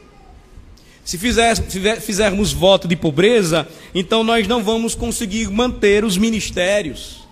Se 1.05 1.19
fizer, 1.19 1.55
fizermos 2.01 2.51
voto 2.51 2.89
de 2.89 2.97
pobreza, 2.97 3.69
então 3.95 4.25
nós 4.25 4.49
não 4.49 4.65
vamos 4.65 4.95
conseguir 4.95 5.51
manter 5.51 6.03
os 6.03 6.17
ministérios. 6.17 7.24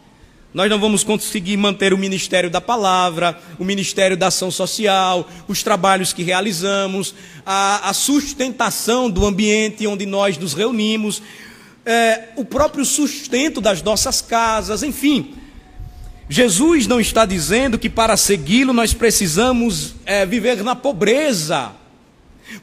Nós 0.55 0.69
não 0.69 0.79
vamos 0.79 1.03
conseguir 1.03 1.57
manter 1.57 1.95
o 1.95 1.99
ministério 1.99 2.51
da 2.51 2.61
palavra, 2.61 3.41
o 3.59 3.65
ministério 3.65 4.19
da 4.19 4.27
ação 4.27 4.51
social, 4.51 5.27
os 5.49 5.63
trabalhos 5.63 6.13
que 6.13 6.23
realizamos, 6.23 7.15
a, 7.45 7.89
a 7.89 7.93
sustentação 7.95 9.09
do 9.09 9.25
ambiente 9.25 9.87
onde 9.87 10.05
nós 10.05 10.37
nos 10.37 10.53
reunimos, 10.53 11.23
é, 11.87 12.29
o 12.37 12.45
próprio 12.45 12.85
sustento 12.85 13.63
das 13.63 13.83
nossas 13.83 14.21
casas, 14.21 14.83
enfim. 14.83 15.35
Jesus 16.29 16.87
não 16.87 17.01
está 17.01 17.25
dizendo 17.25 17.79
que 17.79 17.89
para 17.89 18.17
segui-lo 18.17 18.75
nós 18.75 18.93
precisamos 18.93 19.95
é, 20.05 20.27
viver 20.27 20.63
na 20.63 20.77
pobreza. 20.77 21.73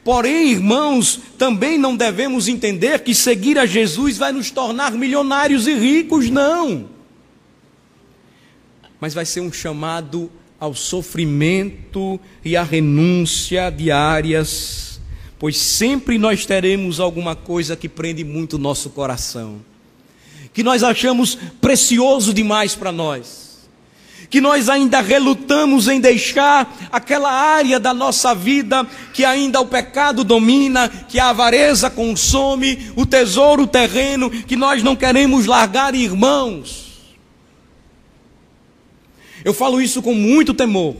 Porém, 0.04 0.52
irmãos, 0.52 1.20
também 1.36 1.76
não 1.76 1.96
devemos 1.96 2.46
entender 2.46 3.00
que 3.00 3.16
seguir 3.16 3.58
a 3.58 3.66
Jesus 3.66 4.16
vai 4.16 4.30
nos 4.30 4.52
tornar 4.52 4.92
milionários 4.92 5.66
e 5.66 5.74
ricos, 5.74 6.30
não 6.30 6.99
mas 9.00 9.14
vai 9.14 9.24
ser 9.24 9.40
um 9.40 9.52
chamado 9.52 10.30
ao 10.60 10.74
sofrimento 10.74 12.20
e 12.44 12.54
à 12.54 12.62
renúncia 12.62 13.70
diárias, 13.70 15.00
pois 15.38 15.56
sempre 15.56 16.18
nós 16.18 16.44
teremos 16.44 17.00
alguma 17.00 17.34
coisa 17.34 17.74
que 17.74 17.88
prende 17.88 18.22
muito 18.22 18.56
o 18.56 18.58
nosso 18.58 18.90
coração, 18.90 19.62
que 20.52 20.62
nós 20.62 20.82
achamos 20.82 21.38
precioso 21.62 22.34
demais 22.34 22.74
para 22.74 22.92
nós, 22.92 23.68
que 24.28 24.38
nós 24.38 24.68
ainda 24.68 25.00
relutamos 25.00 25.88
em 25.88 25.98
deixar 25.98 26.90
aquela 26.92 27.32
área 27.32 27.80
da 27.80 27.94
nossa 27.94 28.34
vida 28.34 28.86
que 29.14 29.24
ainda 29.24 29.60
o 29.60 29.66
pecado 29.66 30.22
domina, 30.22 30.88
que 31.08 31.18
a 31.18 31.30
avareza 31.30 31.88
consome, 31.88 32.92
o 32.94 33.06
tesouro 33.06 33.66
terreno, 33.66 34.30
que 34.30 34.56
nós 34.56 34.82
não 34.82 34.94
queremos 34.94 35.46
largar, 35.46 35.94
irmãos. 35.94 36.89
Eu 39.44 39.54
falo 39.54 39.80
isso 39.80 40.02
com 40.02 40.14
muito 40.14 40.52
temor. 40.52 40.96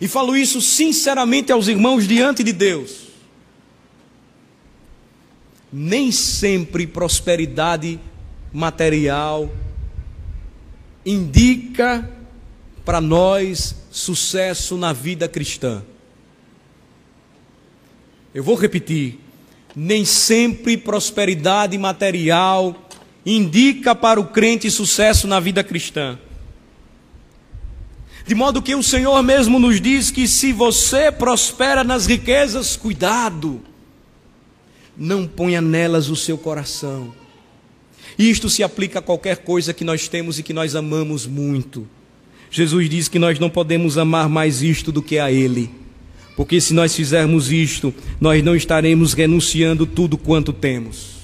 E 0.00 0.06
falo 0.06 0.36
isso 0.36 0.60
sinceramente 0.60 1.50
aos 1.50 1.68
irmãos 1.68 2.06
diante 2.06 2.44
de 2.44 2.52
Deus. 2.52 3.06
Nem 5.72 6.12
sempre 6.12 6.86
prosperidade 6.86 7.98
material 8.52 9.50
indica 11.04 12.08
para 12.84 13.00
nós 13.00 13.74
sucesso 13.90 14.76
na 14.76 14.92
vida 14.92 15.28
cristã. 15.28 15.82
Eu 18.34 18.44
vou 18.44 18.54
repetir: 18.54 19.18
nem 19.74 20.04
sempre 20.04 20.76
prosperidade 20.76 21.76
material 21.78 22.88
indica 23.24 23.94
para 23.94 24.20
o 24.20 24.28
crente 24.28 24.70
sucesso 24.70 25.26
na 25.26 25.40
vida 25.40 25.64
cristã. 25.64 26.18
De 28.26 28.34
modo 28.34 28.60
que 28.60 28.74
o 28.74 28.82
Senhor 28.82 29.22
mesmo 29.22 29.58
nos 29.58 29.80
diz 29.80 30.10
que 30.10 30.26
se 30.26 30.52
você 30.52 31.12
prospera 31.12 31.84
nas 31.84 32.06
riquezas, 32.06 32.76
cuidado, 32.76 33.60
não 34.96 35.26
ponha 35.26 35.60
nelas 35.60 36.08
o 36.08 36.16
seu 36.16 36.36
coração 36.36 37.12
isto 38.18 38.48
se 38.48 38.62
aplica 38.62 38.98
a 38.98 39.02
qualquer 39.02 39.38
coisa 39.38 39.74
que 39.74 39.84
nós 39.84 40.08
temos 40.08 40.38
e 40.38 40.42
que 40.42 40.52
nós 40.52 40.74
amamos 40.74 41.26
muito. 41.26 41.86
Jesus 42.50 42.88
diz 42.88 43.08
que 43.08 43.18
nós 43.18 43.38
não 43.38 43.50
podemos 43.50 43.98
amar 43.98 44.28
mais 44.28 44.62
isto 44.62 44.90
do 44.90 45.02
que 45.02 45.18
a 45.18 45.30
Ele, 45.30 45.70
porque 46.34 46.60
se 46.60 46.72
nós 46.72 46.94
fizermos 46.94 47.52
isto, 47.52 47.92
nós 48.20 48.42
não 48.42 48.56
estaremos 48.56 49.12
renunciando 49.12 49.84
tudo 49.84 50.16
quanto 50.16 50.52
temos. 50.52 51.16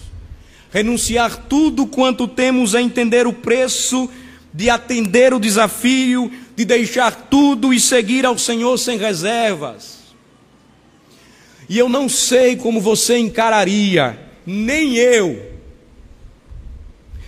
Renunciar 0.71 1.47
tudo 1.49 1.87
quanto 1.87 2.29
temos 2.29 2.75
é 2.75 2.83
entender 2.83 3.27
o 3.27 3.33
preço 3.33 4.09
de 4.53 4.69
atender 4.69 5.33
o 5.33 5.41
desafio, 5.41 6.31
de 6.55 6.65
deixar 6.65 7.29
tudo 7.31 7.73
e 7.73 7.81
seguir 7.81 8.27
ao 8.27 8.39
Senhor 8.39 8.77
sem 8.79 8.99
reservas. 8.99 10.03
E 11.69 11.79
eu 11.79 11.89
não 11.89 12.09
sei 12.09 12.57
como 12.57 12.81
você 12.81 13.17
encararia, 13.17 14.19
nem 14.45 14.97
eu, 14.97 15.53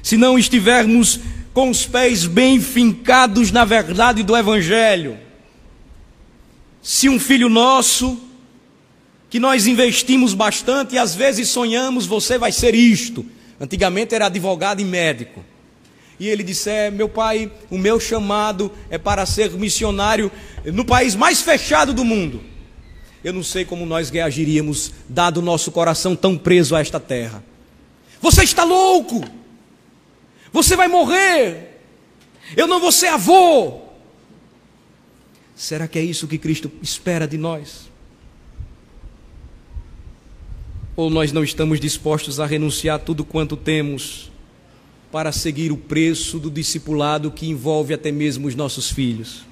se 0.03 0.16
não 0.16 0.39
estivermos 0.39 1.18
com 1.55 1.70
os 1.70 1.87
pés 1.87 2.27
bem 2.27 2.61
fincados 2.61 3.51
na 3.51 3.64
verdade 3.64 4.22
do 4.22 4.37
Evangelho. 4.37 5.18
Se 6.83 7.09
um 7.09 7.18
filho 7.18 7.49
nosso, 7.49 8.20
que 9.31 9.41
nós 9.41 9.66
investimos 9.66 10.35
bastante 10.35 10.97
e 10.97 10.99
às 10.99 11.14
vezes 11.14 11.49
sonhamos, 11.49 12.05
você 12.05 12.37
vai 12.37 12.53
ser 12.53 12.75
isto. 12.75 13.25
Antigamente 13.59 14.14
era 14.14 14.27
advogado 14.27 14.81
e 14.81 14.85
médico. 14.85 15.43
E 16.19 16.29
ele 16.29 16.43
disse: 16.43 16.71
é, 16.71 16.91
Meu 16.91 17.09
pai, 17.09 17.51
o 17.71 17.79
meu 17.79 17.99
chamado 17.99 18.71
é 18.89 18.99
para 18.99 19.27
ser 19.27 19.51
missionário 19.53 20.31
no 20.65 20.85
país 20.85 21.15
mais 21.15 21.41
fechado 21.41 21.93
do 21.93 22.05
mundo. 22.05 22.41
Eu 23.23 23.33
não 23.33 23.43
sei 23.43 23.65
como 23.65 23.87
nós 23.87 24.11
reagiríamos, 24.11 24.93
dado 25.09 25.39
o 25.39 25.43
nosso 25.43 25.73
coração 25.73 26.15
tão 26.15 26.37
preso 26.37 26.77
a 26.77 26.81
esta 26.81 27.01
terra. 27.01 27.43
Você 28.21 28.45
está 28.45 28.65
louco! 28.65 29.25
Você 30.53 30.77
vai 30.77 30.87
morrer. 30.87 31.81
Eu 32.57 32.67
não 32.67 32.79
vou 32.79 32.93
ser 32.93 33.09
avô. 33.09 33.81
Será 35.57 35.89
que 35.89 35.99
é 35.99 36.03
isso 36.03 36.29
que 36.29 36.39
Cristo 36.39 36.71
espera 36.83 37.27
de 37.27 37.39
nós? 37.39 37.91
Ou 40.95 41.11
nós 41.11 41.33
não 41.33 41.43
estamos 41.43 41.81
dispostos 41.81 42.39
a 42.39 42.47
renunciar 42.47 43.01
tudo 43.01 43.25
quanto 43.25 43.57
temos 43.57 44.31
para 45.15 45.31
seguir 45.31 45.71
o 45.71 45.77
preço 45.77 46.41
do 46.41 46.51
discipulado 46.51 47.31
que 47.31 47.49
envolve 47.49 47.95
até 47.95 48.11
mesmo 48.11 48.49
os 48.49 48.57
nossos 48.57 48.91
filhos, 48.91 49.45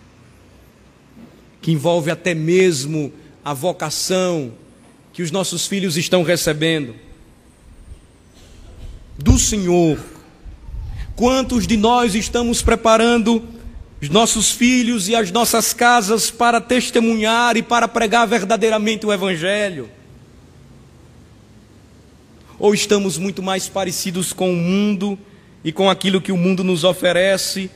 que 1.61 1.71
envolve 1.71 2.11
até 2.11 2.35
mesmo 2.35 3.13
a 3.45 3.55
vocação 3.55 4.55
que 5.13 5.23
os 5.23 5.31
nossos 5.31 5.65
filhos 5.65 5.97
estão 5.97 6.25
recebendo 6.25 6.97
do 9.17 9.39
Senhor 9.39 10.01
Quantos 11.15 11.65
de 11.65 11.77
nós 11.77 12.17
estamos 12.17 12.61
preparando 12.61 13.41
os 14.01 14.09
nossos 14.09 14.51
filhos 14.51 15.09
e 15.09 15.15
as 15.15 15.31
nossas 15.31 15.73
casas 15.73 16.29
para 16.29 16.61
testemunhar 16.61 17.57
e 17.57 17.63
para 17.63 17.87
pregar 17.87 18.27
verdadeiramente 18.27 19.07
o 19.07 19.13
Evangelho? 19.13 19.89
Ou 22.59 22.75
estamos 22.75 23.17
muito 23.17 23.41
mais 23.41 23.69
parecidos 23.69 24.33
com 24.33 24.53
o 24.53 24.57
mundo 24.57 25.17
e 25.65 25.73
com 25.73 25.89
aquilo 25.89 26.21
que 26.21 26.33
o 26.33 26.37
mundo 26.37 26.65
nos 26.65 26.85
oferece? 26.85 27.71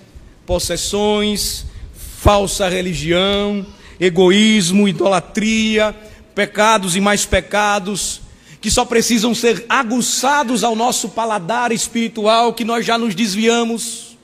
Possessões, 0.44 1.66
falsa 1.94 2.68
religião, 2.68 3.66
egoísmo, 3.98 4.88
idolatria, 4.88 5.94
pecados 6.34 6.96
e 6.96 7.00
mais 7.00 7.24
pecados 7.24 8.20
que 8.66 8.70
só 8.70 8.84
precisam 8.84 9.32
ser 9.32 9.64
aguçados 9.68 10.64
ao 10.64 10.74
nosso 10.74 11.10
paladar 11.10 11.70
espiritual, 11.70 12.52
que 12.52 12.64
nós 12.64 12.84
já 12.84 12.98
nos 12.98 13.14
desviamos. 13.14 14.16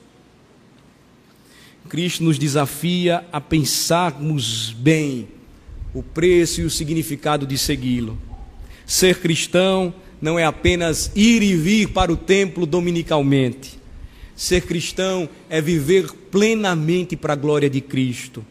Cristo 1.87 2.25
nos 2.25 2.37
desafia 2.37 3.23
a 3.31 3.39
pensarmos 3.39 4.71
bem 4.71 5.29
o 5.93 6.03
preço 6.03 6.59
e 6.59 6.65
o 6.65 6.69
significado 6.69 7.47
de 7.47 7.57
segui-lo. 7.57 8.17
Ser 8.85 9.19
cristão 9.19 9.93
não 10.23 10.39
é 10.39 10.45
apenas 10.45 11.11
ir 11.15 11.43
e 11.43 11.55
vir 11.55 11.89
para 11.89 12.11
o 12.11 12.17
templo 12.17 12.65
dominicalmente. 12.65 13.77
Ser 14.35 14.61
cristão 14.61 15.29
é 15.47 15.61
viver 15.61 16.11
plenamente 16.31 17.15
para 17.15 17.33
a 17.33 17.35
glória 17.35 17.69
de 17.69 17.79
Cristo 17.79 18.43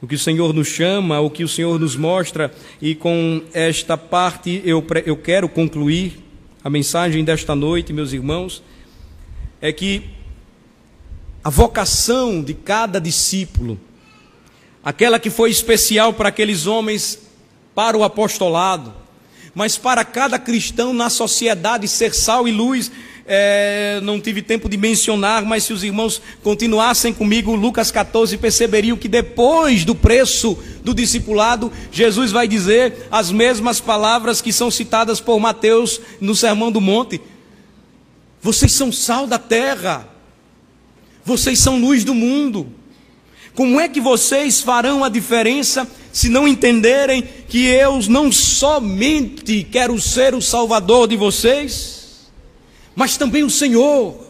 o 0.00 0.06
que 0.06 0.14
o 0.14 0.18
Senhor 0.18 0.52
nos 0.54 0.68
chama, 0.68 1.20
o 1.20 1.30
que 1.30 1.42
o 1.42 1.48
Senhor 1.48 1.78
nos 1.78 1.96
mostra, 1.96 2.54
e 2.80 2.94
com 2.94 3.42
esta 3.52 3.96
parte 3.96 4.62
eu, 4.64 4.84
eu 5.04 5.16
quero 5.16 5.48
concluir 5.48 6.24
a 6.62 6.70
mensagem 6.70 7.24
desta 7.24 7.54
noite, 7.54 7.92
meus 7.92 8.12
irmãos, 8.12 8.62
é 9.60 9.72
que 9.72 10.04
a 11.42 11.50
vocação 11.50 12.42
de 12.42 12.54
cada 12.54 13.00
discípulo, 13.00 13.78
aquela 14.84 15.18
que 15.18 15.30
foi 15.30 15.50
especial 15.50 16.12
para 16.12 16.28
aqueles 16.28 16.66
homens 16.66 17.20
para 17.74 17.96
o 17.96 18.04
apostolado, 18.04 18.94
mas 19.54 19.76
para 19.76 20.04
cada 20.04 20.38
cristão 20.38 20.92
na 20.92 21.10
sociedade 21.10 21.88
ser 21.88 22.14
sal 22.14 22.46
e 22.46 22.52
luz, 22.52 22.90
é, 23.30 24.00
não 24.02 24.18
tive 24.18 24.40
tempo 24.40 24.70
de 24.70 24.78
mencionar, 24.78 25.44
mas 25.44 25.64
se 25.64 25.72
os 25.74 25.84
irmãos 25.84 26.20
continuassem 26.42 27.12
comigo, 27.12 27.54
Lucas 27.54 27.90
14, 27.90 28.38
perceberiam 28.38 28.96
que 28.96 29.06
depois 29.06 29.84
do 29.84 29.94
preço 29.94 30.58
do 30.82 30.94
discipulado, 30.94 31.70
Jesus 31.92 32.32
vai 32.32 32.48
dizer 32.48 33.06
as 33.10 33.30
mesmas 33.30 33.80
palavras 33.80 34.40
que 34.40 34.50
são 34.50 34.70
citadas 34.70 35.20
por 35.20 35.38
Mateus 35.38 36.00
no 36.18 36.34
Sermão 36.34 36.72
do 36.72 36.80
Monte: 36.80 37.20
Vocês 38.40 38.72
são 38.72 38.90
sal 38.90 39.26
da 39.26 39.38
terra, 39.38 40.08
vocês 41.22 41.58
são 41.58 41.78
luz 41.78 42.04
do 42.04 42.14
mundo. 42.14 42.77
Como 43.58 43.80
é 43.80 43.88
que 43.88 44.00
vocês 44.00 44.60
farão 44.60 45.02
a 45.02 45.08
diferença 45.08 45.90
se 46.12 46.28
não 46.28 46.46
entenderem 46.46 47.22
que 47.48 47.66
eu 47.66 48.00
não 48.08 48.30
somente 48.30 49.66
quero 49.68 50.00
ser 50.00 50.32
o 50.34 50.40
salvador 50.40 51.08
de 51.08 51.16
vocês? 51.16 51.98
mas 52.98 53.16
também 53.16 53.44
o 53.44 53.50
Senhor. 53.50 54.26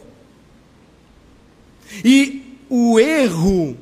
E 2.05 2.59
o 2.69 3.01
erro 3.01 3.79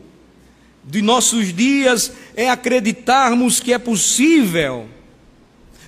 de 0.85 1.03
nossos 1.03 1.53
dias 1.53 2.13
é 2.37 2.49
acreditarmos 2.49 3.59
que 3.59 3.73
é 3.73 3.81
possível 3.81 4.87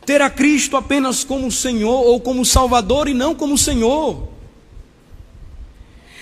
ter 0.04 0.20
a 0.20 0.28
Cristo 0.28 0.76
apenas 0.76 1.22
como 1.22 1.48
Senhor 1.52 2.06
ou 2.08 2.20
como 2.20 2.44
Salvador 2.44 3.06
e 3.06 3.14
não 3.14 3.36
como 3.36 3.56
Senhor. 3.56 4.30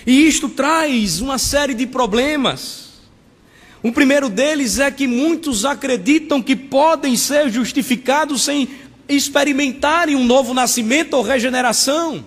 E 0.06 0.28
isto 0.28 0.46
traz 0.50 1.22
uma 1.22 1.38
série 1.38 1.72
de 1.72 1.86
problemas. 1.86 2.85
O 3.82 3.92
primeiro 3.92 4.28
deles 4.28 4.78
é 4.78 4.90
que 4.90 5.06
muitos 5.06 5.64
acreditam 5.64 6.42
que 6.42 6.56
podem 6.56 7.16
ser 7.16 7.50
justificados 7.50 8.42
sem 8.42 8.68
experimentarem 9.08 10.16
um 10.16 10.24
novo 10.24 10.52
nascimento 10.52 11.14
ou 11.14 11.22
regeneração. 11.22 12.24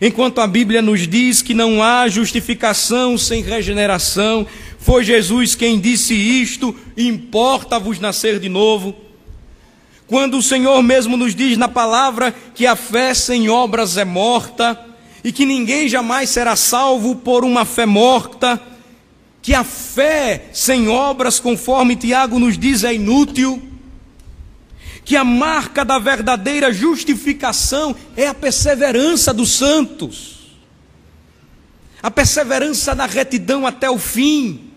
Enquanto 0.00 0.40
a 0.40 0.46
Bíblia 0.46 0.80
nos 0.80 1.08
diz 1.08 1.42
que 1.42 1.54
não 1.54 1.82
há 1.82 2.08
justificação 2.08 3.18
sem 3.18 3.42
regeneração, 3.42 4.46
foi 4.78 5.04
Jesus 5.04 5.54
quem 5.54 5.78
disse 5.78 6.14
isto: 6.14 6.74
importa-vos 6.96 7.98
nascer 7.98 8.38
de 8.38 8.48
novo. 8.48 8.94
Quando 10.06 10.38
o 10.38 10.42
Senhor 10.42 10.82
mesmo 10.82 11.16
nos 11.16 11.34
diz 11.34 11.58
na 11.58 11.68
palavra 11.68 12.34
que 12.54 12.66
a 12.66 12.74
fé 12.74 13.12
sem 13.12 13.50
obras 13.50 13.96
é 13.96 14.04
morta, 14.04 14.78
e 15.22 15.32
que 15.32 15.44
ninguém 15.44 15.88
jamais 15.88 16.30
será 16.30 16.56
salvo 16.56 17.16
por 17.16 17.44
uma 17.44 17.64
fé 17.64 17.84
morta, 17.84 18.60
que 19.48 19.54
a 19.54 19.64
fé 19.64 20.50
sem 20.52 20.88
obras, 20.88 21.40
conforme 21.40 21.96
Tiago 21.96 22.38
nos 22.38 22.58
diz, 22.58 22.84
é 22.84 22.92
inútil, 22.92 23.62
que 25.06 25.16
a 25.16 25.24
marca 25.24 25.86
da 25.86 25.98
verdadeira 25.98 26.70
justificação 26.70 27.96
é 28.14 28.26
a 28.26 28.34
perseverança 28.34 29.32
dos 29.32 29.52
santos, 29.52 30.58
a 32.02 32.10
perseverança 32.10 32.94
na 32.94 33.06
retidão 33.06 33.66
até 33.66 33.88
o 33.88 33.96
fim, 33.96 34.70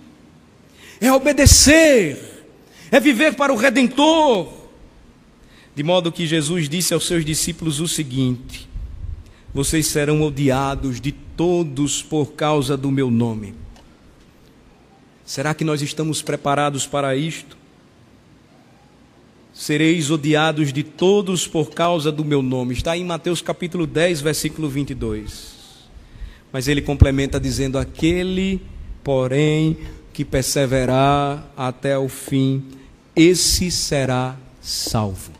é 1.01 1.11
obedecer, 1.11 2.45
é 2.89 2.97
viver 2.97 3.35
para 3.35 3.51
o 3.51 3.57
Redentor. 3.57 4.53
De 5.75 5.83
modo 5.83 6.13
que 6.13 6.25
Jesus 6.25 6.69
disse 6.69 6.93
aos 6.93 7.05
seus 7.05 7.25
discípulos 7.25 7.81
o 7.81 7.89
seguinte: 7.89 8.69
vocês 9.53 9.87
serão 9.87 10.21
odiados 10.21 11.01
de 11.01 11.11
todos 11.11 12.01
por 12.01 12.31
causa 12.35 12.77
do 12.77 12.89
meu 12.89 13.11
nome. 13.11 13.59
Será 15.25 15.53
que 15.53 15.63
nós 15.63 15.81
estamos 15.81 16.21
preparados 16.21 16.85
para 16.85 17.15
isto? 17.15 17.57
Sereis 19.53 20.09
odiados 20.09 20.73
de 20.73 20.83
todos 20.83 21.47
por 21.47 21.71
causa 21.71 22.11
do 22.11 22.25
meu 22.25 22.41
nome. 22.41 22.73
Está 22.73 22.97
em 22.97 23.03
Mateus 23.03 23.41
capítulo 23.41 23.85
10, 23.85 24.21
versículo 24.21 24.69
22. 24.69 25.61
Mas 26.51 26.67
ele 26.67 26.81
complementa 26.81 27.39
dizendo: 27.39 27.77
Aquele, 27.77 28.61
porém, 29.03 29.77
que 30.13 30.25
perseverar 30.25 31.49
até 31.55 31.97
o 31.97 32.09
fim, 32.09 32.63
esse 33.15 33.69
será 33.71 34.37
salvo. 34.61 35.31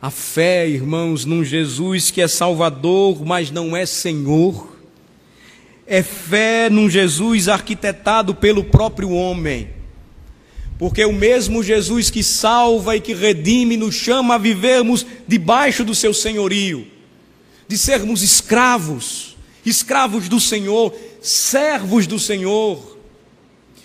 A 0.00 0.10
fé, 0.10 0.68
irmãos, 0.68 1.24
num 1.24 1.42
Jesus 1.42 2.10
que 2.10 2.20
é 2.20 2.28
Salvador, 2.28 3.24
mas 3.24 3.50
não 3.50 3.74
é 3.74 3.86
Senhor. 3.86 4.73
É 5.86 6.02
fé 6.02 6.70
num 6.70 6.88
Jesus 6.88 7.48
arquitetado 7.48 8.34
pelo 8.34 8.64
próprio 8.64 9.10
homem. 9.10 9.70
Porque 10.78 11.04
o 11.04 11.12
mesmo 11.12 11.62
Jesus 11.62 12.10
que 12.10 12.22
salva 12.22 12.96
e 12.96 13.00
que 13.00 13.14
redime 13.14 13.76
nos 13.76 13.94
chama 13.94 14.34
a 14.34 14.38
vivermos 14.38 15.06
debaixo 15.26 15.84
do 15.84 15.94
seu 15.94 16.12
senhorio, 16.12 16.86
de 17.68 17.78
sermos 17.78 18.22
escravos, 18.22 19.36
escravos 19.64 20.28
do 20.28 20.40
Senhor, 20.40 20.92
servos 21.22 22.06
do 22.06 22.18
Senhor, 22.18 22.98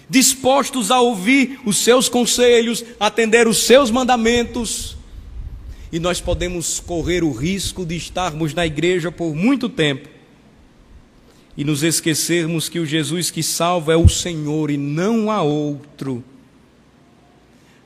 dispostos 0.09 0.89
a 0.89 0.99
ouvir 0.99 1.59
os 1.63 1.77
seus 1.77 2.09
conselhos, 2.09 2.83
atender 2.99 3.47
os 3.47 3.59
seus 3.59 3.91
mandamentos 3.91 4.97
e 5.91 5.99
nós 5.99 6.21
podemos 6.21 6.79
correr 6.79 7.23
o 7.23 7.31
risco 7.31 7.85
de 7.85 7.95
estarmos 7.95 8.53
na 8.53 8.65
igreja 8.65 9.11
por 9.11 9.33
muito 9.35 9.67
tempo 9.67 10.07
e 11.59 11.63
nos 11.65 11.83
esquecermos 11.83 12.69
que 12.69 12.79
o 12.79 12.85
Jesus 12.85 13.29
que 13.29 13.43
salva 13.43 13.93
é 13.93 13.95
o 13.95 14.07
Senhor 14.07 14.71
e 14.71 14.77
não 14.77 15.29
há 15.29 15.43
outro. 15.43 16.23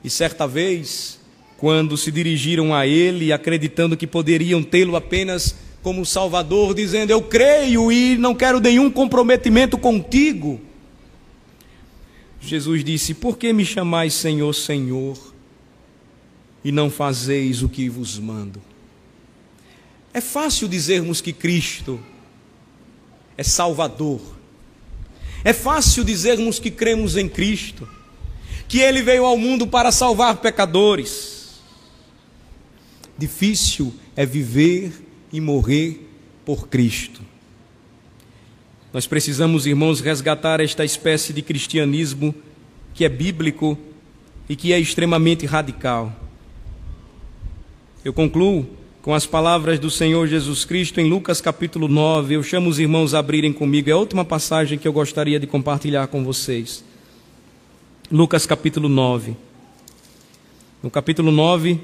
E 0.02 0.08
certa 0.08 0.46
vez, 0.46 1.20
quando 1.58 1.96
se 1.96 2.10
dirigiram 2.10 2.72
a 2.72 2.86
Ele, 2.86 3.32
acreditando 3.32 3.96
que 3.96 4.06
poderiam 4.06 4.62
tê-lo 4.62 4.96
apenas 4.96 5.56
como 5.82 6.06
Salvador, 6.06 6.72
dizendo: 6.72 7.10
Eu 7.10 7.20
creio 7.20 7.90
e 7.90 8.16
não 8.16 8.34
quero 8.34 8.60
nenhum 8.60 8.90
comprometimento 8.90 9.76
contigo. 9.76 10.60
Jesus 12.40 12.82
disse: 12.82 13.12
Por 13.12 13.36
que 13.36 13.52
me 13.52 13.64
chamais 13.64 14.14
Senhor, 14.14 14.54
Senhor? 14.54 15.34
e 16.64 16.72
não 16.72 16.90
fazeis 16.90 17.62
o 17.62 17.68
que 17.68 17.90
vos 17.90 18.18
mando. 18.18 18.60
É 20.14 20.20
fácil 20.20 20.66
dizermos 20.66 21.20
que 21.20 21.32
Cristo 21.32 22.00
é 23.36 23.42
Salvador. 23.42 24.20
É 25.42 25.52
fácil 25.52 26.04
dizermos 26.04 26.58
que 26.58 26.70
cremos 26.70 27.16
em 27.16 27.28
Cristo, 27.28 27.88
que 28.66 28.80
Ele 28.80 29.02
veio 29.02 29.24
ao 29.24 29.36
mundo 29.36 29.66
para 29.66 29.92
salvar 29.92 30.36
pecadores. 30.36 31.60
Difícil 33.16 33.94
é 34.16 34.24
viver 34.24 34.92
e 35.32 35.40
morrer 35.40 36.08
por 36.44 36.68
Cristo. 36.68 37.20
Nós 38.92 39.06
precisamos, 39.06 39.66
irmãos, 39.66 40.00
resgatar 40.00 40.60
esta 40.60 40.84
espécie 40.84 41.32
de 41.32 41.42
cristianismo 41.42 42.34
que 42.94 43.04
é 43.04 43.08
bíblico 43.08 43.76
e 44.48 44.54
que 44.54 44.72
é 44.72 44.78
extremamente 44.78 45.46
radical. 45.46 46.12
Eu 48.04 48.12
concluo 48.12 48.68
com 49.04 49.12
as 49.12 49.26
palavras 49.26 49.78
do 49.78 49.90
Senhor 49.90 50.26
Jesus 50.26 50.64
Cristo 50.64 50.98
em 50.98 51.10
Lucas 51.10 51.38
capítulo 51.38 51.88
9. 51.88 52.36
Eu 52.36 52.42
chamo 52.42 52.70
os 52.70 52.78
irmãos 52.78 53.12
a 53.12 53.18
abrirem 53.18 53.52
comigo. 53.52 53.90
É 53.90 53.92
a 53.92 53.98
última 53.98 54.24
passagem 54.24 54.78
que 54.78 54.88
eu 54.88 54.94
gostaria 54.94 55.38
de 55.38 55.46
compartilhar 55.46 56.06
com 56.06 56.24
vocês. 56.24 56.82
Lucas 58.10 58.46
capítulo 58.46 58.88
9. 58.88 59.36
No 60.82 60.90
capítulo 60.90 61.30
9 61.30 61.80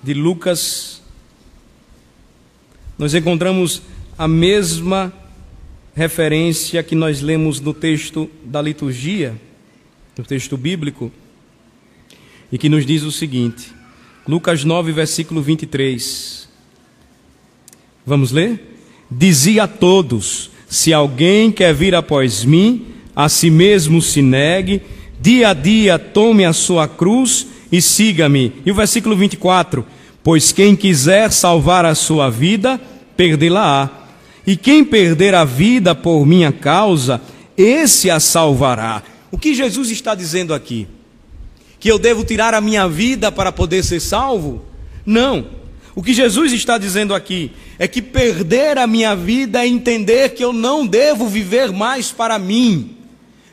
de 0.00 0.14
Lucas, 0.14 1.02
nós 2.96 3.12
encontramos 3.16 3.82
a 4.16 4.28
mesma 4.28 5.12
referência 5.92 6.84
que 6.84 6.94
nós 6.94 7.20
lemos 7.20 7.58
no 7.58 7.74
texto 7.74 8.30
da 8.44 8.62
liturgia, 8.62 9.34
no 10.16 10.22
texto 10.22 10.56
bíblico, 10.56 11.10
e 12.52 12.56
que 12.56 12.68
nos 12.68 12.86
diz 12.86 13.02
o 13.02 13.10
seguinte: 13.10 13.72
Lucas 14.28 14.62
9, 14.62 14.92
versículo 14.92 15.42
23. 15.42 16.43
Vamos 18.06 18.30
ler? 18.32 18.78
Dizia 19.10 19.64
a 19.64 19.68
todos: 19.68 20.50
Se 20.68 20.92
alguém 20.92 21.50
quer 21.50 21.74
vir 21.74 21.94
após 21.94 22.44
mim, 22.44 22.86
a 23.14 23.28
si 23.28 23.50
mesmo 23.50 24.02
se 24.02 24.22
negue, 24.22 24.82
dia 25.20 25.48
a 25.48 25.54
dia 25.54 25.98
tome 25.98 26.44
a 26.44 26.52
sua 26.52 26.86
cruz 26.88 27.46
e 27.70 27.80
siga-me. 27.80 28.52
E 28.64 28.70
o 28.70 28.74
versículo 28.74 29.16
24: 29.16 29.84
Pois 30.22 30.52
quem 30.52 30.74
quiser 30.76 31.30
salvar 31.30 31.84
a 31.84 31.94
sua 31.94 32.30
vida, 32.30 32.80
perdê-la-á. 33.16 33.90
E 34.46 34.56
quem 34.56 34.84
perder 34.84 35.34
a 35.34 35.44
vida 35.44 35.94
por 35.94 36.26
minha 36.26 36.52
causa, 36.52 37.20
esse 37.56 38.10
a 38.10 38.20
salvará. 38.20 39.02
O 39.30 39.38
que 39.38 39.54
Jesus 39.54 39.90
está 39.90 40.14
dizendo 40.14 40.52
aqui? 40.52 40.86
que 41.84 41.92
eu 41.92 41.98
devo 41.98 42.24
tirar 42.24 42.54
a 42.54 42.62
minha 42.62 42.88
vida 42.88 43.30
para 43.30 43.52
poder 43.52 43.84
ser 43.84 44.00
salvo? 44.00 44.62
Não. 45.04 45.44
O 45.94 46.02
que 46.02 46.12
Jesus 46.12 46.52
está 46.52 46.76
dizendo 46.76 47.14
aqui 47.14 47.52
é 47.78 47.86
que 47.86 48.02
perder 48.02 48.78
a 48.78 48.86
minha 48.86 49.14
vida 49.14 49.64
é 49.64 49.68
entender 49.68 50.30
que 50.30 50.42
eu 50.42 50.52
não 50.52 50.86
devo 50.86 51.28
viver 51.28 51.70
mais 51.70 52.10
para 52.10 52.38
mim. 52.38 52.96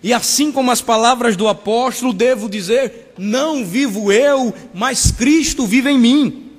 E 0.04 0.12
assim 0.12 0.52
como 0.52 0.72
as 0.72 0.82
palavras 0.82 1.36
do 1.36 1.48
apóstolo, 1.48 2.12
devo 2.12 2.50
dizer: 2.50 3.14
não 3.18 3.64
vivo 3.64 4.12
eu, 4.12 4.54
mas 4.74 5.12
Cristo 5.12 5.68
vive 5.68 5.92
em 5.92 6.00
mim. 6.00 6.52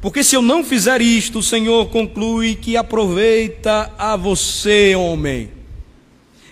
Porque 0.00 0.24
se 0.24 0.34
eu 0.34 0.40
não 0.40 0.64
fizer 0.64 1.02
isto, 1.02 1.40
o 1.40 1.42
Senhor 1.42 1.90
conclui 1.90 2.54
que 2.54 2.74
aproveita 2.74 3.92
a 3.98 4.16
você, 4.16 4.94
homem, 4.96 5.50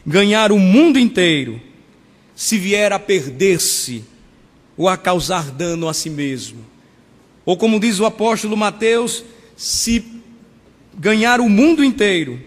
ganhar 0.05 0.53
o 0.53 0.59
mundo 0.59 0.99
inteiro 0.99 1.59
se 2.37 2.59
vier 2.59 2.93
a 2.93 2.99
perder-se 2.99 4.05
ou 4.77 4.87
a 4.87 4.99
causar 4.99 5.51
dano 5.51 5.89
a 5.89 5.95
si 5.95 6.11
mesmo. 6.11 6.65
Ou 7.49 7.57
como 7.57 7.81
diz 7.81 7.99
o 7.99 8.05
apóstolo 8.05 8.55
Mateus, 8.59 9.25
se 9.57 10.05
ganhar 10.99 11.41
o 11.41 11.49
mundo 11.49 11.83
inteiro 11.83 12.39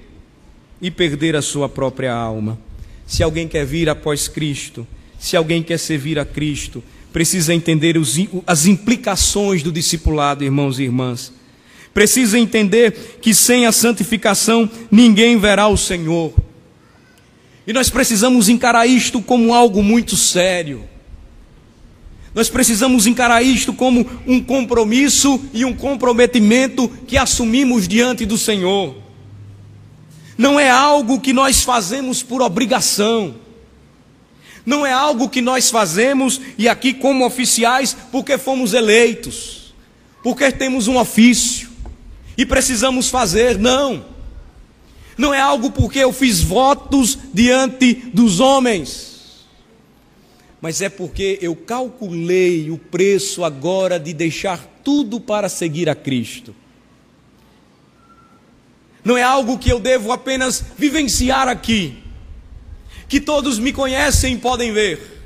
e 0.79 0.91
perder 0.91 1.35
a 1.35 1.41
sua 1.41 1.67
própria 1.67 2.13
alma. 2.13 2.59
Se 3.07 3.23
alguém 3.23 3.47
quer 3.47 3.65
vir 3.65 3.89
após 3.89 4.27
Cristo, 4.27 4.85
se 5.17 5.35
alguém 5.35 5.63
quer 5.63 5.79
servir 5.79 6.19
a 6.19 6.23
Cristo, 6.23 6.83
precisa 7.11 7.51
entender 7.51 7.97
os, 7.97 8.15
as 8.45 8.67
implicações 8.67 9.63
do 9.63 9.71
discipulado, 9.71 10.43
irmãos 10.43 10.77
e 10.77 10.83
irmãs. 10.83 11.33
Precisa 11.95 12.37
entender 12.37 13.17
que 13.19 13.33
sem 13.33 13.65
a 13.65 13.71
santificação 13.71 14.69
ninguém 14.91 15.35
verá 15.35 15.67
o 15.67 15.77
Senhor. 15.77 16.31
E 17.65 17.73
nós 17.73 17.89
precisamos 17.89 18.49
encarar 18.49 18.85
isto 18.85 19.19
como 19.19 19.51
algo 19.51 19.81
muito 19.81 20.15
sério. 20.15 20.90
Nós 22.33 22.49
precisamos 22.49 23.07
encarar 23.07 23.41
isto 23.41 23.73
como 23.73 24.09
um 24.25 24.41
compromisso 24.41 25.39
e 25.53 25.65
um 25.65 25.73
comprometimento 25.73 26.87
que 27.05 27.17
assumimos 27.17 27.87
diante 27.87 28.25
do 28.25 28.37
Senhor. 28.37 28.95
Não 30.37 30.59
é 30.59 30.69
algo 30.69 31.19
que 31.19 31.33
nós 31.33 31.61
fazemos 31.61 32.23
por 32.23 32.41
obrigação. 32.41 33.35
Não 34.65 34.85
é 34.85 34.91
algo 34.91 35.27
que 35.27 35.41
nós 35.41 35.69
fazemos 35.69 36.39
e 36.57 36.69
aqui 36.69 36.93
como 36.93 37.25
oficiais 37.25 37.95
porque 38.11 38.37
fomos 38.37 38.73
eleitos, 38.73 39.73
porque 40.23 40.51
temos 40.51 40.87
um 40.87 40.97
ofício 40.97 41.69
e 42.37 42.45
precisamos 42.45 43.09
fazer. 43.09 43.57
Não. 43.57 44.05
Não 45.17 45.33
é 45.33 45.41
algo 45.41 45.69
porque 45.71 45.99
eu 45.99 46.13
fiz 46.13 46.41
votos 46.41 47.17
diante 47.33 47.93
dos 48.13 48.39
homens, 48.39 49.10
mas 50.61 50.79
é 50.79 50.87
porque 50.87 51.39
eu 51.41 51.55
calculei 51.55 52.69
o 52.69 52.77
preço 52.77 53.43
agora 53.43 53.99
de 53.99 54.13
deixar 54.13 54.63
tudo 54.83 55.19
para 55.19 55.49
seguir 55.49 55.89
a 55.89 55.95
Cristo. 55.95 56.55
Não 59.03 59.17
é 59.17 59.23
algo 59.23 59.57
que 59.57 59.71
eu 59.71 59.79
devo 59.79 60.11
apenas 60.11 60.63
vivenciar 60.77 61.47
aqui, 61.47 61.97
que 63.09 63.19
todos 63.19 63.57
me 63.57 63.73
conhecem 63.73 64.35
e 64.35 64.37
podem 64.37 64.71
ver, 64.71 65.19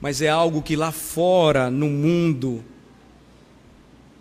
mas 0.00 0.20
é 0.20 0.28
algo 0.28 0.60
que 0.60 0.74
lá 0.74 0.90
fora, 0.90 1.70
no 1.70 1.86
mundo, 1.86 2.64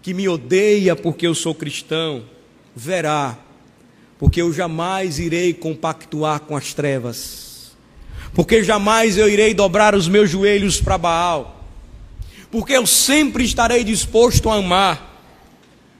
que 0.04 0.14
me 0.14 0.30
odeia 0.30 0.96
porque 0.96 1.26
eu 1.26 1.34
sou 1.34 1.56
cristão, 1.56 2.24
verá, 2.76 3.40
porque 4.20 4.42
eu 4.42 4.54
jamais 4.54 5.18
irei 5.18 5.54
compactuar 5.54 6.42
com 6.42 6.56
as 6.56 6.74
trevas, 6.74 7.49
porque 8.34 8.64
jamais 8.64 9.18
eu 9.18 9.30
irei 9.30 9.54
dobrar 9.54 9.96
os 9.96 10.08
meus 10.08 10.30
joelhos 10.30 10.80
para 10.80 10.98
Baal, 10.98 11.66
porque 12.52 12.74
eu 12.74 12.86
sempre 12.86 13.44
estarei 13.44 13.84
disposto 13.84 14.50
a 14.50 14.56
amar, 14.56 15.24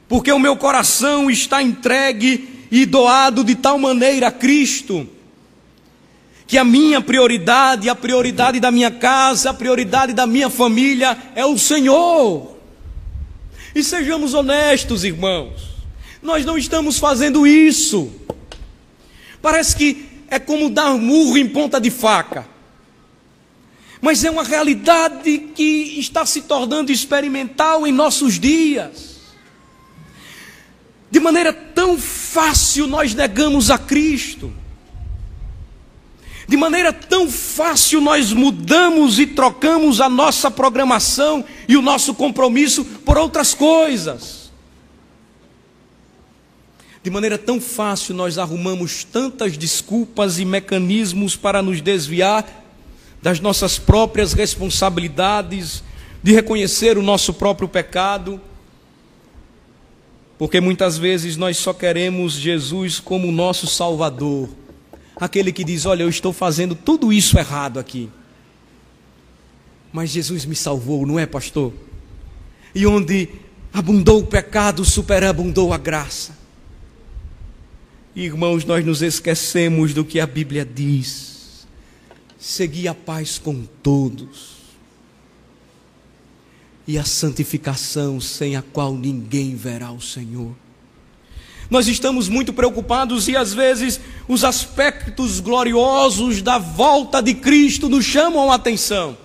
porque 0.08 0.32
o 0.32 0.40
meu 0.40 0.56
coração 0.56 1.30
está 1.30 1.62
entregue 1.62 2.68
e 2.72 2.86
doado 2.86 3.44
de 3.44 3.56
tal 3.56 3.78
maneira 3.78 4.28
a 4.28 4.32
Cristo, 4.32 5.08
que 6.48 6.58
a 6.58 6.64
minha 6.64 7.00
prioridade, 7.00 7.90
a 7.90 7.96
prioridade 7.96 8.60
da 8.60 8.72
minha 8.72 8.90
casa, 8.90 9.52
a 9.52 9.54
prioridade 9.54 10.14
da 10.14 10.26
minha 10.26 10.50
família 10.50 11.16
é 11.36 11.46
o 11.46 11.58
Senhor. 11.58 12.58
E 13.76 13.84
sejamos 13.84 14.34
honestos, 14.34 15.04
irmãos, 15.04 15.62
nós 16.24 16.44
não 16.44 16.58
estamos 16.58 16.98
fazendo 16.98 17.46
isso. 17.46 18.12
Parece 19.42 19.76
que 19.76 20.09
é 20.30 20.40
como 20.40 20.70
dar 20.70 20.96
murro 20.96 21.38
em 21.38 21.48
ponta 21.48 21.80
de 21.80 21.90
faca. 21.90 22.48
Mas 24.02 24.24
é 24.24 24.32
uma 24.32 24.44
realidade 24.44 25.38
que 25.54 26.00
está 26.00 26.26
se 26.26 26.42
tornando 26.42 26.92
experimental 26.92 27.86
em 27.86 27.92
nossos 27.92 28.40
dias. 28.40 29.20
De 31.12 31.20
maneira 31.20 31.52
tão 31.52 31.98
fácil 31.98 32.88
nós 32.88 33.14
negamos 33.14 33.70
a 33.70 33.78
Cristo. 33.78 34.54
De 36.48 36.56
maneira 36.56 36.94
tão 36.94 37.30
fácil 37.30 38.00
nós 38.00 38.32
mudamos 38.32 39.20
e 39.20 39.28
trocamos 39.28 40.00
a 40.00 40.10
nossa 40.10 40.50
programação 40.50 41.44
e 41.68 41.76
o 41.76 41.82
nosso 41.82 42.14
compromisso 42.14 42.84
por 42.84 43.18
outras 43.18 43.54
coisas. 43.54 44.39
De 47.04 47.10
maneira 47.10 47.38
tão 47.38 47.62
fácil 47.62 48.14
nós 48.14 48.38
arrumamos 48.38 49.04
tantas 49.04 49.58
desculpas 49.58 50.40
e 50.40 50.46
mecanismos 50.46 51.36
para 51.36 51.62
nos 51.62 51.82
desviar 51.82 52.46
das 53.22 53.40
nossas 53.40 53.78
próprias 53.78 54.34
responsabilidades, 54.34 55.84
de 56.22 56.34
reconhecer 56.34 56.98
o 56.98 57.02
nosso 57.02 57.34
próprio 57.34 57.68
pecado 57.68 58.42
porque 60.40 60.62
muitas 60.62 60.98
vezes 60.98 61.36
nós 61.36 61.58
só 61.58 61.74
queremos 61.74 62.32
Jesus 62.32 62.98
como 62.98 63.30
nosso 63.30 63.68
Salvador. 63.68 64.48
Aquele 65.18 65.52
que 65.52 65.66
diz: 65.66 65.86
Olha, 65.86 66.04
eu 66.04 66.10
estou 66.10 66.32
fazendo 66.32 66.74
tudo 66.74 67.12
isso 67.12 67.38
errado 67.38 67.78
aqui. 67.78 68.10
Mas 69.92 70.12
Jesus 70.12 70.46
me 70.46 70.56
salvou, 70.56 71.06
não 71.06 71.20
é, 71.20 71.26
pastor? 71.26 71.74
E 72.74 72.88
onde 72.88 73.28
abundou 73.74 74.22
o 74.22 74.26
pecado, 74.26 74.86
superabundou 74.86 75.74
a 75.74 75.78
graça. 75.78 76.39
Irmãos, 78.16 78.66
nós 78.66 78.84
nos 78.84 79.02
esquecemos 79.02 79.94
do 79.94 80.04
que 80.04 80.20
a 80.20 80.26
Bíblia 80.26 80.66
diz. 80.66 81.68
Segui 82.38 82.88
a 82.88 82.96
paz 82.96 83.38
com 83.38 83.66
todos 83.84 84.58
e 86.88 86.98
a 86.98 87.04
santificação 87.04 88.20
sem 88.20 88.56
a 88.56 88.64
qual 88.64 88.96
ninguém 88.96 89.56
verá 89.56 89.92
o 89.92 90.02
Senhor. 90.02 90.56
Nós 91.70 91.88
estamos 91.88 92.28
muito 92.28 92.52
preocupados 92.52 93.28
e 93.28 93.38
às 93.38 93.54
vezes 93.54 94.00
os 94.28 94.44
aspectos 94.44 95.40
gloriosos 95.40 96.42
da 96.42 96.58
volta 96.58 97.22
de 97.22 97.36
Cristo 97.36 97.88
nos 97.88 98.06
chamam 98.06 98.52
a 98.52 98.56
atenção. 98.56 99.16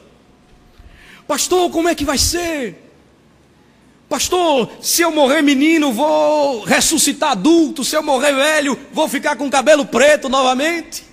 Pastor, 1.26 1.70
como 1.70 1.88
é 1.88 1.94
que 1.94 2.04
vai 2.04 2.18
ser? 2.18 2.83
Pastor, 4.14 4.70
se 4.80 5.02
eu 5.02 5.10
morrer 5.10 5.42
menino, 5.42 5.92
vou 5.92 6.62
ressuscitar 6.62 7.32
adulto. 7.32 7.82
Se 7.82 7.96
eu 7.96 8.02
morrer 8.04 8.32
velho, 8.32 8.78
vou 8.92 9.08
ficar 9.08 9.34
com 9.34 9.50
cabelo 9.50 9.84
preto 9.84 10.28
novamente. 10.28 11.04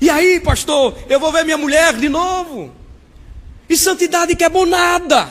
E 0.00 0.08
aí, 0.08 0.40
pastor, 0.40 0.96
eu 1.06 1.20
vou 1.20 1.30
ver 1.30 1.44
minha 1.44 1.58
mulher 1.58 1.92
de 1.96 2.08
novo. 2.08 2.74
E 3.68 3.76
santidade 3.76 4.34
que 4.34 4.42
é 4.42 4.48
bom 4.48 4.64
nada. 4.64 5.30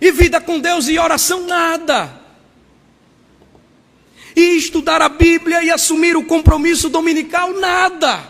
E 0.00 0.10
vida 0.10 0.40
com 0.40 0.58
Deus 0.58 0.88
e 0.88 0.98
oração 0.98 1.46
nada. 1.46 2.20
E 4.34 4.56
estudar 4.56 5.00
a 5.02 5.08
Bíblia 5.08 5.62
e 5.62 5.70
assumir 5.70 6.16
o 6.16 6.26
compromisso 6.26 6.88
dominical 6.88 7.52
nada. 7.52 8.28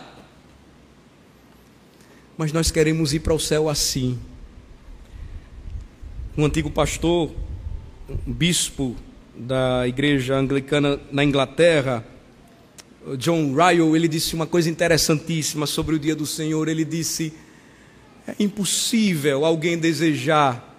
Mas 2.36 2.52
nós 2.52 2.70
queremos 2.70 3.14
ir 3.14 3.20
para 3.20 3.32
o 3.32 3.40
céu 3.40 3.70
assim. 3.70 4.20
Um 6.37 6.45
antigo 6.45 6.68
pastor, 6.68 7.30
um 8.26 8.32
bispo 8.32 8.97
da 9.37 9.87
igreja 9.87 10.35
anglicana 10.35 10.99
na 11.12 11.22
Inglaterra, 11.22 12.05
John 13.18 13.55
Ryle, 13.55 13.95
ele 13.95 14.09
disse 14.09 14.35
uma 14.35 14.47
coisa 14.47 14.68
interessantíssima 14.68 15.64
sobre 15.64 15.95
o 15.95 15.99
dia 15.99 16.16
do 16.16 16.26
Senhor. 16.26 16.66
Ele 16.66 16.85
disse: 16.85 17.32
é 18.26 18.35
impossível 18.43 19.45
alguém 19.45 19.78
desejar 19.78 20.72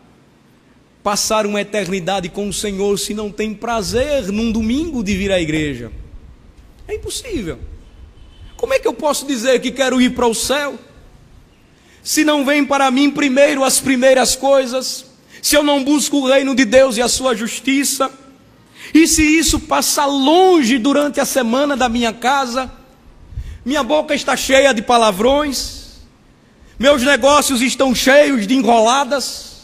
passar 1.01 1.45
uma 1.45 1.61
eternidade 1.61 2.27
com 2.29 2.49
o 2.49 2.53
Senhor 2.53 2.97
se 2.97 3.13
não 3.13 3.31
tem 3.31 3.53
prazer 3.53 4.31
num 4.31 4.51
domingo 4.51 5.03
de 5.03 5.15
vir 5.15 5.31
à 5.31 5.39
igreja. 5.39 5.91
É 6.87 6.95
impossível. 6.95 7.59
Como 8.57 8.73
é 8.73 8.79
que 8.79 8.87
eu 8.87 8.93
posso 8.93 9.25
dizer 9.25 9.61
que 9.61 9.71
quero 9.71 10.01
ir 10.01 10.15
para 10.15 10.25
o 10.25 10.33
céu? 10.33 10.77
Se 12.03 12.25
não 12.25 12.43
vem 12.43 12.65
para 12.65 12.89
mim 12.89 13.11
primeiro 13.11 13.63
as 13.63 13.79
primeiras 13.79 14.35
coisas, 14.35 15.04
se 15.45 15.55
eu 15.55 15.61
não 15.61 15.83
busco 15.83 16.17
o 16.17 16.27
reino 16.27 16.55
de 16.55 16.65
Deus 16.65 16.97
e 16.97 17.03
a 17.03 17.07
sua 17.07 17.35
justiça, 17.35 18.11
e 18.91 19.07
se 19.07 19.21
isso 19.21 19.59
passar 19.59 20.07
longe 20.07 20.79
durante 20.79 21.19
a 21.19 21.25
semana 21.25 21.77
da 21.77 21.87
minha 21.87 22.11
casa, 22.11 22.71
minha 23.63 23.83
boca 23.83 24.15
está 24.15 24.35
cheia 24.35 24.73
de 24.73 24.81
palavrões, 24.81 25.97
meus 26.79 27.03
negócios 27.03 27.61
estão 27.61 27.93
cheios 27.93 28.47
de 28.47 28.55
enroladas. 28.55 29.57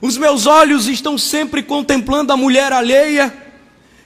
Os 0.00 0.16
meus 0.16 0.46
olhos 0.46 0.86
estão 0.86 1.18
sempre 1.18 1.60
contemplando 1.64 2.32
a 2.32 2.36
mulher 2.36 2.72
alheia. 2.72 3.36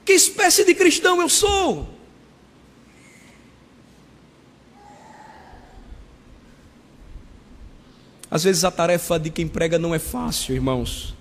Que 0.07 0.15
espécie 0.15 0.65
de 0.65 0.75
cristão 0.75 1.21
eu 1.21 1.29
sou? 1.29 1.87
Às 8.35 8.43
vezes 8.43 8.64
a 8.64 8.70
tarefa 8.72 9.16
de 9.16 9.30
quem 9.30 9.47
prega 9.47 9.78
não 9.78 9.95
é 9.95 9.99
fácil, 10.01 10.57
irmãos. 10.57 11.14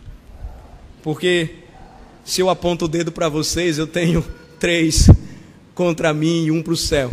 Porque 1.03 1.57
se 2.26 2.41
eu 2.41 2.49
aponto 2.49 2.86
o 2.86 2.88
dedo 2.88 3.11
para 3.11 3.30
vocês, 3.30 3.78
eu 3.78 3.86
tenho 3.86 4.26
três 4.59 5.11
contra 5.76 6.11
mim 6.11 6.45
e 6.45 6.49
um 6.49 6.64
para 6.64 6.74
o 6.74 6.76
céu. 6.76 7.11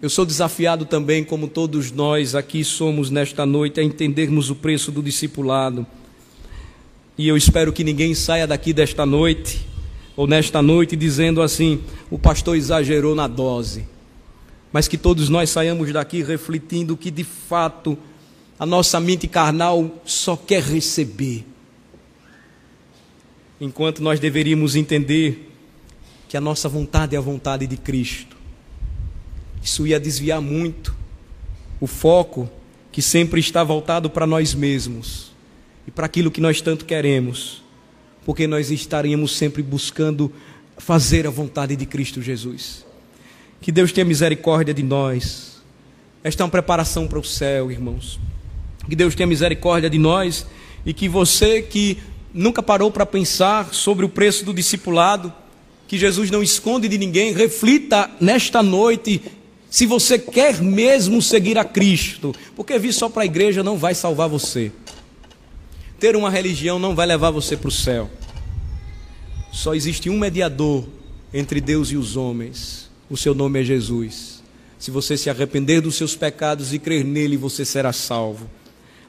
Eu 0.00 0.08
sou 0.08 0.24
desafiado 0.24 0.84
também, 0.84 1.24
como 1.24 1.48
todos 1.48 1.90
nós 1.90 2.36
aqui 2.36 2.62
somos 2.62 3.10
nesta 3.10 3.44
noite, 3.44 3.80
a 3.80 3.82
entendermos 3.82 4.50
o 4.50 4.54
preço 4.54 4.92
do 4.92 5.02
discipulado. 5.02 5.84
E 7.18 7.26
eu 7.26 7.36
espero 7.36 7.72
que 7.72 7.82
ninguém 7.82 8.14
saia 8.14 8.46
daqui 8.46 8.72
desta 8.72 9.04
noite, 9.04 9.66
ou 10.16 10.28
nesta 10.28 10.62
noite, 10.62 10.94
dizendo 10.94 11.42
assim: 11.42 11.82
o 12.08 12.16
pastor 12.16 12.56
exagerou 12.56 13.16
na 13.16 13.26
dose. 13.26 13.84
Mas 14.72 14.86
que 14.86 14.96
todos 14.96 15.28
nós 15.28 15.50
saiamos 15.50 15.92
daqui 15.92 16.22
refletindo 16.22 16.96
que, 16.96 17.10
de 17.10 17.24
fato, 17.24 17.98
a 18.58 18.64
nossa 18.64 19.00
mente 19.00 19.26
carnal 19.26 20.00
só 20.04 20.36
quer 20.36 20.62
receber. 20.62 21.44
Enquanto 23.60 24.02
nós 24.02 24.20
deveríamos 24.20 24.76
entender 24.76 25.50
que 26.28 26.36
a 26.36 26.40
nossa 26.40 26.68
vontade 26.68 27.14
é 27.14 27.18
a 27.18 27.22
vontade 27.22 27.66
de 27.66 27.76
Cristo 27.76 28.30
isso 29.62 29.86
ia 29.86 30.00
desviar 30.00 30.40
muito 30.40 30.94
o 31.80 31.86
foco 31.86 32.48
que 32.90 33.02
sempre 33.02 33.40
está 33.40 33.62
voltado 33.62 34.10
para 34.10 34.26
nós 34.26 34.54
mesmos 34.54 35.32
e 35.86 35.90
para 35.90 36.06
aquilo 36.06 36.30
que 36.30 36.40
nós 36.40 36.60
tanto 36.60 36.84
queremos, 36.84 37.62
porque 38.24 38.46
nós 38.46 38.70
estaríamos 38.70 39.36
sempre 39.36 39.62
buscando 39.62 40.32
fazer 40.76 41.26
a 41.26 41.30
vontade 41.30 41.76
de 41.76 41.86
Cristo 41.86 42.22
Jesus. 42.22 42.84
Que 43.60 43.70
Deus 43.70 43.92
tenha 43.92 44.04
misericórdia 44.04 44.72
de 44.72 44.82
nós. 44.82 45.60
Esta 46.24 46.42
é 46.42 46.44
uma 46.44 46.50
preparação 46.50 47.06
para 47.06 47.18
o 47.18 47.24
céu, 47.24 47.70
irmãos. 47.70 48.18
Que 48.88 48.96
Deus 48.96 49.14
tenha 49.14 49.26
misericórdia 49.26 49.88
de 49.88 49.98
nós 49.98 50.46
e 50.84 50.92
que 50.92 51.08
você 51.08 51.62
que 51.62 51.98
nunca 52.32 52.62
parou 52.62 52.90
para 52.90 53.04
pensar 53.04 53.72
sobre 53.74 54.04
o 54.04 54.08
preço 54.08 54.44
do 54.44 54.54
discipulado, 54.54 55.32
que 55.86 55.98
Jesus 55.98 56.30
não 56.30 56.42
esconde 56.42 56.88
de 56.88 56.96
ninguém, 56.96 57.32
reflita 57.32 58.10
nesta 58.20 58.62
noite 58.62 59.20
se 59.68 59.86
você 59.86 60.18
quer 60.18 60.60
mesmo 60.60 61.22
seguir 61.22 61.56
a 61.56 61.64
Cristo, 61.64 62.34
porque 62.56 62.78
vir 62.78 62.92
só 62.92 63.08
para 63.08 63.22
a 63.22 63.26
igreja 63.26 63.62
não 63.62 63.76
vai 63.76 63.94
salvar 63.94 64.28
você. 64.28 64.72
Ter 65.98 66.16
uma 66.16 66.30
religião 66.30 66.78
não 66.78 66.94
vai 66.94 67.06
levar 67.06 67.30
você 67.30 67.56
para 67.56 67.68
o 67.68 67.72
céu. 67.72 68.10
Só 69.52 69.74
existe 69.74 70.10
um 70.10 70.18
mediador 70.18 70.84
entre 71.32 71.60
Deus 71.60 71.90
e 71.90 71.96
os 71.96 72.16
homens. 72.16 72.89
O 73.10 73.16
seu 73.16 73.34
nome 73.34 73.60
é 73.60 73.64
Jesus. 73.64 74.40
Se 74.78 74.90
você 74.92 75.16
se 75.16 75.28
arrepender 75.28 75.80
dos 75.80 75.96
seus 75.96 76.14
pecados 76.14 76.72
e 76.72 76.78
crer 76.78 77.04
nele, 77.04 77.36
você 77.36 77.64
será 77.64 77.92
salvo. 77.92 78.48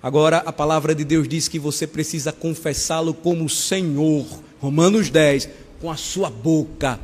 Agora, 0.02 0.38
a 0.40 0.52
palavra 0.52 0.96
de 0.96 1.06
Deus 1.06 1.28
diz 1.28 1.48
que 1.48 1.60
você 1.60 1.86
precisa 1.86 2.32
confessá-lo 2.32 3.14
como 3.14 3.48
Senhor. 3.48 4.26
Romanos 4.60 5.12
10, 5.12 5.48
com 5.80 5.92
a 5.92 5.96
sua 5.96 6.32
boca, 6.32 7.00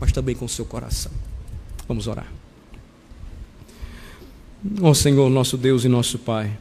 mas 0.00 0.10
também 0.10 0.34
com 0.34 0.46
o 0.46 0.48
seu 0.48 0.64
coração. 0.64 1.12
Vamos 1.86 2.06
orar. 2.06 2.32
Ó 4.80 4.90
oh, 4.90 4.94
Senhor, 4.94 5.28
nosso 5.28 5.58
Deus 5.58 5.84
e 5.84 5.88
nosso 5.88 6.18
Pai. 6.18 6.58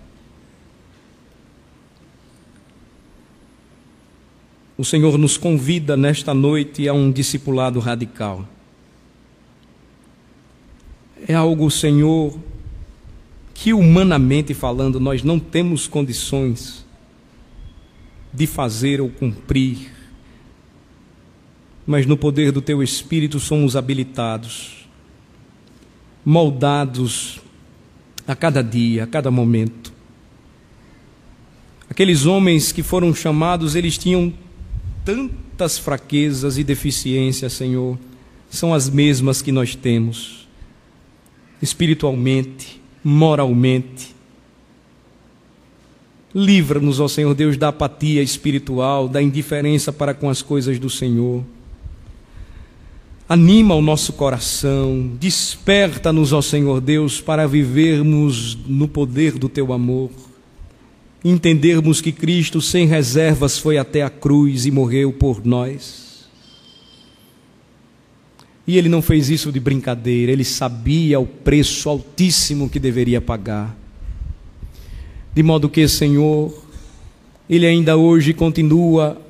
O 4.77 4.83
Senhor 4.83 5.17
nos 5.17 5.37
convida 5.37 5.95
nesta 5.95 6.33
noite 6.33 6.89
a 6.89 6.93
um 6.93 7.09
discipulado 7.09 7.79
radical. 7.79 8.45
É 11.27 11.33
algo, 11.33 11.71
Senhor, 11.71 12.37
que 13.53 13.73
humanamente 13.73 14.53
falando 14.53 14.99
nós 14.99 15.23
não 15.23 15.39
temos 15.39 15.87
condições 15.87 16.85
de 18.31 18.45
fazer 18.45 19.01
ou 19.01 19.09
cumprir, 19.09 19.91
mas 21.87 22.05
no 22.05 22.15
poder 22.15 22.51
do 22.51 22.61
Teu 22.61 22.83
Espírito 22.83 23.39
somos 23.39 23.75
habilitados, 23.75 24.87
moldados 26.23 27.39
a 28.27 28.35
cada 28.35 28.61
dia, 28.61 29.05
a 29.05 29.07
cada 29.07 29.31
momento. 29.31 29.91
Aqueles 31.89 32.27
homens 32.27 32.71
que 32.71 32.83
foram 32.83 33.15
chamados, 33.15 33.73
eles 33.73 33.97
tinham 33.97 34.31
tantas 35.03 35.77
fraquezas 35.77 36.59
e 36.59 36.63
deficiências, 36.63 37.53
Senhor, 37.53 37.97
são 38.47 38.75
as 38.75 38.89
mesmas 38.89 39.41
que 39.41 39.51
nós 39.51 39.73
temos, 39.73 40.44
espiritualmente, 41.65 42.81
moralmente. 43.03 44.15
Livra-nos, 46.33 46.99
ó 46.99 47.07
Senhor 47.07 47.33
Deus, 47.33 47.57
da 47.57 47.69
apatia 47.69 48.21
espiritual, 48.21 49.09
da 49.09 49.21
indiferença 49.21 49.91
para 49.91 50.13
com 50.13 50.29
as 50.29 50.41
coisas 50.41 50.79
do 50.79 50.89
Senhor. 50.89 51.43
Anima 53.27 53.75
o 53.75 53.81
nosso 53.81 54.13
coração, 54.13 55.11
desperta-nos, 55.19 56.31
ó 56.31 56.41
Senhor 56.41 56.79
Deus, 56.79 57.19
para 57.19 57.47
vivermos 57.47 58.55
no 58.67 58.87
poder 58.87 59.33
do 59.33 59.49
teu 59.49 59.73
amor 59.73 60.11
entendermos 61.25 62.01
que 62.01 62.11
Cristo, 62.11 62.61
sem 62.61 62.85
reservas, 62.85 63.57
foi 63.57 63.79
até 63.79 64.03
a 64.03 64.11
cruz 64.11 64.67
e 64.67 64.71
morreu 64.71 65.11
por 65.11 65.43
nós. 65.43 66.04
E 68.67 68.77
ele 68.77 68.89
não 68.89 69.01
fez 69.01 69.29
isso 69.29 69.51
de 69.51 69.59
brincadeira, 69.59 70.31
ele 70.31 70.43
sabia 70.43 71.19
o 71.19 71.25
preço 71.25 71.87
altíssimo 71.87 72.69
que 72.69 72.79
deveria 72.79 73.21
pagar. 73.21 73.75
De 75.33 75.43
modo 75.43 75.69
que, 75.69 75.87
Senhor, 75.87 76.65
ele 77.49 77.67
ainda 77.67 77.95
hoje 77.95 78.33
continua 78.33 79.21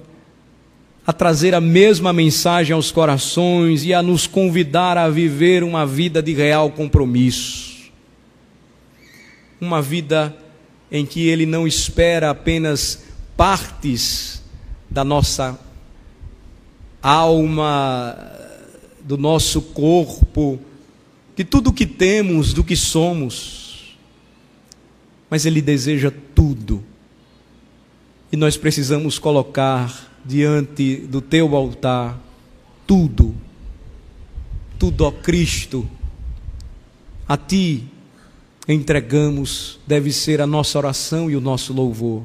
a 1.06 1.14
trazer 1.14 1.54
a 1.54 1.62
mesma 1.62 2.12
mensagem 2.12 2.74
aos 2.74 2.92
corações 2.92 3.86
e 3.86 3.94
a 3.94 4.02
nos 4.02 4.26
convidar 4.26 4.98
a 4.98 5.10
viver 5.10 5.64
uma 5.64 5.86
vida 5.86 6.22
de 6.22 6.34
real 6.34 6.72
compromisso. 6.72 7.92
Uma 9.62 9.82
vida 9.82 10.36
em 10.92 11.06
que 11.06 11.28
Ele 11.28 11.46
não 11.46 11.68
espera 11.68 12.32
apenas 12.32 13.04
partes 13.38 14.42
da 14.90 15.04
nossa 15.04 15.60
alma, 17.04 18.18
do 19.06 19.18
nosso 19.18 19.62
corpo, 19.62 20.60
de 21.36 21.44
tudo 21.44 21.72
que 21.72 21.86
temos, 21.86 22.54
do 22.54 22.64
que 22.64 22.76
somos, 22.76 23.96
mas 25.30 25.46
Ele 25.46 25.62
deseja 25.62 26.12
tudo. 26.34 26.84
E 28.32 28.36
nós 28.36 28.58
precisamos 28.58 29.20
colocar 29.20 30.12
diante 30.26 30.98
do 30.98 31.22
Teu 31.22 31.56
altar 31.56 32.20
tudo, 32.88 33.36
tudo, 34.80 35.06
ó 35.06 35.12
Cristo, 35.12 35.88
a 37.28 37.38
Ti 37.38 37.84
entregamos 38.68 39.80
deve 39.86 40.12
ser 40.12 40.42
a 40.42 40.48
nossa 40.48 40.80
oração 40.80 41.30
e 41.30 41.36
o 41.36 41.42
nosso 41.42 41.72
louvor. 41.72 42.24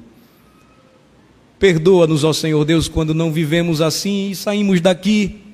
Perdoa-nos, 1.58 2.24
ó 2.24 2.32
Senhor 2.32 2.64
Deus, 2.64 2.88
quando 2.88 3.12
não 3.12 3.30
vivemos 3.30 3.82
assim 3.82 4.30
e 4.30 4.34
saímos 4.34 4.80
daqui 4.80 5.49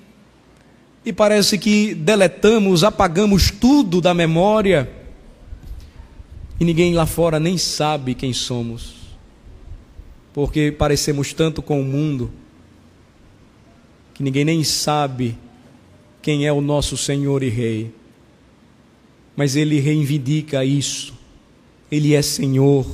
e 1.06 1.12
parece 1.12 1.56
que 1.56 1.94
deletamos, 1.94 2.84
apagamos 2.84 3.50
tudo 3.50 4.00
da 4.00 4.12
memória 4.12 4.90
e 6.60 6.64
ninguém 6.64 6.92
lá 6.92 7.06
fora 7.06 7.40
nem 7.40 7.56
sabe 7.56 8.14
quem 8.14 8.34
somos, 8.34 8.94
porque 10.34 10.70
parecemos 10.70 11.32
tanto 11.32 11.62
com 11.62 11.80
o 11.80 11.84
mundo 11.84 12.30
que 14.12 14.22
ninguém 14.22 14.44
nem 14.44 14.62
sabe 14.64 15.38
quem 16.20 16.46
é 16.46 16.52
o 16.52 16.60
nosso 16.60 16.96
Senhor 16.96 17.42
e 17.42 17.48
Rei 17.48 17.94
mas 19.36 19.54
ele 19.54 19.78
reivindica 19.78 20.64
isso. 20.64 21.14
Ele 21.92 22.14
é 22.14 22.22
Senhor. 22.22 22.86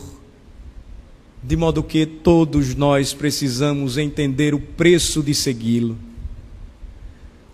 De 1.40 1.56
modo 1.56 1.82
que 1.82 2.04
todos 2.04 2.74
nós 2.74 3.14
precisamos 3.14 3.96
entender 3.96 4.52
o 4.52 4.60
preço 4.60 5.22
de 5.22 5.34
segui-lo. 5.34 5.96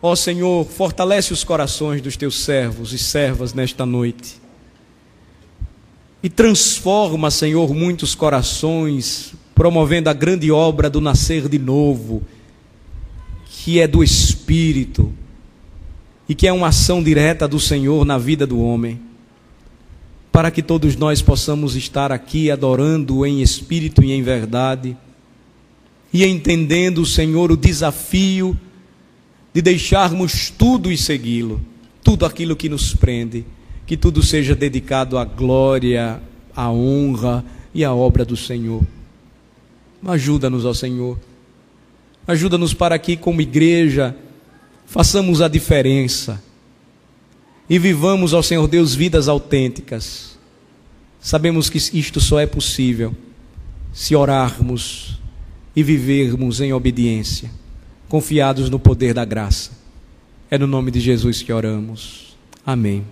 Ó 0.01 0.15
Senhor, 0.15 0.65
fortalece 0.65 1.33
os 1.33 1.43
corações 1.43 2.01
dos 2.01 2.17
teus 2.17 2.39
servos 2.41 2.93
e 2.93 2.99
servas 2.99 3.53
nesta 3.53 3.85
noite. 3.85 4.41
E 6.23 6.29
transforma, 6.29 7.31
Senhor, 7.31 7.75
muitos 7.75 8.15
corações, 8.15 9.35
promovendo 9.55 10.09
a 10.09 10.13
grande 10.13 10.51
obra 10.53 10.89
do 10.89 11.01
nascer 11.01 11.49
de 11.49 11.59
novo, 11.59 12.23
que 13.45 13.81
é 13.81 13.89
do 13.89 14.03
Espírito 14.05 15.13
e 16.29 16.35
que 16.35 16.47
é 16.47 16.53
uma 16.53 16.69
ação 16.69 17.03
direta 17.03 17.49
do 17.49 17.59
Senhor 17.59 18.05
na 18.05 18.19
vida 18.19 18.47
do 18.47 18.61
homem, 18.61 19.01
para 20.31 20.51
que 20.51 20.63
todos 20.63 20.95
nós 20.95 21.23
possamos 21.23 21.75
estar 21.75 22.13
aqui 22.13 22.51
adorando 22.51 23.25
em 23.25 23.41
espírito 23.41 24.05
e 24.05 24.13
em 24.13 24.23
verdade, 24.23 24.97
e 26.13 26.25
entendendo, 26.25 27.05
Senhor, 27.07 27.51
o 27.51 27.57
desafio 27.57 28.59
de 29.59 29.63
deixarmos 29.63 30.51
tudo 30.51 30.89
e 30.93 30.97
segui-lo, 30.97 31.61
tudo 32.05 32.25
aquilo 32.25 32.55
que 32.55 32.69
nos 32.69 32.95
prende, 32.95 33.45
que 33.85 33.97
tudo 33.97 34.23
seja 34.23 34.55
dedicado 34.55 35.19
à 35.19 35.25
glória, 35.25 36.23
à 36.55 36.71
honra 36.71 37.45
e 37.75 37.85
à 37.85 37.93
obra 37.93 38.25
do 38.25 38.37
Senhor. 38.37 38.87
Ajuda-nos, 40.07 40.65
ó 40.65 40.73
Senhor. 40.73 41.19
Ajuda-nos 42.25 42.73
para 42.73 42.97
que, 43.01 43.17
como 43.17 43.41
igreja, 43.41 44.15
façamos 44.87 45.41
a 45.41 45.49
diferença 45.49 46.41
e 47.69 47.81
vivamos 47.81 48.33
ao 48.33 48.45
Senhor 48.45 48.69
Deus 48.69 48.95
vidas 48.95 49.27
autênticas. 49.27 50.39
Sabemos 51.19 51.69
que 51.69 51.79
isto 51.79 52.21
só 52.21 52.39
é 52.39 52.47
possível 52.47 53.13
se 53.93 54.15
orarmos 54.15 55.19
e 55.75 55.83
vivermos 55.83 56.61
em 56.61 56.73
obediência, 56.73 57.51
confiados 58.09 58.71
no 58.71 58.79
poder 58.79 59.15
da 59.15 59.25
graça. 59.25 59.71
É 60.51 60.57
no 60.57 60.67
nome 60.67 60.91
de 60.91 61.01
Jesus 61.01 61.43
que 61.43 61.53
oramos. 61.53 62.37
Amém. 62.65 63.05